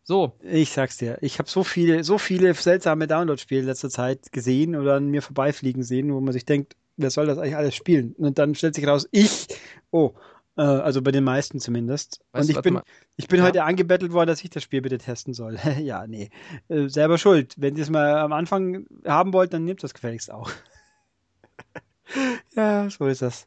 [0.08, 0.32] So.
[0.40, 4.74] Ich sag's dir, ich habe so viele, so viele seltsame Download-Spiele in letzter Zeit gesehen
[4.74, 8.14] oder an mir vorbeifliegen sehen, wo man sich denkt, wer soll das eigentlich alles spielen?
[8.16, 9.48] Und dann stellt sich raus, ich,
[9.90, 10.14] oh,
[10.56, 12.22] äh, also bei den meisten zumindest.
[12.32, 12.80] Weißt und ich bin,
[13.16, 13.44] ich bin ja.
[13.44, 15.58] heute angebettelt worden, dass ich das Spiel bitte testen soll.
[15.82, 16.30] ja, nee.
[16.68, 17.56] Äh, selber schuld.
[17.58, 20.50] Wenn ihr es mal am Anfang haben wollt, dann nehmt das gefälligst auch.
[22.56, 23.46] ja, so ist das.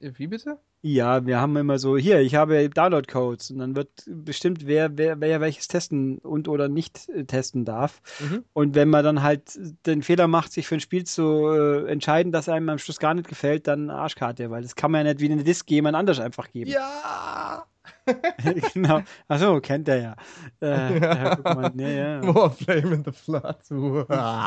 [0.00, 0.58] Wie bitte?
[0.86, 5.18] Ja, wir haben immer so, hier, ich habe Download-Codes und dann wird bestimmt, wer, wer,
[5.18, 8.02] wer welches testen und oder nicht äh, testen darf.
[8.20, 8.44] Mhm.
[8.52, 12.32] Und wenn man dann halt den Fehler macht, sich für ein Spiel zu äh, entscheiden,
[12.32, 15.22] das einem am Schluss gar nicht gefällt, dann Arschkarte, weil das kann man ja nicht
[15.22, 16.70] wie eine Disk jemand anders einfach geben.
[16.70, 17.64] Ja!
[18.74, 19.02] genau.
[19.28, 20.16] Achso, kennt er ja.
[20.60, 21.38] Äh, ja.
[21.42, 22.20] Mal, nee, ja.
[22.24, 23.56] More Flame in the Flood.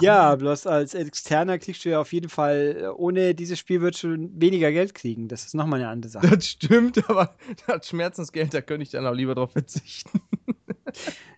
[0.02, 3.98] ja, bloß als Externer kriegst du ja auf jeden Fall, äh, ohne dieses Spiel wird
[3.98, 5.28] schon weniger Geld kriegen.
[5.28, 6.28] Das ist nochmal eine andere Sache.
[6.28, 7.36] Das stimmt, aber
[7.66, 10.22] das Schmerzensgeld, da könnte ich dann auch lieber drauf verzichten.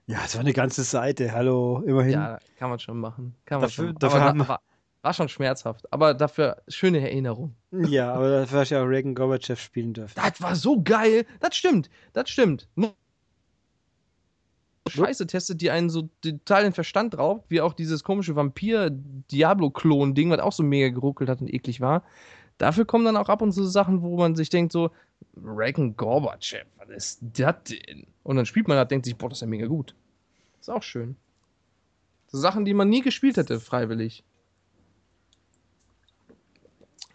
[0.05, 2.13] ja, so eine ganze Seite, hallo, immerhin.
[2.13, 3.35] Ja, kann man schon machen.
[3.45, 3.95] Kann man dafür, schon.
[3.95, 4.59] Dafür aber, haben aber,
[5.01, 7.55] war schon schmerzhaft, aber dafür schöne Erinnerung.
[7.71, 10.13] Ja, aber dafür hast du ja auch Reagan Gorbachev spielen dürfen.
[10.15, 11.25] Das war so geil.
[11.39, 11.89] Das stimmt.
[12.13, 12.67] Das stimmt.
[14.89, 20.39] Scheiße testet, die einen so total den Verstand raubt, wie auch dieses komische Vampir-Diablo-Klon-Ding, was
[20.39, 22.03] auch so mega geruckelt hat und eklig war.
[22.57, 24.91] Dafür kommen dann auch ab und zu Sachen, wo man sich denkt, so,
[25.41, 28.07] Reagan Gorbachev, was ist das denn?
[28.23, 29.95] Und dann spielt man das, denkt sich, boah, das ist ja mega gut.
[30.59, 31.15] Ist auch schön.
[32.27, 34.23] So Sachen, die man nie gespielt hätte, freiwillig.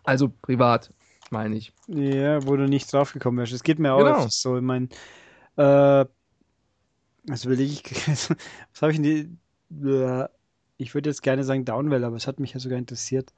[0.04, 0.92] Also privat,
[1.30, 1.72] meine ich.
[1.88, 3.52] Ja, wo du nicht drauf gekommen wärst.
[3.52, 4.26] Es geht mir auch genau.
[4.28, 4.56] so.
[4.56, 4.88] Ich meine,
[5.56, 6.04] äh,
[7.26, 10.28] was will ich, was habe ich in die, äh,
[10.76, 13.32] ich würde jetzt gerne sagen Downwell, aber es hat mich ja sogar interessiert.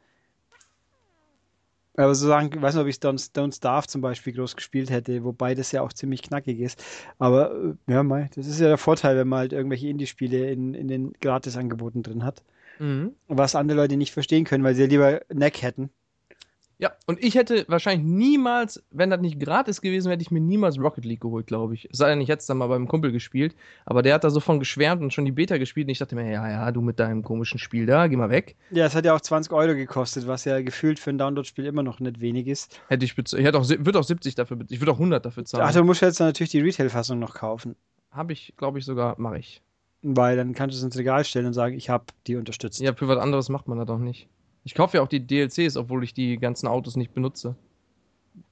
[1.98, 4.90] Aber so sagen, ich weiß nicht, ob ich Don't, Don't Starve zum Beispiel groß gespielt
[4.90, 6.82] hätte, wobei das ja auch ziemlich knackig ist.
[7.18, 10.74] Aber äh, ja, mal, das ist ja der Vorteil, wenn man halt irgendwelche Indie-Spiele in,
[10.74, 12.42] in den Gratis-Angeboten drin hat.
[12.78, 13.14] Mhm.
[13.28, 15.88] Was andere Leute nicht verstehen können, weil sie ja lieber Neck hätten.
[16.78, 20.40] Ja, und ich hätte wahrscheinlich niemals, wenn das nicht gratis gewesen wäre, hätte ich mir
[20.40, 21.88] niemals Rocket League geholt, glaube ich.
[21.90, 23.54] Es sei denn, ich hätte es dann mal beim Kumpel gespielt.
[23.86, 25.86] Aber der hat da so von geschwärmt und schon die Beta gespielt.
[25.86, 28.56] Und ich dachte mir, ja, ja, du mit deinem komischen Spiel da, geh mal weg.
[28.70, 31.82] Ja, es hat ja auch 20 Euro gekostet, was ja gefühlt für ein Download-Spiel immer
[31.82, 32.78] noch nicht wenig ist.
[32.88, 35.64] Hätte ich, ich hätte auch, würde auch 70 dafür, ich würde auch 100 dafür zahlen.
[35.66, 37.74] Ach, du musst jetzt natürlich die Retail-Fassung noch kaufen.
[38.10, 39.62] Habe ich, glaube ich, sogar, mache ich.
[40.02, 42.80] Weil dann kannst du es ins Regal stellen und sagen, ich habe die unterstützt.
[42.80, 44.28] Ja, für was anderes macht man das doch nicht.
[44.66, 47.54] Ich kaufe ja auch die DLCs, obwohl ich die ganzen Autos nicht benutze.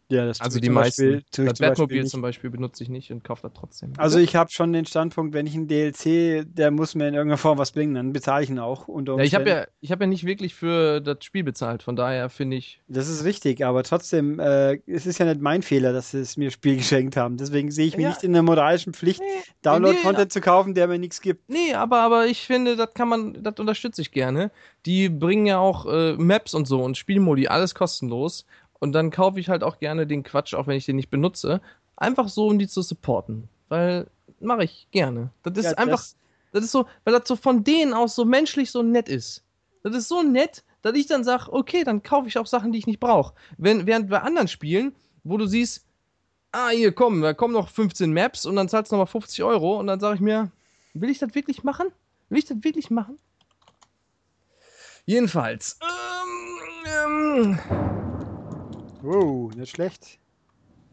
[0.08, 1.14] Ja, das also die meisten.
[1.14, 3.92] Beispiel, das Batmobil zum Beispiel benutze ich nicht und kaufe das trotzdem.
[3.96, 7.38] Also ich habe schon den Standpunkt, wenn ich einen DLC, der muss mir in irgendeiner
[7.38, 8.88] Form was bringen, dann bezahle ich ihn auch.
[8.88, 12.28] ja, ich habe ja, ich habe ja nicht wirklich für das Spiel bezahlt, von daher
[12.28, 12.82] finde ich.
[12.86, 16.36] Das ist richtig, aber trotzdem, äh, es ist ja nicht mein Fehler, dass sie es
[16.36, 17.38] mir Spiel geschenkt haben.
[17.38, 18.10] Deswegen sehe ich mich ja.
[18.10, 21.48] nicht in der moralischen Pflicht, nee, Download-Content nee, zu kaufen, der mir nichts gibt.
[21.48, 24.50] Nee, aber, aber ich finde, das kann man, das unterstütze ich gerne.
[24.84, 28.44] Die bringen ja auch äh, Maps und so und Spielmodi, alles kostenlos.
[28.84, 31.62] Und dann kaufe ich halt auch gerne den Quatsch, auch wenn ich den nicht benutze.
[31.96, 33.48] Einfach so, um die zu supporten.
[33.70, 34.08] Weil
[34.40, 35.30] mache ich gerne.
[35.42, 36.16] Das ist ja, einfach, das,
[36.52, 39.42] das ist so, weil das so von denen aus so menschlich so nett ist.
[39.84, 42.78] Das ist so nett, dass ich dann sage, okay, dann kaufe ich auch Sachen, die
[42.78, 43.32] ich nicht brauche.
[43.56, 45.86] Während bei anderen Spielen, wo du siehst,
[46.52, 49.80] ah, hier komm, da kommen noch 15 Maps und dann zahlst du nochmal 50 Euro
[49.80, 50.52] und dann sage ich mir,
[50.92, 51.86] will ich das wirklich machen?
[52.28, 53.18] Will ich das wirklich machen?
[55.06, 55.78] Jedenfalls.
[56.84, 58.03] Ähm, ähm,
[59.04, 60.18] Wow, nicht schlecht.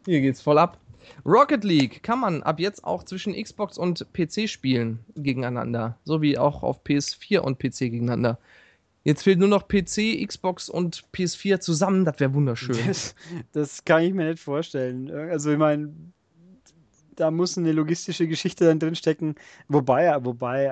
[0.04, 0.78] Hier geht's voll ab.
[1.24, 5.98] Rocket League kann man ab jetzt auch zwischen Xbox und PC spielen gegeneinander.
[6.04, 8.38] So wie auch auf PS4 und PC gegeneinander.
[9.04, 12.04] Jetzt fehlt nur noch PC, Xbox und PS4 zusammen.
[12.04, 12.76] Das wäre wunderschön.
[12.86, 13.14] Das,
[13.52, 15.10] das, kann ich mir nicht vorstellen.
[15.10, 15.92] Also, ich meine,
[17.16, 19.34] da muss eine logistische Geschichte dann drinstecken.
[19.68, 20.70] Wobei, wobei.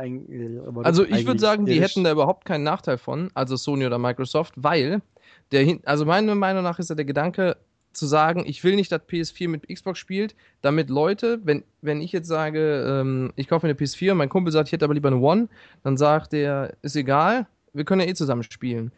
[0.85, 4.55] Also, ich würde sagen, die hätten da überhaupt keinen Nachteil von, also Sony oder Microsoft,
[4.57, 5.03] weil
[5.53, 7.57] der, also meiner Meinung nach ist ja der Gedanke,
[7.93, 12.13] zu sagen, ich will nicht, dass PS4 mit Xbox spielt, damit Leute, wenn, wenn ich
[12.13, 15.09] jetzt sage, ähm, ich kaufe eine PS4 und mein Kumpel sagt, ich hätte aber lieber
[15.09, 15.49] eine One,
[15.83, 18.93] dann sagt der, ist egal, wir können ja eh zusammen spielen.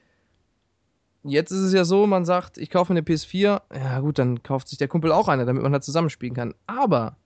[1.25, 4.69] Jetzt ist es ja so, man sagt, ich kaufe eine PS4, ja gut, dann kauft
[4.69, 6.55] sich der Kumpel auch eine, damit man halt zusammenspielen kann.
[6.67, 7.17] Aber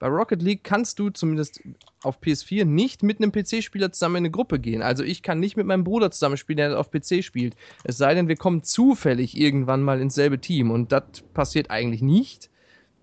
[0.00, 1.60] bei Rocket League kannst du zumindest
[2.02, 4.80] auf PS4 nicht mit einem PC-Spieler zusammen in eine Gruppe gehen.
[4.80, 7.54] Also ich kann nicht mit meinem Bruder zusammenspielen, der auf PC spielt.
[7.84, 10.70] Es sei denn, wir kommen zufällig irgendwann mal ins selbe Team.
[10.70, 11.02] Und das
[11.34, 12.48] passiert eigentlich nicht,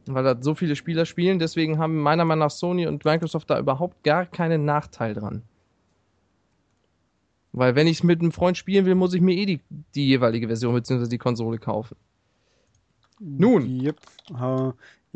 [0.07, 1.37] weil da so viele Spieler spielen.
[1.37, 5.43] Deswegen haben meiner Meinung nach Sony und Microsoft da überhaupt gar keinen Nachteil dran.
[7.51, 9.61] Weil wenn ich es mit einem Freund spielen will, muss ich mir eh die,
[9.93, 11.07] die jeweilige Version bzw.
[11.07, 11.95] die Konsole kaufen.
[13.19, 13.81] Nun.
[13.83, 13.97] Yep.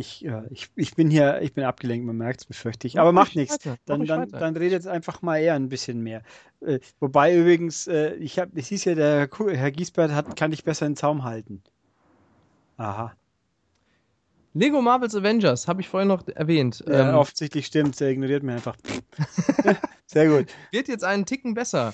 [0.01, 2.99] Ich, ja, ich, ich bin hier, ich bin abgelenkt, man merkt es, befürchte ich.
[2.99, 3.59] Aber macht nichts.
[3.85, 6.23] Dann, dann, dann redet jetzt einfach mal eher ein bisschen mehr.
[6.59, 10.63] Äh, wobei übrigens, äh, ich habe, es hieß ja, der Herr Giesbert hat, kann dich
[10.63, 11.61] besser in den Zaum halten.
[12.77, 13.13] Aha.
[14.53, 16.83] Lego Marvels Avengers, habe ich vorhin noch erwähnt.
[16.87, 18.75] Ja, ähm, offensichtlich stimmt, er ignoriert mir einfach.
[20.07, 20.47] Sehr gut.
[20.71, 21.93] Wird jetzt einen Ticken besser.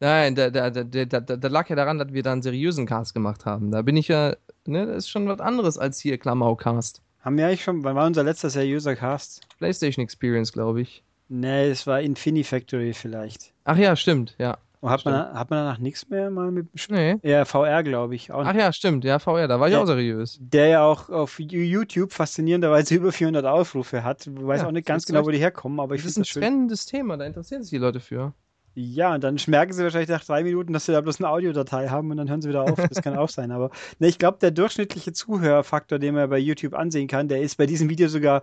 [0.00, 3.14] Nein, da, da, da, da, da lag ja daran, dass wir da einen seriösen Cast
[3.14, 3.70] gemacht haben.
[3.70, 7.02] Da bin ich ja, ne, das ist schon was anderes als hier Klamauk-Cast.
[7.20, 9.46] Haben wir eigentlich schon, wann war unser letzter seriöser Cast?
[9.58, 11.02] PlayStation Experience, glaube ich.
[11.28, 13.52] Nee, es war Infinifactory vielleicht.
[13.64, 14.58] Ach ja, stimmt, ja.
[14.80, 15.16] Und hat, stimmt.
[15.16, 16.68] man, hat man danach nichts mehr mal mit?
[16.88, 17.16] Nee.
[17.22, 18.30] Ja, VR, glaube ich.
[18.32, 20.38] Auch Ach ja, stimmt, ja, VR, da war ich der, auch seriös.
[20.40, 24.26] Der ja auch auf YouTube faszinierenderweise über 400 Aufrufe hat.
[24.26, 26.36] Ich weiß ja, auch nicht ganz genau, wo die herkommen, aber ich finde das ist
[26.36, 28.32] ein trennendes Thema, da interessieren sich die Leute für.
[28.74, 31.88] Ja, und dann merken sie wahrscheinlich nach drei Minuten, dass sie da bloß eine Audiodatei
[31.88, 32.76] haben und dann hören sie wieder auf.
[32.76, 33.50] Das kann auch sein.
[33.50, 37.56] Aber ne, ich glaube, der durchschnittliche Zuhörfaktor, den man bei YouTube ansehen kann, der ist
[37.56, 38.42] bei diesem Video sogar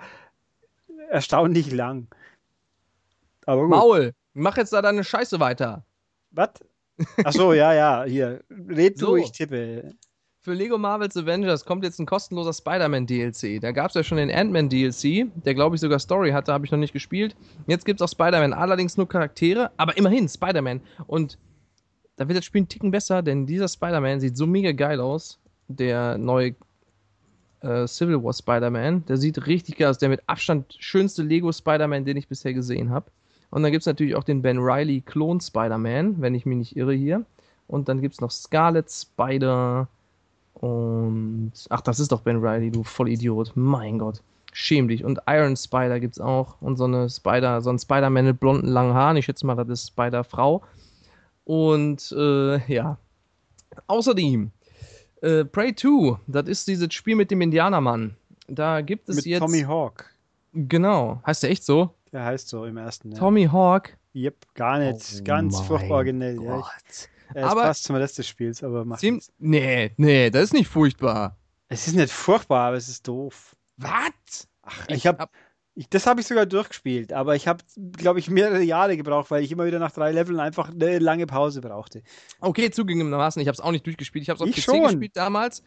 [1.10, 2.08] erstaunlich lang.
[3.46, 3.70] Aber gut.
[3.70, 5.86] Maul, mach jetzt da deine Scheiße weiter.
[6.32, 6.50] Was?
[7.24, 8.44] Ach so, ja, ja, hier.
[8.50, 9.08] Red so.
[9.08, 9.94] du, ich tippe
[10.46, 13.60] für Lego Marvel's Avengers kommt jetzt ein kostenloser Spider-Man DLC.
[13.60, 16.68] Da gab es ja schon den Ant-Man DLC, der glaube ich sogar Story hatte, habe
[16.68, 17.36] ich noch nicht gespielt.
[17.66, 20.82] Jetzt gibt es auch Spider-Man, allerdings nur Charaktere, aber immerhin Spider-Man.
[21.08, 21.40] Und
[22.18, 25.40] da wird das Spiel einen Ticken besser, denn dieser Spider-Man sieht so mega geil aus.
[25.68, 26.54] Der neue
[27.62, 29.98] äh, Civil War Spider-Man, der sieht richtig geil aus.
[29.98, 33.10] Der mit Abstand schönste Lego Spider-Man, den ich bisher gesehen habe.
[33.50, 36.78] Und dann gibt es natürlich auch den Ben Riley Klon Spider-Man, wenn ich mich nicht
[36.78, 37.26] irre hier.
[37.66, 39.88] Und dann gibt es noch Scarlet Spider,
[40.56, 43.52] und ach, das ist doch Ben Riley, du Vollidiot.
[43.56, 44.22] Mein Gott.
[44.54, 45.04] Schäm dich.
[45.04, 46.62] Und Iron Spider gibt's auch.
[46.62, 49.18] Und so eine Spider, so ein Spider-Man mit blonden langen Haaren.
[49.18, 50.64] Ich schätze mal, das ist Spider-Frau.
[51.44, 52.98] Und äh, ja.
[53.88, 54.52] Außerdem,
[55.22, 58.16] äh, Prey 2, das ist dieses Spiel mit dem Indianermann.
[58.48, 59.42] Da gibt es mit jetzt.
[59.42, 60.10] Tommy Hawk.
[60.54, 61.22] Genau.
[61.28, 61.94] Heißt der echt so?
[62.14, 63.12] Der heißt so im ersten.
[63.12, 63.18] Ja.
[63.18, 63.98] Tommy Hawk.
[64.16, 65.18] Yep, gar nicht.
[65.20, 66.42] Oh ganz furchtbar originell.
[66.42, 66.64] Ja,
[67.34, 70.68] ja, aber passt zum Rest des Spiels, aber macht ziemlich, Nee, nee, das ist nicht
[70.68, 71.38] furchtbar.
[71.68, 73.56] Es ist nicht furchtbar, aber es ist doof.
[73.78, 74.48] Was?
[74.62, 75.28] Ach, ich, ich habe
[75.78, 77.62] ich, das habe ich sogar durchgespielt, aber ich habe,
[77.98, 81.28] glaube ich, mehrere Jahre gebraucht, weil ich immer wieder nach drei Leveln einfach eine lange
[81.28, 82.02] Pause brauchte.
[82.40, 84.24] Okay, zugegebenermaßen, ich habe es auch nicht durchgespielt.
[84.24, 84.84] Ich habe es auf ich PC schon.
[84.84, 85.64] gespielt damals.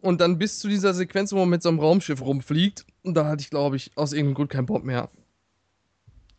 [0.00, 2.86] Und dann bis zu dieser Sequenz, wo man mit so einem Raumschiff rumfliegt.
[3.02, 5.10] Und da hatte ich, glaube ich, aus irgendeinem Grund keinen Bock mehr.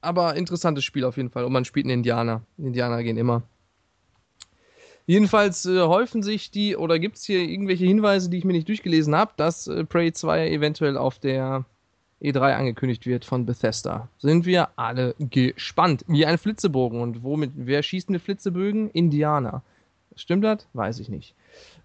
[0.02, 1.45] Aber interessantes Spiel auf jeden Fall.
[1.45, 2.41] Und man spielt einen Indianer.
[2.57, 3.44] Indianer gehen immer.
[5.06, 8.70] Jedenfalls äh, häufen sich die, oder gibt es hier irgendwelche Hinweise, die ich mir nicht
[8.70, 11.66] durchgelesen habe, dass äh, Prey 2 eventuell auf der
[12.22, 14.08] E3 angekündigt wird von Bethesda.
[14.20, 16.06] Sind wir alle gespannt.
[16.08, 17.02] Wie ein Flitzebogen.
[17.02, 18.90] Und womit, wer schießt mit Flitzebögen?
[18.92, 19.62] Indianer.
[20.16, 20.66] Stimmt das?
[20.74, 21.36] Weiß ich nicht.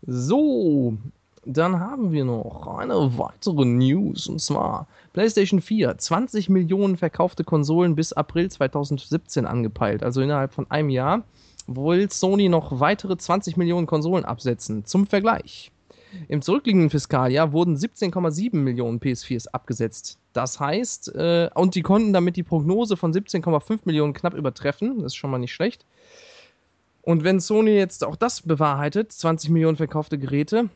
[0.06, 0.96] So,
[1.44, 5.98] dann haben wir noch eine weitere News und zwar PlayStation 4.
[5.98, 11.24] 20 Millionen verkaufte Konsolen bis April 2017 angepeilt, also innerhalb von einem Jahr
[11.68, 14.84] will Sony noch weitere 20 Millionen Konsolen absetzen.
[14.84, 15.70] Zum Vergleich.
[16.28, 20.18] Im zurückliegenden Fiskaljahr wurden 17,7 Millionen PS4s abgesetzt.
[20.32, 24.96] Das heißt, äh, und die konnten damit die Prognose von 17,5 Millionen knapp übertreffen.
[24.96, 25.84] Das ist schon mal nicht schlecht.
[27.02, 30.70] Und wenn Sony jetzt auch das bewahrheitet, 20 Millionen verkaufte Geräte,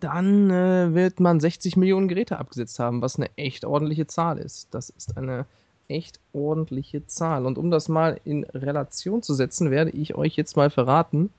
[0.00, 4.68] dann äh, wird man 60 Millionen Geräte abgesetzt haben, was eine echt ordentliche Zahl ist.
[4.74, 5.46] Das ist eine
[5.90, 7.44] echt ordentliche Zahl.
[7.44, 11.30] Und um das mal in Relation zu setzen, werde ich euch jetzt mal verraten,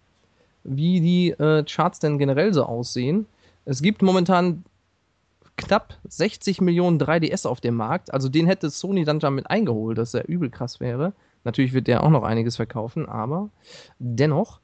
[0.64, 3.26] wie die äh, Charts denn generell so aussehen.
[3.66, 4.64] Es gibt momentan
[5.56, 8.14] knapp 60 Millionen 3DS auf dem Markt.
[8.14, 11.14] Also den hätte Sony dann damit eingeholt, dass er übel krass wäre.
[11.44, 13.50] Natürlich wird der auch noch einiges verkaufen, aber
[14.00, 14.60] dennoch.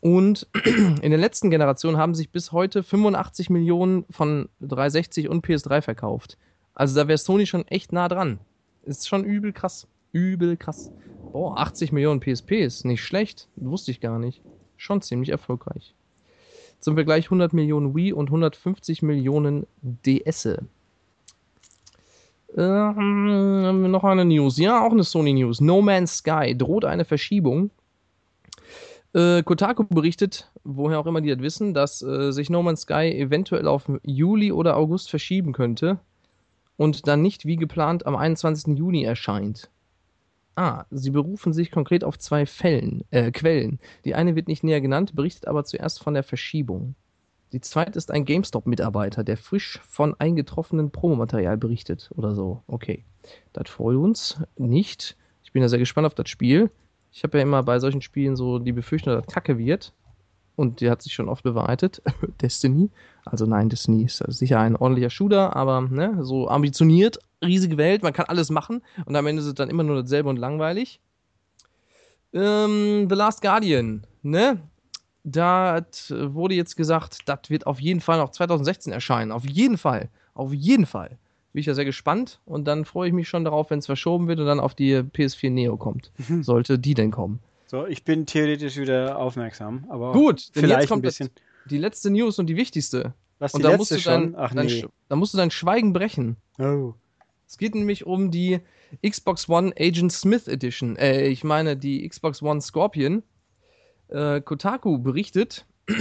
[0.00, 5.80] Und in der letzten Generation haben sich bis heute 85 Millionen von 360 und PS3
[5.80, 6.36] verkauft.
[6.74, 8.38] Also da wäre Sony schon echt nah dran.
[8.84, 9.86] Ist schon übel krass.
[10.12, 10.90] Übel krass.
[11.32, 13.48] Boah, 80 Millionen PSP ist nicht schlecht.
[13.56, 14.42] Wusste ich gar nicht.
[14.76, 15.94] Schon ziemlich erfolgreich.
[16.80, 20.58] Zum Vergleich 100 Millionen Wii und 150 Millionen DS.
[22.56, 24.58] Ähm, noch eine News.
[24.58, 25.60] Ja, auch eine Sony News.
[25.60, 27.70] No Man's Sky droht eine Verschiebung.
[29.14, 33.12] Äh, Kotaku berichtet, woher auch immer die das wissen, dass äh, sich No Man's Sky
[33.16, 36.00] eventuell auf Juli oder August verschieben könnte
[36.76, 38.76] und dann nicht wie geplant am 21.
[38.76, 39.70] Juni erscheint.
[40.54, 43.78] Ah, sie berufen sich konkret auf zwei Fällen, äh, Quellen.
[44.04, 46.94] Die eine wird nicht näher genannt, berichtet aber zuerst von der Verschiebung.
[47.52, 52.62] Die zweite ist ein GameStop-Mitarbeiter, der frisch von eingetroffenen Promomaterial berichtet oder so.
[52.66, 53.04] Okay,
[53.52, 55.16] das freut uns nicht.
[55.44, 56.70] Ich bin ja sehr gespannt auf das Spiel.
[57.12, 59.92] Ich habe ja immer bei solchen Spielen so die Befürchtung, dass das Kacke wird.
[60.56, 62.02] Und die hat sich schon oft bewahrheitet.
[62.42, 62.90] Destiny.
[63.24, 68.12] Also nein, Destiny ist sicher ein ordentlicher Shooter, aber ne, so ambitioniert, riesige Welt, man
[68.12, 71.00] kann alles machen und am Ende ist es dann immer nur dasselbe und langweilig.
[72.32, 74.60] Ähm, The Last Guardian, ne?
[75.24, 79.30] Da wurde jetzt gesagt, das wird auf jeden Fall noch 2016 erscheinen.
[79.30, 80.08] Auf jeden Fall.
[80.34, 81.18] Auf jeden Fall.
[81.52, 84.26] Bin ich ja sehr gespannt und dann freue ich mich schon darauf, wenn es verschoben
[84.26, 86.10] wird und dann auf die PS4 Neo kommt.
[86.16, 86.42] Mhm.
[86.42, 87.40] Sollte die denn kommen.
[87.72, 91.30] So, ich bin theoretisch wieder aufmerksam, aber Gut, denn vielleicht jetzt kommt ein bisschen.
[91.70, 93.14] Die letzte News und die wichtigste.
[93.38, 94.32] Was, Und die da letzte musst, du schon?
[94.34, 94.84] dein, Ach dein, nee.
[95.08, 96.36] Da musst du dein Schweigen brechen.
[96.58, 96.92] Oh.
[97.48, 98.60] Es geht nämlich um die
[99.02, 100.96] Xbox One Agent Smith Edition.
[100.96, 103.22] Äh, ich meine die Xbox One Scorpion.
[104.08, 105.64] Äh, Kotaku berichtet,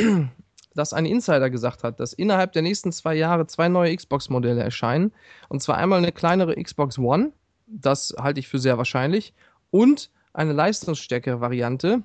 [0.76, 5.14] dass ein Insider gesagt hat, dass innerhalb der nächsten zwei Jahre zwei neue Xbox-Modelle erscheinen.
[5.48, 7.31] Und zwar einmal eine kleinere Xbox One,
[7.65, 9.34] das halte ich für sehr wahrscheinlich,
[9.69, 12.03] und eine leistungsstärkere Variante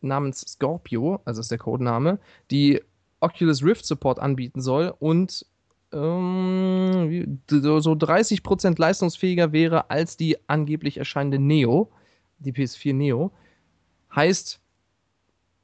[0.00, 2.18] namens Scorpio, also ist der Codename,
[2.50, 2.82] die
[3.20, 5.44] Oculus Rift Support anbieten soll und
[5.92, 11.90] ähm, so 30% leistungsfähiger wäre als die angeblich erscheinende Neo,
[12.38, 13.32] die PS4 Neo.
[14.14, 14.60] Heißt,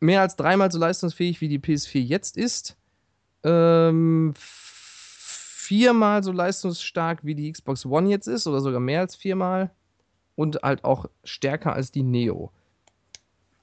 [0.01, 2.77] mehr als dreimal so leistungsfähig wie die PS4 jetzt ist,
[3.45, 9.71] ähm, viermal so leistungsstark wie die Xbox One jetzt ist, oder sogar mehr als viermal,
[10.35, 12.51] und halt auch stärker als die Neo.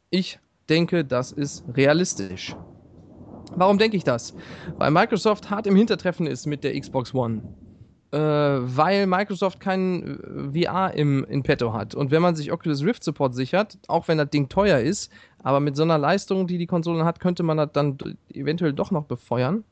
[0.09, 0.39] Ich
[0.69, 2.55] denke, das ist realistisch.
[3.55, 4.35] Warum denke ich das?
[4.77, 7.41] Weil Microsoft hart im Hintertreffen ist mit der Xbox One.
[8.11, 11.93] Äh, weil Microsoft keinen äh, VR im, in petto hat.
[11.93, 15.11] Und wenn man sich Oculus Rift Support sichert, auch wenn das Ding teuer ist,
[15.43, 17.97] aber mit so einer Leistung, die die Konsole hat, könnte man das dann
[18.33, 19.63] eventuell doch noch befeuern.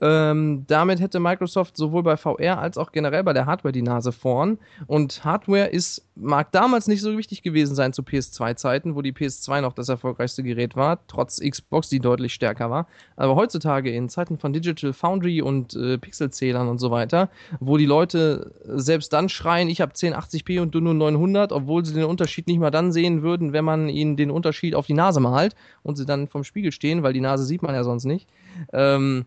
[0.00, 4.10] Ähm, damit hätte Microsoft sowohl bei VR als auch generell bei der Hardware die Nase
[4.10, 4.58] vorn.
[4.86, 9.60] Und Hardware ist, mag damals nicht so wichtig gewesen sein zu PS2-Zeiten, wo die PS2
[9.60, 12.88] noch das erfolgreichste Gerät war, trotz Xbox, die deutlich stärker war.
[13.16, 17.30] Aber heutzutage in Zeiten von Digital Foundry und äh, Pixelzählern und so weiter,
[17.60, 21.94] wo die Leute selbst dann schreien, ich habe 1080p und du nur 900, obwohl sie
[21.94, 25.20] den Unterschied nicht mal dann sehen würden, wenn man ihnen den Unterschied auf die Nase
[25.20, 25.54] malt
[25.84, 28.28] und sie dann vom Spiegel stehen, weil die Nase sieht man ja sonst nicht.
[28.72, 29.26] Ähm,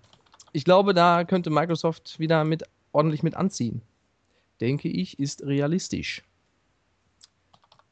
[0.53, 3.82] ich glaube, da könnte Microsoft wieder mit ordentlich mit anziehen.
[4.61, 6.24] Denke ich, ist realistisch.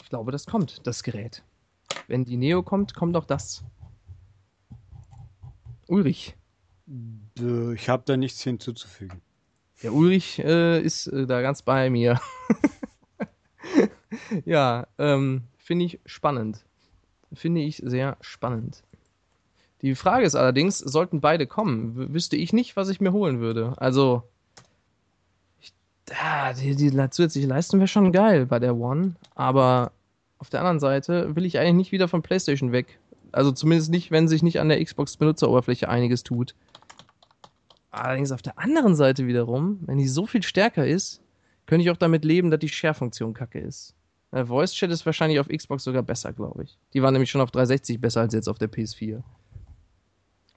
[0.02, 1.44] Ich glaube, das kommt, das Gerät.
[2.08, 3.64] Wenn die Neo kommt, kommt auch das.
[5.88, 6.36] Ulrich.
[7.40, 9.22] Äh, Ich habe da nichts hinzuzufügen.
[9.84, 12.20] Der Ulrich äh, ist äh, da ganz bei mir.
[14.46, 16.66] ja, ähm, finde ich spannend.
[17.34, 18.84] Finde ich sehr spannend.
[19.82, 23.74] Die Frage ist allerdings, sollten beide kommen, wüsste ich nicht, was ich mir holen würde.
[23.78, 24.24] Also,
[25.62, 25.74] ich,
[26.10, 29.92] ja, die, die zusätzliche Leistung wäre schon geil bei der One, aber
[30.38, 33.00] auf der anderen Seite will ich eigentlich nicht wieder von PlayStation weg.
[33.32, 36.56] Also zumindest nicht, wenn sich nicht an der Xbox-Benutzeroberfläche einiges tut.
[37.92, 41.22] Allerdings auf der anderen Seite wiederum, wenn die so viel stärker ist,
[41.66, 43.96] könnte ich auch damit leben, dass die Share-Funktion kacke ist.
[44.32, 46.78] Der Voice Chat ist wahrscheinlich auf Xbox sogar besser, glaube ich.
[46.94, 49.22] Die war nämlich schon auf 360 besser als jetzt auf der PS4.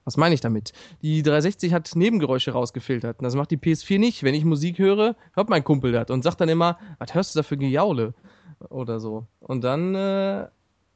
[0.09, 0.73] Was meine ich damit?
[1.03, 3.19] Die 360 hat Nebengeräusche rausgefiltert.
[3.19, 4.23] Und das macht die PS4 nicht.
[4.23, 7.41] Wenn ich Musik höre, hört mein Kumpel das und sagt dann immer, was hörst du
[7.41, 8.15] da für Gejaule?
[8.71, 9.27] Oder so.
[9.41, 10.47] Und dann äh,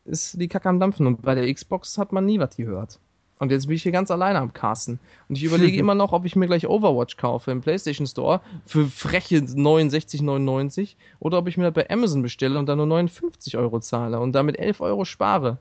[0.06, 1.06] ist die Kacke am Dampfen.
[1.06, 3.00] Und bei der Xbox hat man nie was gehört.
[3.38, 4.98] Und jetzt bin ich hier ganz alleine am Casten.
[5.28, 8.86] Und ich überlege immer noch, ob ich mir gleich Overwatch kaufe im PlayStation Store für
[8.86, 13.78] freche 69,99 oder ob ich mir das bei Amazon bestelle und dann nur 59 Euro
[13.80, 15.58] zahle und damit 11 Euro spare.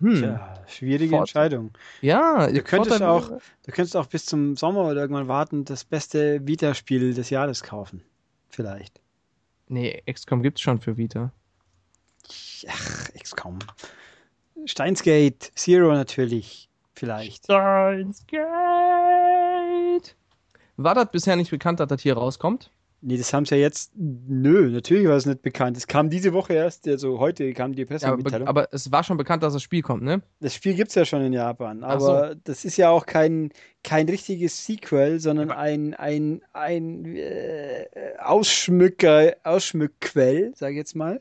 [0.00, 0.16] Hm.
[0.16, 1.70] Tja, schwierige Fort- Entscheidung.
[2.00, 6.46] Ja, Du könntest auch, du könntest auch bis zum Sommer oder irgendwann warten, das beste
[6.46, 8.02] Vita-Spiel des Jahres kaufen.
[8.48, 9.00] Vielleicht.
[9.68, 11.32] Nee, XCOM gibt's schon für Vita.
[12.68, 13.58] Ach, XCOM.
[14.66, 16.68] Steins Gate, Zero natürlich.
[16.94, 17.44] Vielleicht.
[17.44, 18.40] Steins Gate.
[20.76, 22.70] War das bisher nicht bekannt, dass das hier rauskommt?
[23.02, 23.92] Nee, das haben sie ja jetzt.
[23.96, 25.76] Nö, natürlich war es nicht bekannt.
[25.76, 28.46] Es kam diese Woche erst, also heute kam die Ja, Pressemitteilung.
[28.46, 30.20] aber, aber es war schon bekannt, dass das Spiel kommt, ne?
[30.40, 32.10] das Spiel gibt es ja schon in Japan, Ach so.
[32.10, 33.52] aber das ist ja auch kein,
[33.82, 37.86] kein richtiges Sequel, sondern Aber- ein, ein, ein äh,
[38.18, 41.20] Ausschmücker, Ausschmückquell, sag ich jetzt mal.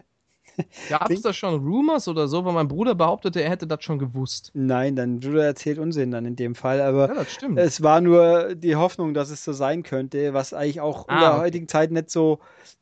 [0.87, 2.43] Gab es da schon Rumors oder so?
[2.45, 4.53] Weil mein Bruder behauptete, er hätte das schon gewusst.
[4.53, 7.57] Nein, dein Bruder erzählt Unsinn dann in dem Fall, aber Ja, das stimmt.
[7.59, 11.19] Es war nur die Hoffnung, dass es so sein könnte, was eigentlich auch in Ah,
[11.19, 11.41] der okay.
[11.43, 12.39] heutigen Zeit nicht so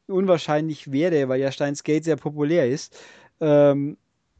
[0.07, 2.97] unwahrscheinlich wäre, weil ja Steins Gate sehr populär ist.
[3.41, 3.97] Ähm,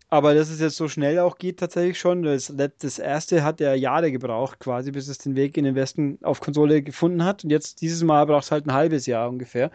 [0.10, 2.24] aber dass es jetzt so schnell auch geht, tatsächlich schon.
[2.24, 6.18] Das, das erste hat ja Jahre gebraucht, quasi, bis es den Weg in den Westen
[6.24, 7.44] auf Konsole gefunden hat.
[7.44, 9.70] Und jetzt dieses Mal braucht es halt ein halbes Jahr ungefähr.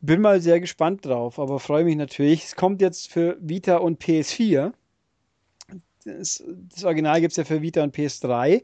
[0.00, 2.44] Bin mal sehr gespannt drauf, aber freue mich natürlich.
[2.44, 4.72] Es kommt jetzt für Vita und PS4.
[6.04, 8.62] Das, das Original gibt es ja für Vita und PS3.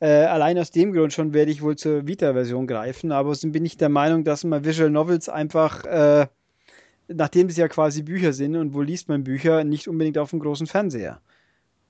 [0.00, 3.76] Äh, allein aus dem Grund schon werde ich wohl zur Vita-Version greifen, aber bin ich
[3.76, 6.26] der Meinung, dass man Visual Novels einfach, äh,
[7.06, 10.40] nachdem es ja quasi Bücher sind und wo liest man Bücher, nicht unbedingt auf dem
[10.40, 11.20] großen Fernseher,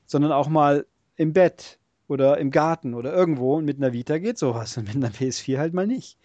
[0.05, 0.85] sondern auch mal
[1.17, 4.97] im Bett oder im Garten oder irgendwo und mit einer Vita geht sowas und mit
[4.97, 6.19] einer PS4 halt mal nicht.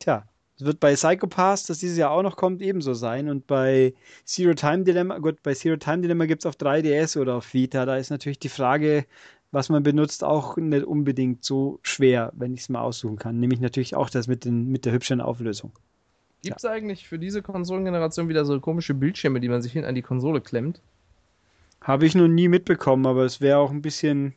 [0.00, 3.94] Tja, es wird bei Psychopaths, das dieses Jahr auch noch kommt, ebenso sein und bei
[4.24, 7.86] Zero Time Dilemma, gut, bei Zero Time Dilemma gibt es auf 3DS oder auf Vita,
[7.86, 9.06] da ist natürlich die Frage,
[9.52, 13.40] was man benutzt, auch nicht unbedingt so schwer, wenn ich es mal aussuchen kann.
[13.40, 15.72] Nämlich natürlich auch das mit, den, mit der hübschen Auflösung.
[16.42, 19.94] Gibt es eigentlich für diese Konsolengeneration wieder so komische Bildschirme, die man sich hinten an
[19.94, 20.80] die Konsole klemmt?
[21.80, 24.34] Habe ich noch nie mitbekommen, aber es wäre auch ein bisschen.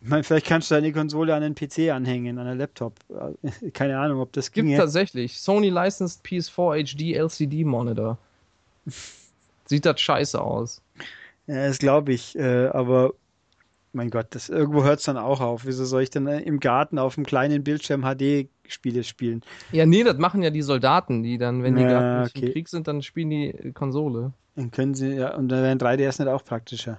[0.00, 2.94] Ich meine, vielleicht kannst du deine Konsole an einen PC anhängen, an einen Laptop.
[3.72, 4.78] Keine Ahnung, ob das Gibt ginge.
[4.78, 5.40] tatsächlich.
[5.40, 8.16] Sony Licensed PS4 HD LCD Monitor.
[9.66, 10.80] Sieht das scheiße aus.
[11.46, 12.36] Ja, das glaube ich.
[12.38, 13.14] Äh, aber
[13.92, 15.64] mein Gott, das, irgendwo hört es dann auch auf.
[15.66, 19.42] Wieso soll ich denn äh, im Garten auf einem kleinen Bildschirm HD-Spiele spielen?
[19.72, 22.46] Ja, nee, das machen ja die Soldaten, die dann, wenn die Ja, gerade okay.
[22.46, 24.32] im Krieg sind, dann spielen die äh, Konsole.
[24.56, 26.98] Dann können sie, ja, und dann wäre ein 3DS nicht auch praktischer.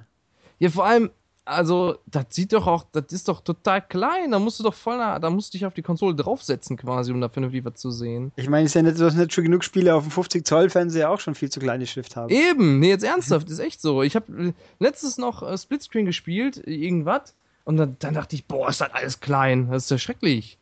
[0.59, 1.11] Ja, vor allem,
[1.49, 4.31] also, das sieht doch auch, das ist doch total klein.
[4.31, 7.11] Da musst du doch voll nah, da musst du dich auf die Konsole draufsetzen quasi,
[7.11, 8.31] um da vernünftig was zu sehen.
[8.35, 11.09] Ich meine, es ist ja nicht, so, dass nicht schon genug Spiele auf dem 50-Zoll-Fernseher
[11.09, 12.29] auch schon viel zu kleine Schrift haben.
[12.29, 14.03] Eben, nee, jetzt ernsthaft, ist echt so.
[14.03, 17.33] Ich habe letztes noch äh, Splitscreen gespielt, irgendwas,
[17.65, 19.69] und dann, dann dachte ich, boah, ist das alles klein.
[19.69, 20.57] Das ist ja schrecklich.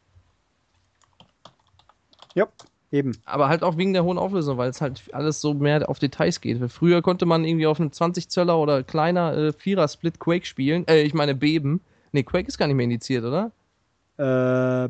[2.35, 2.47] Ja,
[2.91, 3.17] eben.
[3.25, 6.41] Aber halt auch wegen der hohen Auflösung, weil es halt alles so mehr auf Details
[6.41, 6.59] geht.
[6.71, 10.87] Früher konnte man irgendwie auf einem 20 Zöller oder kleiner äh, Vierer Split Quake spielen.
[10.87, 11.81] Äh, ich meine Beben.
[12.11, 13.51] Nee, Quake ist gar nicht mehr indiziert, oder?
[14.17, 14.89] Äh,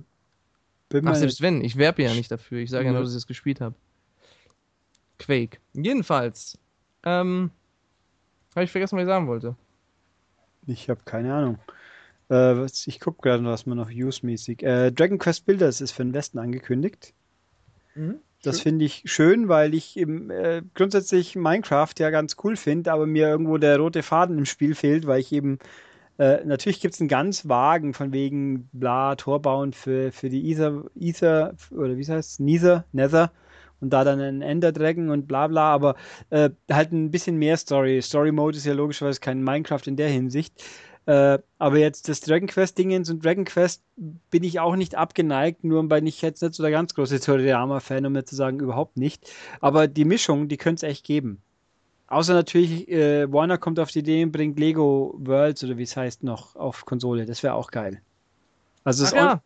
[1.04, 1.64] Ach, selbst wenn.
[1.64, 2.60] Ich werbe ja nicht dafür.
[2.60, 3.76] Ich sage ja nur, dass ich es gespielt habe.
[5.20, 5.58] Quake.
[5.74, 6.58] Jedenfalls.
[7.04, 7.52] Ähm.
[8.56, 9.56] Habe ich vergessen, was ich sagen wollte.
[10.66, 11.60] Ich habe keine Ahnung.
[12.30, 14.64] Äh, was, ich gucke gerade, was man noch use-mäßig.
[14.64, 17.14] Äh, Dragon Quest Builders ist für den Westen angekündigt.
[18.44, 23.08] Das finde ich schön, weil ich im, äh, grundsätzlich Minecraft ja ganz cool finde, aber
[23.08, 25.58] mir irgendwo der rote Faden im Spiel fehlt, weil ich eben
[26.18, 30.52] äh, natürlich gibt es einen ganz vagen von wegen bla Tor bauen für, für die
[30.52, 32.40] Ether, Ether oder wie heißt es?
[32.40, 33.32] Nether, Nether
[33.80, 35.96] und da dann einen Ender Dragon und bla bla, aber
[36.30, 38.02] äh, halt ein bisschen mehr Story.
[38.02, 40.64] Story Mode ist ja logischerweise kein Minecraft in der Hinsicht.
[41.08, 45.64] Äh, aber jetzt das Dragon Quest Dingens und Dragon Quest bin ich auch nicht abgeneigt,
[45.64, 48.98] nur weil ich jetzt nicht so der ganz große Toriyama-Fan, um nicht zu sagen, überhaupt
[48.98, 49.32] nicht.
[49.62, 51.42] Aber die Mischung, die könnte es echt geben.
[52.08, 55.96] Außer natürlich, äh, Warner kommt auf die Idee und bringt Lego Worlds oder wie es
[55.96, 57.26] heißt noch auf Konsole.
[57.26, 58.02] Das wäre auch geil.
[58.84, 59.40] Also das ja, On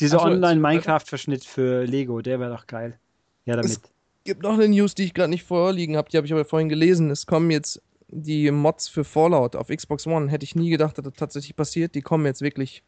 [0.00, 2.98] dieser so, jetzt- Online-Minecraft-Verschnitt für Lego, der wäre doch geil.
[3.44, 3.78] Ja, damit.
[4.24, 6.70] gibt noch eine News, die ich gerade nicht vorliegen habe, die habe ich aber vorhin
[6.70, 7.10] gelesen.
[7.10, 7.82] Es kommen jetzt
[8.14, 10.30] die Mods für Fallout auf Xbox One.
[10.30, 11.94] Hätte ich nie gedacht, dass das tatsächlich passiert.
[11.94, 12.82] Die kommen jetzt wirklich.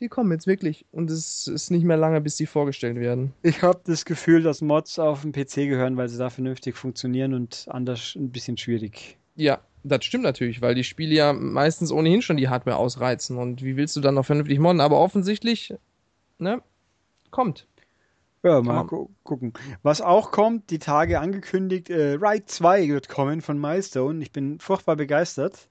[0.00, 0.84] Die kommen jetzt wirklich.
[0.90, 3.32] Und es ist nicht mehr lange, bis die vorgestellt werden.
[3.42, 7.34] Ich habe das Gefühl, dass Mods auf dem PC gehören, weil sie da vernünftig funktionieren
[7.34, 9.16] und anders ein bisschen schwierig.
[9.36, 13.38] Ja, das stimmt natürlich, weil die Spiele ja meistens ohnehin schon die Hardware ausreizen.
[13.38, 14.80] Und wie willst du dann noch vernünftig modden?
[14.80, 15.74] Aber offensichtlich,
[16.38, 16.62] ne,
[17.30, 17.66] kommt.
[18.46, 19.52] Ja, mal gu gucken.
[19.82, 24.22] Was auch kommt, die Tage angekündigt, äh, Ride 2 wird kommen von Milestone.
[24.22, 25.68] Ich bin furchtbar begeistert.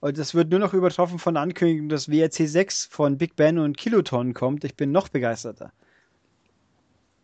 [0.00, 3.58] Und das wird nur noch übertroffen von der Ankündigung, dass WRC 6 von Big Ben
[3.58, 4.64] und Kiloton kommt.
[4.64, 5.72] Ich bin noch begeisterter.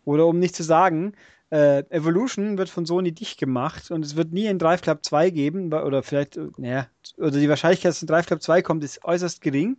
[0.06, 1.12] Oder um nicht zu sagen,
[1.51, 5.28] äh, Evolution wird von Sony dicht gemacht und es wird nie ein Drive Club 2
[5.28, 6.86] geben, oder vielleicht, äh, naja,
[7.18, 9.77] oder die Wahrscheinlichkeit, dass ein Drive Club 2 kommt, ist äußerst gering.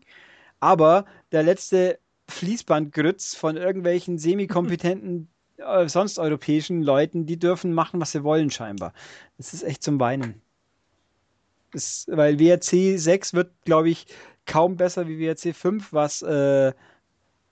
[0.60, 8.12] Aber der letzte Fließbandgrütz von irgendwelchen semi-kompetenten, äh, sonst europäischen Leuten, die dürfen machen, was
[8.12, 8.94] sie wollen, scheinbar.
[9.38, 10.42] Das ist echt zum Weinen.
[11.72, 14.08] Das, weil WRC 6 wird, glaube ich,
[14.46, 16.74] kaum besser wie WRC 5, was äh,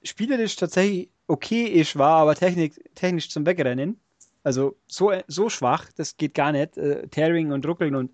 [0.03, 3.99] spielerisch tatsächlich okay ist, war aber technisch, technisch zum Wegrennen.
[4.43, 6.77] Also so, so schwach, das geht gar nicht.
[6.77, 8.11] Äh, Tearing und Ruckeln und.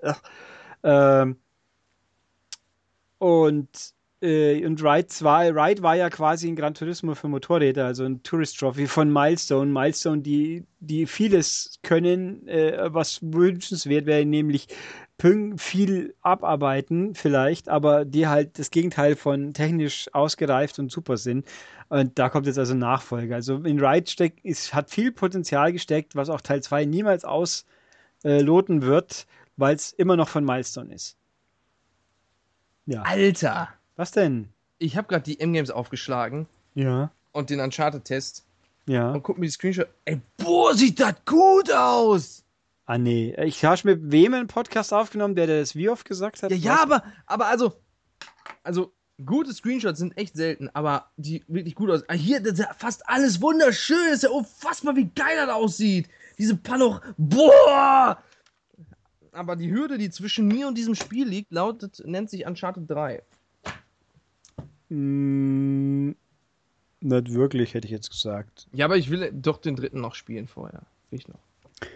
[0.83, 1.33] Äh,
[3.19, 8.03] und äh, und Ride 2, Ride war ja quasi ein Gran Turismo für Motorräder, also
[8.05, 9.71] ein Tourist Trophy von Milestone.
[9.71, 14.67] Milestone, die, die vieles können, äh, was wünschenswert wäre, nämlich
[15.57, 21.45] viel abarbeiten vielleicht, aber die halt das Gegenteil von technisch ausgereift und super sind.
[21.89, 23.35] Und da kommt jetzt also Nachfolger.
[23.35, 28.81] Also in Ride steckt, ist, hat viel Potenzial gesteckt, was auch Teil 2 niemals ausloten
[28.81, 29.27] wird,
[29.57, 31.17] weil es immer noch von Milestone ist.
[32.87, 33.03] Ja.
[33.03, 33.69] Alter!
[33.95, 34.49] Was denn?
[34.77, 36.47] Ich habe gerade die M-Games aufgeschlagen.
[36.73, 37.11] Ja.
[37.31, 38.45] Und den Uncharted-Test.
[38.87, 39.11] Ja.
[39.11, 39.87] Und guck mir die Screenshot.
[40.05, 42.43] Ey, boah, sieht das gut aus!
[42.85, 43.35] Ah, nee.
[43.45, 46.51] Ich habe mit wem einen Podcast aufgenommen, der das wie oft gesagt hat?
[46.51, 47.73] Ja, ja, aber, aber also,
[48.63, 48.91] also,
[49.25, 52.03] gute Screenshots sind echt selten, aber die wirklich gut aus.
[52.09, 54.05] Ah, hier, das ist ja fast alles wunderschön.
[54.07, 56.09] Das ist ja unfassbar, wie geil das aussieht.
[56.37, 58.21] Diese Panoch, boah!
[59.31, 63.23] Aber die Hürde, die zwischen mir und diesem Spiel liegt, lautet, nennt sich Uncharted 3.
[64.91, 66.11] Mm,
[66.99, 68.67] nicht wirklich, hätte ich jetzt gesagt.
[68.73, 70.81] Ja, aber ich will doch den dritten noch spielen vorher.
[71.09, 71.39] Will ich noch.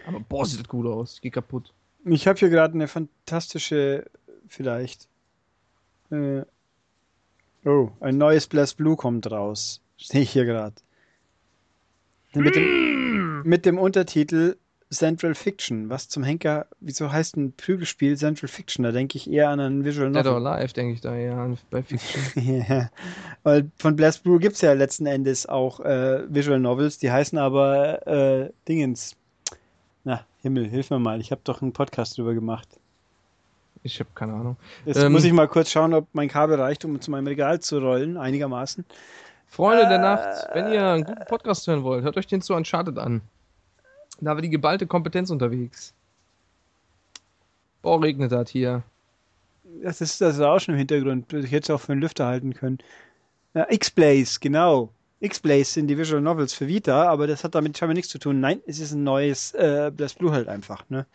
[0.06, 1.20] Aber boah, sieht das gut aus.
[1.20, 1.74] Geht kaputt.
[2.06, 4.06] Ich habe hier gerade eine fantastische,
[4.48, 5.08] vielleicht.
[6.10, 6.42] Äh,
[7.66, 9.82] oh, ein neues Blast Blue kommt raus.
[9.98, 10.76] Sehe ich hier gerade.
[12.32, 14.56] Mit dem, mit dem Untertitel
[14.90, 15.90] Central Fiction.
[15.90, 18.84] Was zum Henker, wieso heißt ein Prügelspiel Central Fiction?
[18.84, 20.22] Da denke ich eher an ein Visual Novel.
[20.22, 22.22] Dead or Alive denke ich da eher an bei Fiction.
[22.68, 22.90] ja,
[23.42, 27.36] weil von Blast Blue gibt es ja letzten Endes auch äh, Visual Novels, die heißen
[27.38, 29.16] aber äh, Dingens.
[30.04, 32.68] Na, Himmel, hilf mir mal, ich habe doch einen Podcast drüber gemacht.
[33.82, 34.56] Ich habe keine Ahnung.
[34.84, 37.60] Jetzt ähm, muss ich mal kurz schauen, ob mein Kabel reicht, um zu meinem Regal
[37.60, 38.84] zu rollen, einigermaßen.
[39.48, 42.54] Freunde äh, der Nacht, wenn ihr einen guten Podcast hören wollt, hört euch den zu
[42.54, 43.22] Uncharted an.
[44.20, 45.92] Da war die geballte Kompetenz unterwegs.
[47.82, 48.82] Boah, regnet das hier.
[49.82, 51.32] Das ist das Rauschen im Hintergrund.
[51.32, 52.78] Ich hätte es auch für einen Lüfter halten können.
[53.54, 54.90] Ja, X-Blaze, genau.
[55.20, 58.40] X-Blaze sind die Visual Novels für Vita, aber das hat damit scheinbar nichts zu tun.
[58.40, 61.06] Nein, es ist ein neues äh, das Blue halt einfach, ne?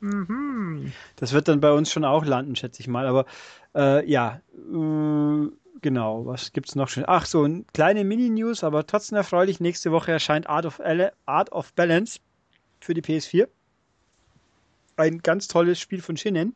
[0.00, 0.92] Mhm.
[1.16, 3.06] Das wird dann bei uns schon auch landen, schätze ich mal.
[3.06, 3.26] Aber
[3.74, 5.48] äh, ja, äh,
[5.82, 6.26] genau.
[6.26, 7.04] Was gibt's noch schön?
[7.06, 9.60] Ach so, kleine Mini-News, aber trotzdem erfreulich.
[9.60, 10.80] Nächste Woche erscheint Art of,
[11.26, 12.20] Art of Balance
[12.80, 13.48] für die PS4.
[14.96, 16.54] Ein ganz tolles Spiel von Shinen.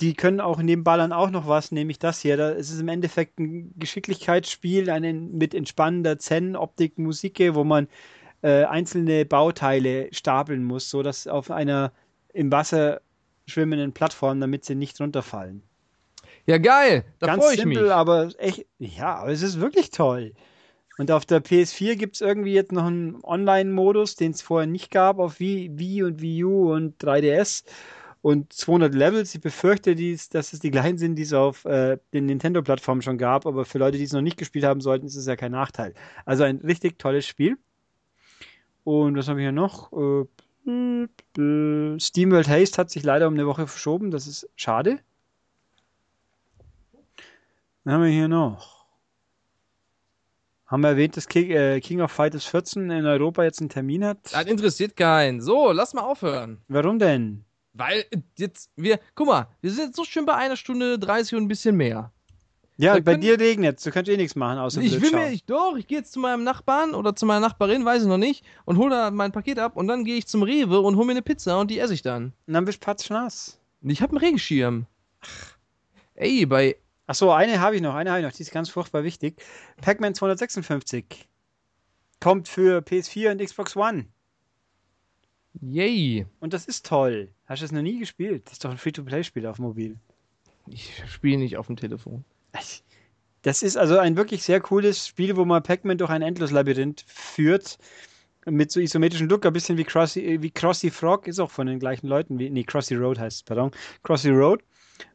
[0.00, 2.36] Die können auch neben Ballern auch noch was, nämlich das hier.
[2.36, 7.88] Da ist es im Endeffekt ein Geschicklichkeitsspiel einen, mit entspannender Zen-Optik, Musik, wo man
[8.42, 11.92] äh, einzelne Bauteile stapeln muss, sodass auf einer
[12.32, 13.00] im Wasser
[13.46, 15.62] schwimmenden Plattform, damit sie nicht runterfallen.
[16.46, 17.04] Ja, geil.
[17.20, 17.92] Da Ganz simpel, mich.
[17.92, 20.32] aber echt, ja, aber es ist wirklich toll.
[20.98, 24.90] Und auf der PS4 gibt es irgendwie jetzt noch einen Online-Modus, den es vorher nicht
[24.90, 27.64] gab, auf Wii, Wii und Wii U und 3DS.
[28.20, 29.34] Und 200 Levels.
[29.34, 33.18] Ich befürchte, dies, dass es die gleichen sind, die es auf äh, den Nintendo-Plattformen schon
[33.18, 33.46] gab.
[33.46, 35.94] Aber für Leute, die es noch nicht gespielt haben sollten, ist es ja kein Nachteil.
[36.24, 37.56] Also ein richtig tolles Spiel.
[38.84, 39.92] Und was habe ich hier noch?
[39.92, 40.26] Äh,
[41.98, 44.12] Steam World Haste hat sich leider um eine Woche verschoben.
[44.12, 45.00] Das ist schade.
[47.82, 48.71] Was haben wir hier noch?
[50.72, 54.02] Haben wir erwähnt, dass King, äh, King of Fighters 14 in Europa jetzt einen Termin
[54.06, 54.16] hat?
[54.32, 55.42] Das interessiert keinen.
[55.42, 56.62] So, lass mal aufhören.
[56.66, 57.44] Warum denn?
[57.74, 58.06] Weil
[58.38, 61.48] jetzt, wir, guck mal, wir sind jetzt so schön bei einer Stunde 30 und ein
[61.48, 62.10] bisschen mehr.
[62.78, 65.44] Ja, da bei dir regnet Du kannst eh nichts machen, außer Ich will mir, ich,
[65.44, 68.42] doch, ich gehe jetzt zu meinem Nachbarn oder zu meiner Nachbarin, weiß ich noch nicht,
[68.64, 71.12] und hole da mein Paket ab und dann gehe ich zum Rewe und hole mir
[71.12, 72.32] eine Pizza und die esse ich dann.
[72.46, 73.58] Und dann bist du patschnass.
[73.82, 74.86] Ich habe einen Regenschirm.
[75.20, 75.58] Ach.
[76.14, 79.04] Ey, bei Achso, eine habe ich noch, eine habe ich noch, die ist ganz furchtbar
[79.04, 79.42] wichtig.
[79.80, 81.28] Pac-Man 256
[82.20, 84.06] kommt für PS4 und Xbox One.
[85.60, 86.26] Yay.
[86.40, 87.28] Und das ist toll.
[87.46, 88.46] Hast du es noch nie gespielt?
[88.46, 89.98] Das ist doch ein Free-to-Play-Spiel auf mobil.
[90.68, 92.24] Ich spiele nicht auf dem Telefon.
[93.42, 97.78] Das ist also ein wirklich sehr cooles Spiel, wo man Pac-Man durch ein Endloslabyrinth führt.
[98.46, 101.78] Mit so isometrischen Look, ein bisschen wie Crossy, wie Crossy Frog, ist auch von den
[101.78, 103.70] gleichen Leuten, wie, nee, Crossy Road heißt es, pardon.
[104.02, 104.62] Crossy Road.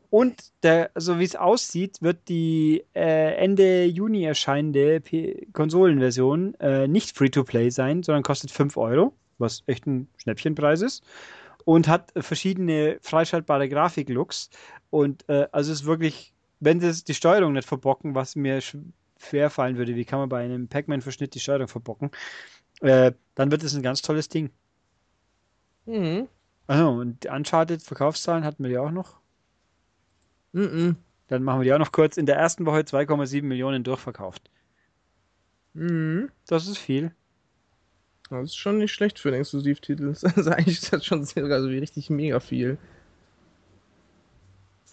[0.09, 6.87] Und der, so wie es aussieht, wird die äh, Ende Juni erscheinende P Konsolenversion äh,
[6.87, 11.03] nicht Free-to-Play sein, sondern kostet 5 Euro, was echt ein Schnäppchenpreis ist.
[11.65, 14.49] Und hat verschiedene freischaltbare Grafik-Looks.
[14.89, 19.77] Und äh, also ist wirklich, wenn das die Steuerung nicht verbocken, was mir schwer fallen
[19.77, 22.11] würde, wie kann man bei einem Pac-Man-Verschnitt die Steuerung verbocken,
[22.79, 24.51] äh, dann wird es ein ganz tolles Ding.
[25.85, 26.29] Mhm.
[26.67, 29.17] Also, und Uncharted Verkaufszahlen hatten wir ja auch noch.
[30.57, 30.95] Mm -mm.
[31.27, 32.17] Dann machen wir die auch noch kurz.
[32.17, 34.49] In der ersten Woche 2,7 Millionen durchverkauft.
[35.73, 36.29] Mhm.
[36.47, 37.11] Das ist viel.
[38.29, 40.13] Das ist schon nicht schlecht für einen Exklusivtitel.
[40.21, 42.77] Das ist eigentlich ist das schon sehr, also richtig mega viel.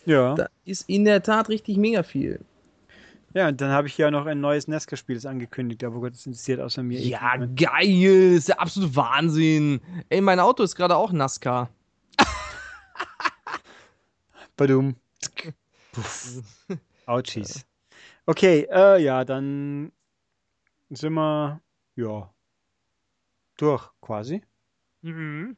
[0.05, 0.35] Ja.
[0.35, 2.41] Da ist in der Tat richtig mega viel.
[3.33, 6.27] Ja, und dann habe ich ja noch ein neues Nesca-Spiel, das angekündigt, aber Gott, das
[6.27, 7.01] interessiert außer mir.
[7.01, 8.35] Ja, geil.
[8.35, 9.81] Ist der absolute Wahnsinn.
[10.11, 11.71] Ey, mein Auto ist gerade auch NASCAR.
[14.57, 14.95] Badum.
[15.93, 16.43] Puff.
[17.07, 17.67] Ouchies.
[18.27, 19.93] Okay, äh, ja, dann
[20.91, 21.61] sind wir,
[21.97, 22.33] ja,
[23.57, 24.43] durch quasi.
[25.03, 25.57] Mhm.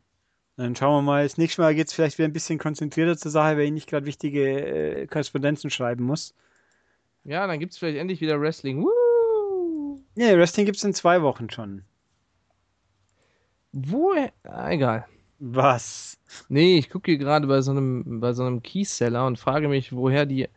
[0.57, 1.23] Dann schauen wir mal.
[1.23, 3.89] Das nächste Mal geht es vielleicht wieder ein bisschen konzentrierter zur Sache, weil ich nicht
[3.89, 6.35] gerade wichtige äh, Korrespondenzen schreiben muss.
[7.25, 8.83] Ja, dann gibt's vielleicht endlich wieder Wrestling.
[8.83, 10.03] Woo!
[10.15, 11.85] Ja, Wrestling gibt es in zwei Wochen schon.
[13.73, 14.15] Wo?
[14.45, 15.07] Ah, egal.
[15.39, 16.19] Was?
[16.49, 19.93] Nee, ich gucke hier gerade bei so einem bei so einem Keyseller und frage mich,
[19.93, 20.49] woher die äh,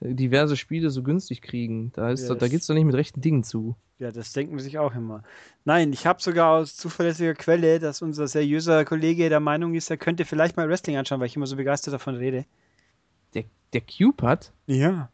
[0.00, 1.92] diverse Spiele so günstig kriegen.
[1.94, 3.76] Da ist Ja, doch, da geht's doch nicht mit rechten Dingen zu.
[3.98, 5.22] Ja, das denkt man sich auch immer.
[5.64, 9.96] Nein, ich habe sogar aus zuverlässiger Quelle, dass unser seriöser Kollege der Meinung ist, er
[9.96, 12.44] könnte vielleicht mal Wrestling anschauen, weil ich immer so begeistert davon rede.
[13.34, 14.52] Der, der Cube hat?
[14.66, 15.10] Ja.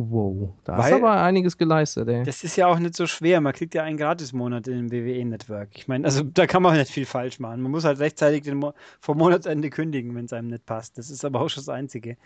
[0.00, 2.22] Wow, da Weil- ist aber einiges geleistet, ey.
[2.22, 3.40] Das ist ja auch nicht so schwer.
[3.40, 5.70] Man kriegt ja einen Gratismonat in dem WWE-Network.
[5.74, 7.60] Ich meine, also da kann man nicht viel falsch machen.
[7.62, 10.98] Man muss halt rechtzeitig den Mo vor Monatsende kündigen, wenn es einem nicht passt.
[10.98, 12.16] Das ist aber auch schon das Einzige.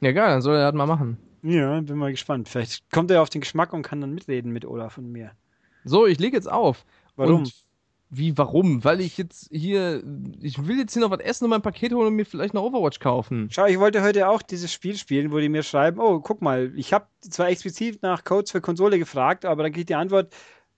[0.00, 1.18] Ja, geil, dann soll er das mal machen.
[1.42, 2.48] Ja, bin mal gespannt.
[2.48, 5.32] Vielleicht kommt er auf den Geschmack und kann dann mitreden mit Olaf und mir.
[5.84, 6.84] So, ich lege jetzt auf.
[7.16, 7.40] Warum?
[7.40, 7.65] Und
[8.16, 8.84] wie, warum?
[8.84, 10.02] Weil ich jetzt hier,
[10.40, 12.62] ich will jetzt hier noch was essen und mein Paket holen und mir vielleicht noch
[12.62, 13.48] Overwatch kaufen.
[13.50, 16.72] Schau, ich wollte heute auch dieses Spiel spielen, wo die mir schreiben, oh, guck mal,
[16.76, 20.34] ich habe zwar explizit nach Codes für Konsole gefragt, aber dann kriege ich die Antwort,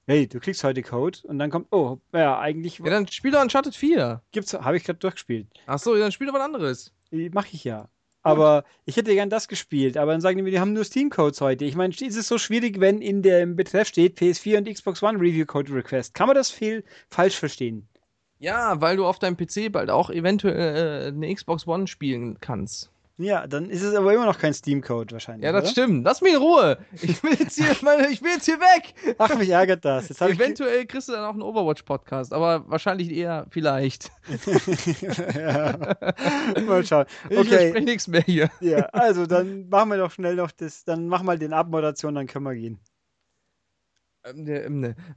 [0.06, 3.43] hey, du kriegst heute Code und dann kommt, oh, ja, eigentlich Ja, dann spiel doch
[3.43, 4.23] Uncharted 4.
[4.32, 5.48] gibt's, habe ich gerade durchgespielt.
[5.66, 6.93] Ach so, dann spiel doch was anderes.
[7.10, 7.89] Mache ich ja.
[8.28, 11.40] Aber ich hätte gern das gespielt, aber dann sagen die mir, die haben nur Steam-Codes
[11.40, 11.64] heute.
[11.64, 15.18] Ich meine, ist es so schwierig, wenn in dem Betreff steht PS4 und Xbox One
[15.18, 16.14] Review Code Request?
[16.14, 17.88] Kann man das viel falsch verstehen?
[18.38, 22.90] Ja, weil du auf deinem PC bald auch eventuell äh, eine Xbox One spielen kannst.
[23.20, 25.45] Ja, dann ist es aber immer noch kein Steam-Code wahrscheinlich.
[25.45, 25.70] Ja, das oder?
[25.73, 26.05] stimmt.
[26.05, 26.78] Lass mich in Ruhe.
[27.03, 28.95] Ich will jetzt hier, meine, ich will jetzt hier weg.
[29.19, 30.09] Ach, mich ärgert das.
[30.20, 34.12] Habe ich Eventuell kriegst du dann auch einen Overwatch-Podcast, aber wahrscheinlich eher vielleicht.
[35.35, 35.97] ja.
[36.65, 37.07] Mal schauen.
[37.28, 38.51] Ich Okay, verspreche nichts mehr hier.
[38.61, 42.28] ja, also dann machen wir doch schnell noch das, dann mach mal den Abmoderation, dann
[42.28, 42.78] können wir gehen.
[42.78, 44.16] Ähm, der, ähm, ne.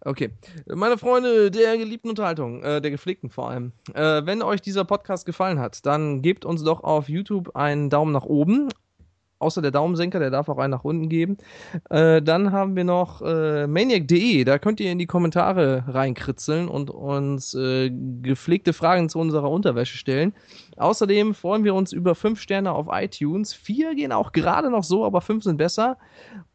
[0.03, 0.29] Okay.
[0.67, 3.71] Meine Freunde der geliebten Unterhaltung, äh, der gepflegten vor allem.
[3.93, 8.11] Äh, wenn euch dieser Podcast gefallen hat, dann gebt uns doch auf YouTube einen Daumen
[8.11, 8.69] nach oben.
[9.41, 11.37] Außer der Daumensenker, der darf auch einen nach unten geben.
[11.89, 16.91] Äh, dann haben wir noch äh, maniac.de, da könnt ihr in die Kommentare reinkritzeln und
[16.91, 20.33] uns äh, gepflegte Fragen zu unserer Unterwäsche stellen.
[20.77, 23.53] Außerdem freuen wir uns über 5 Sterne auf iTunes.
[23.53, 25.97] 4 gehen auch gerade noch so, aber 5 sind besser.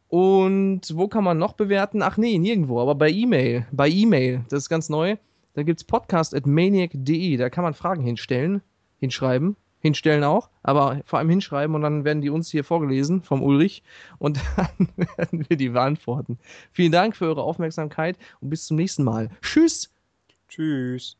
[0.09, 2.01] Und wo kann man noch bewerten?
[2.01, 3.67] Ach nee, nirgendwo, aber bei E-Mail.
[3.71, 5.17] Bei E-Mail, das ist ganz neu.
[5.53, 8.61] Da gibt's podcast.maniac.de, da kann man Fragen hinstellen,
[8.99, 13.41] hinschreiben, hinstellen auch, aber vor allem hinschreiben und dann werden die uns hier vorgelesen vom
[13.41, 13.81] Ulrich
[14.19, 16.37] und dann werden wir die beantworten.
[16.71, 19.31] Vielen Dank für eure Aufmerksamkeit und bis zum nächsten Mal.
[19.41, 19.91] Tschüss!
[20.47, 21.17] Tschüss.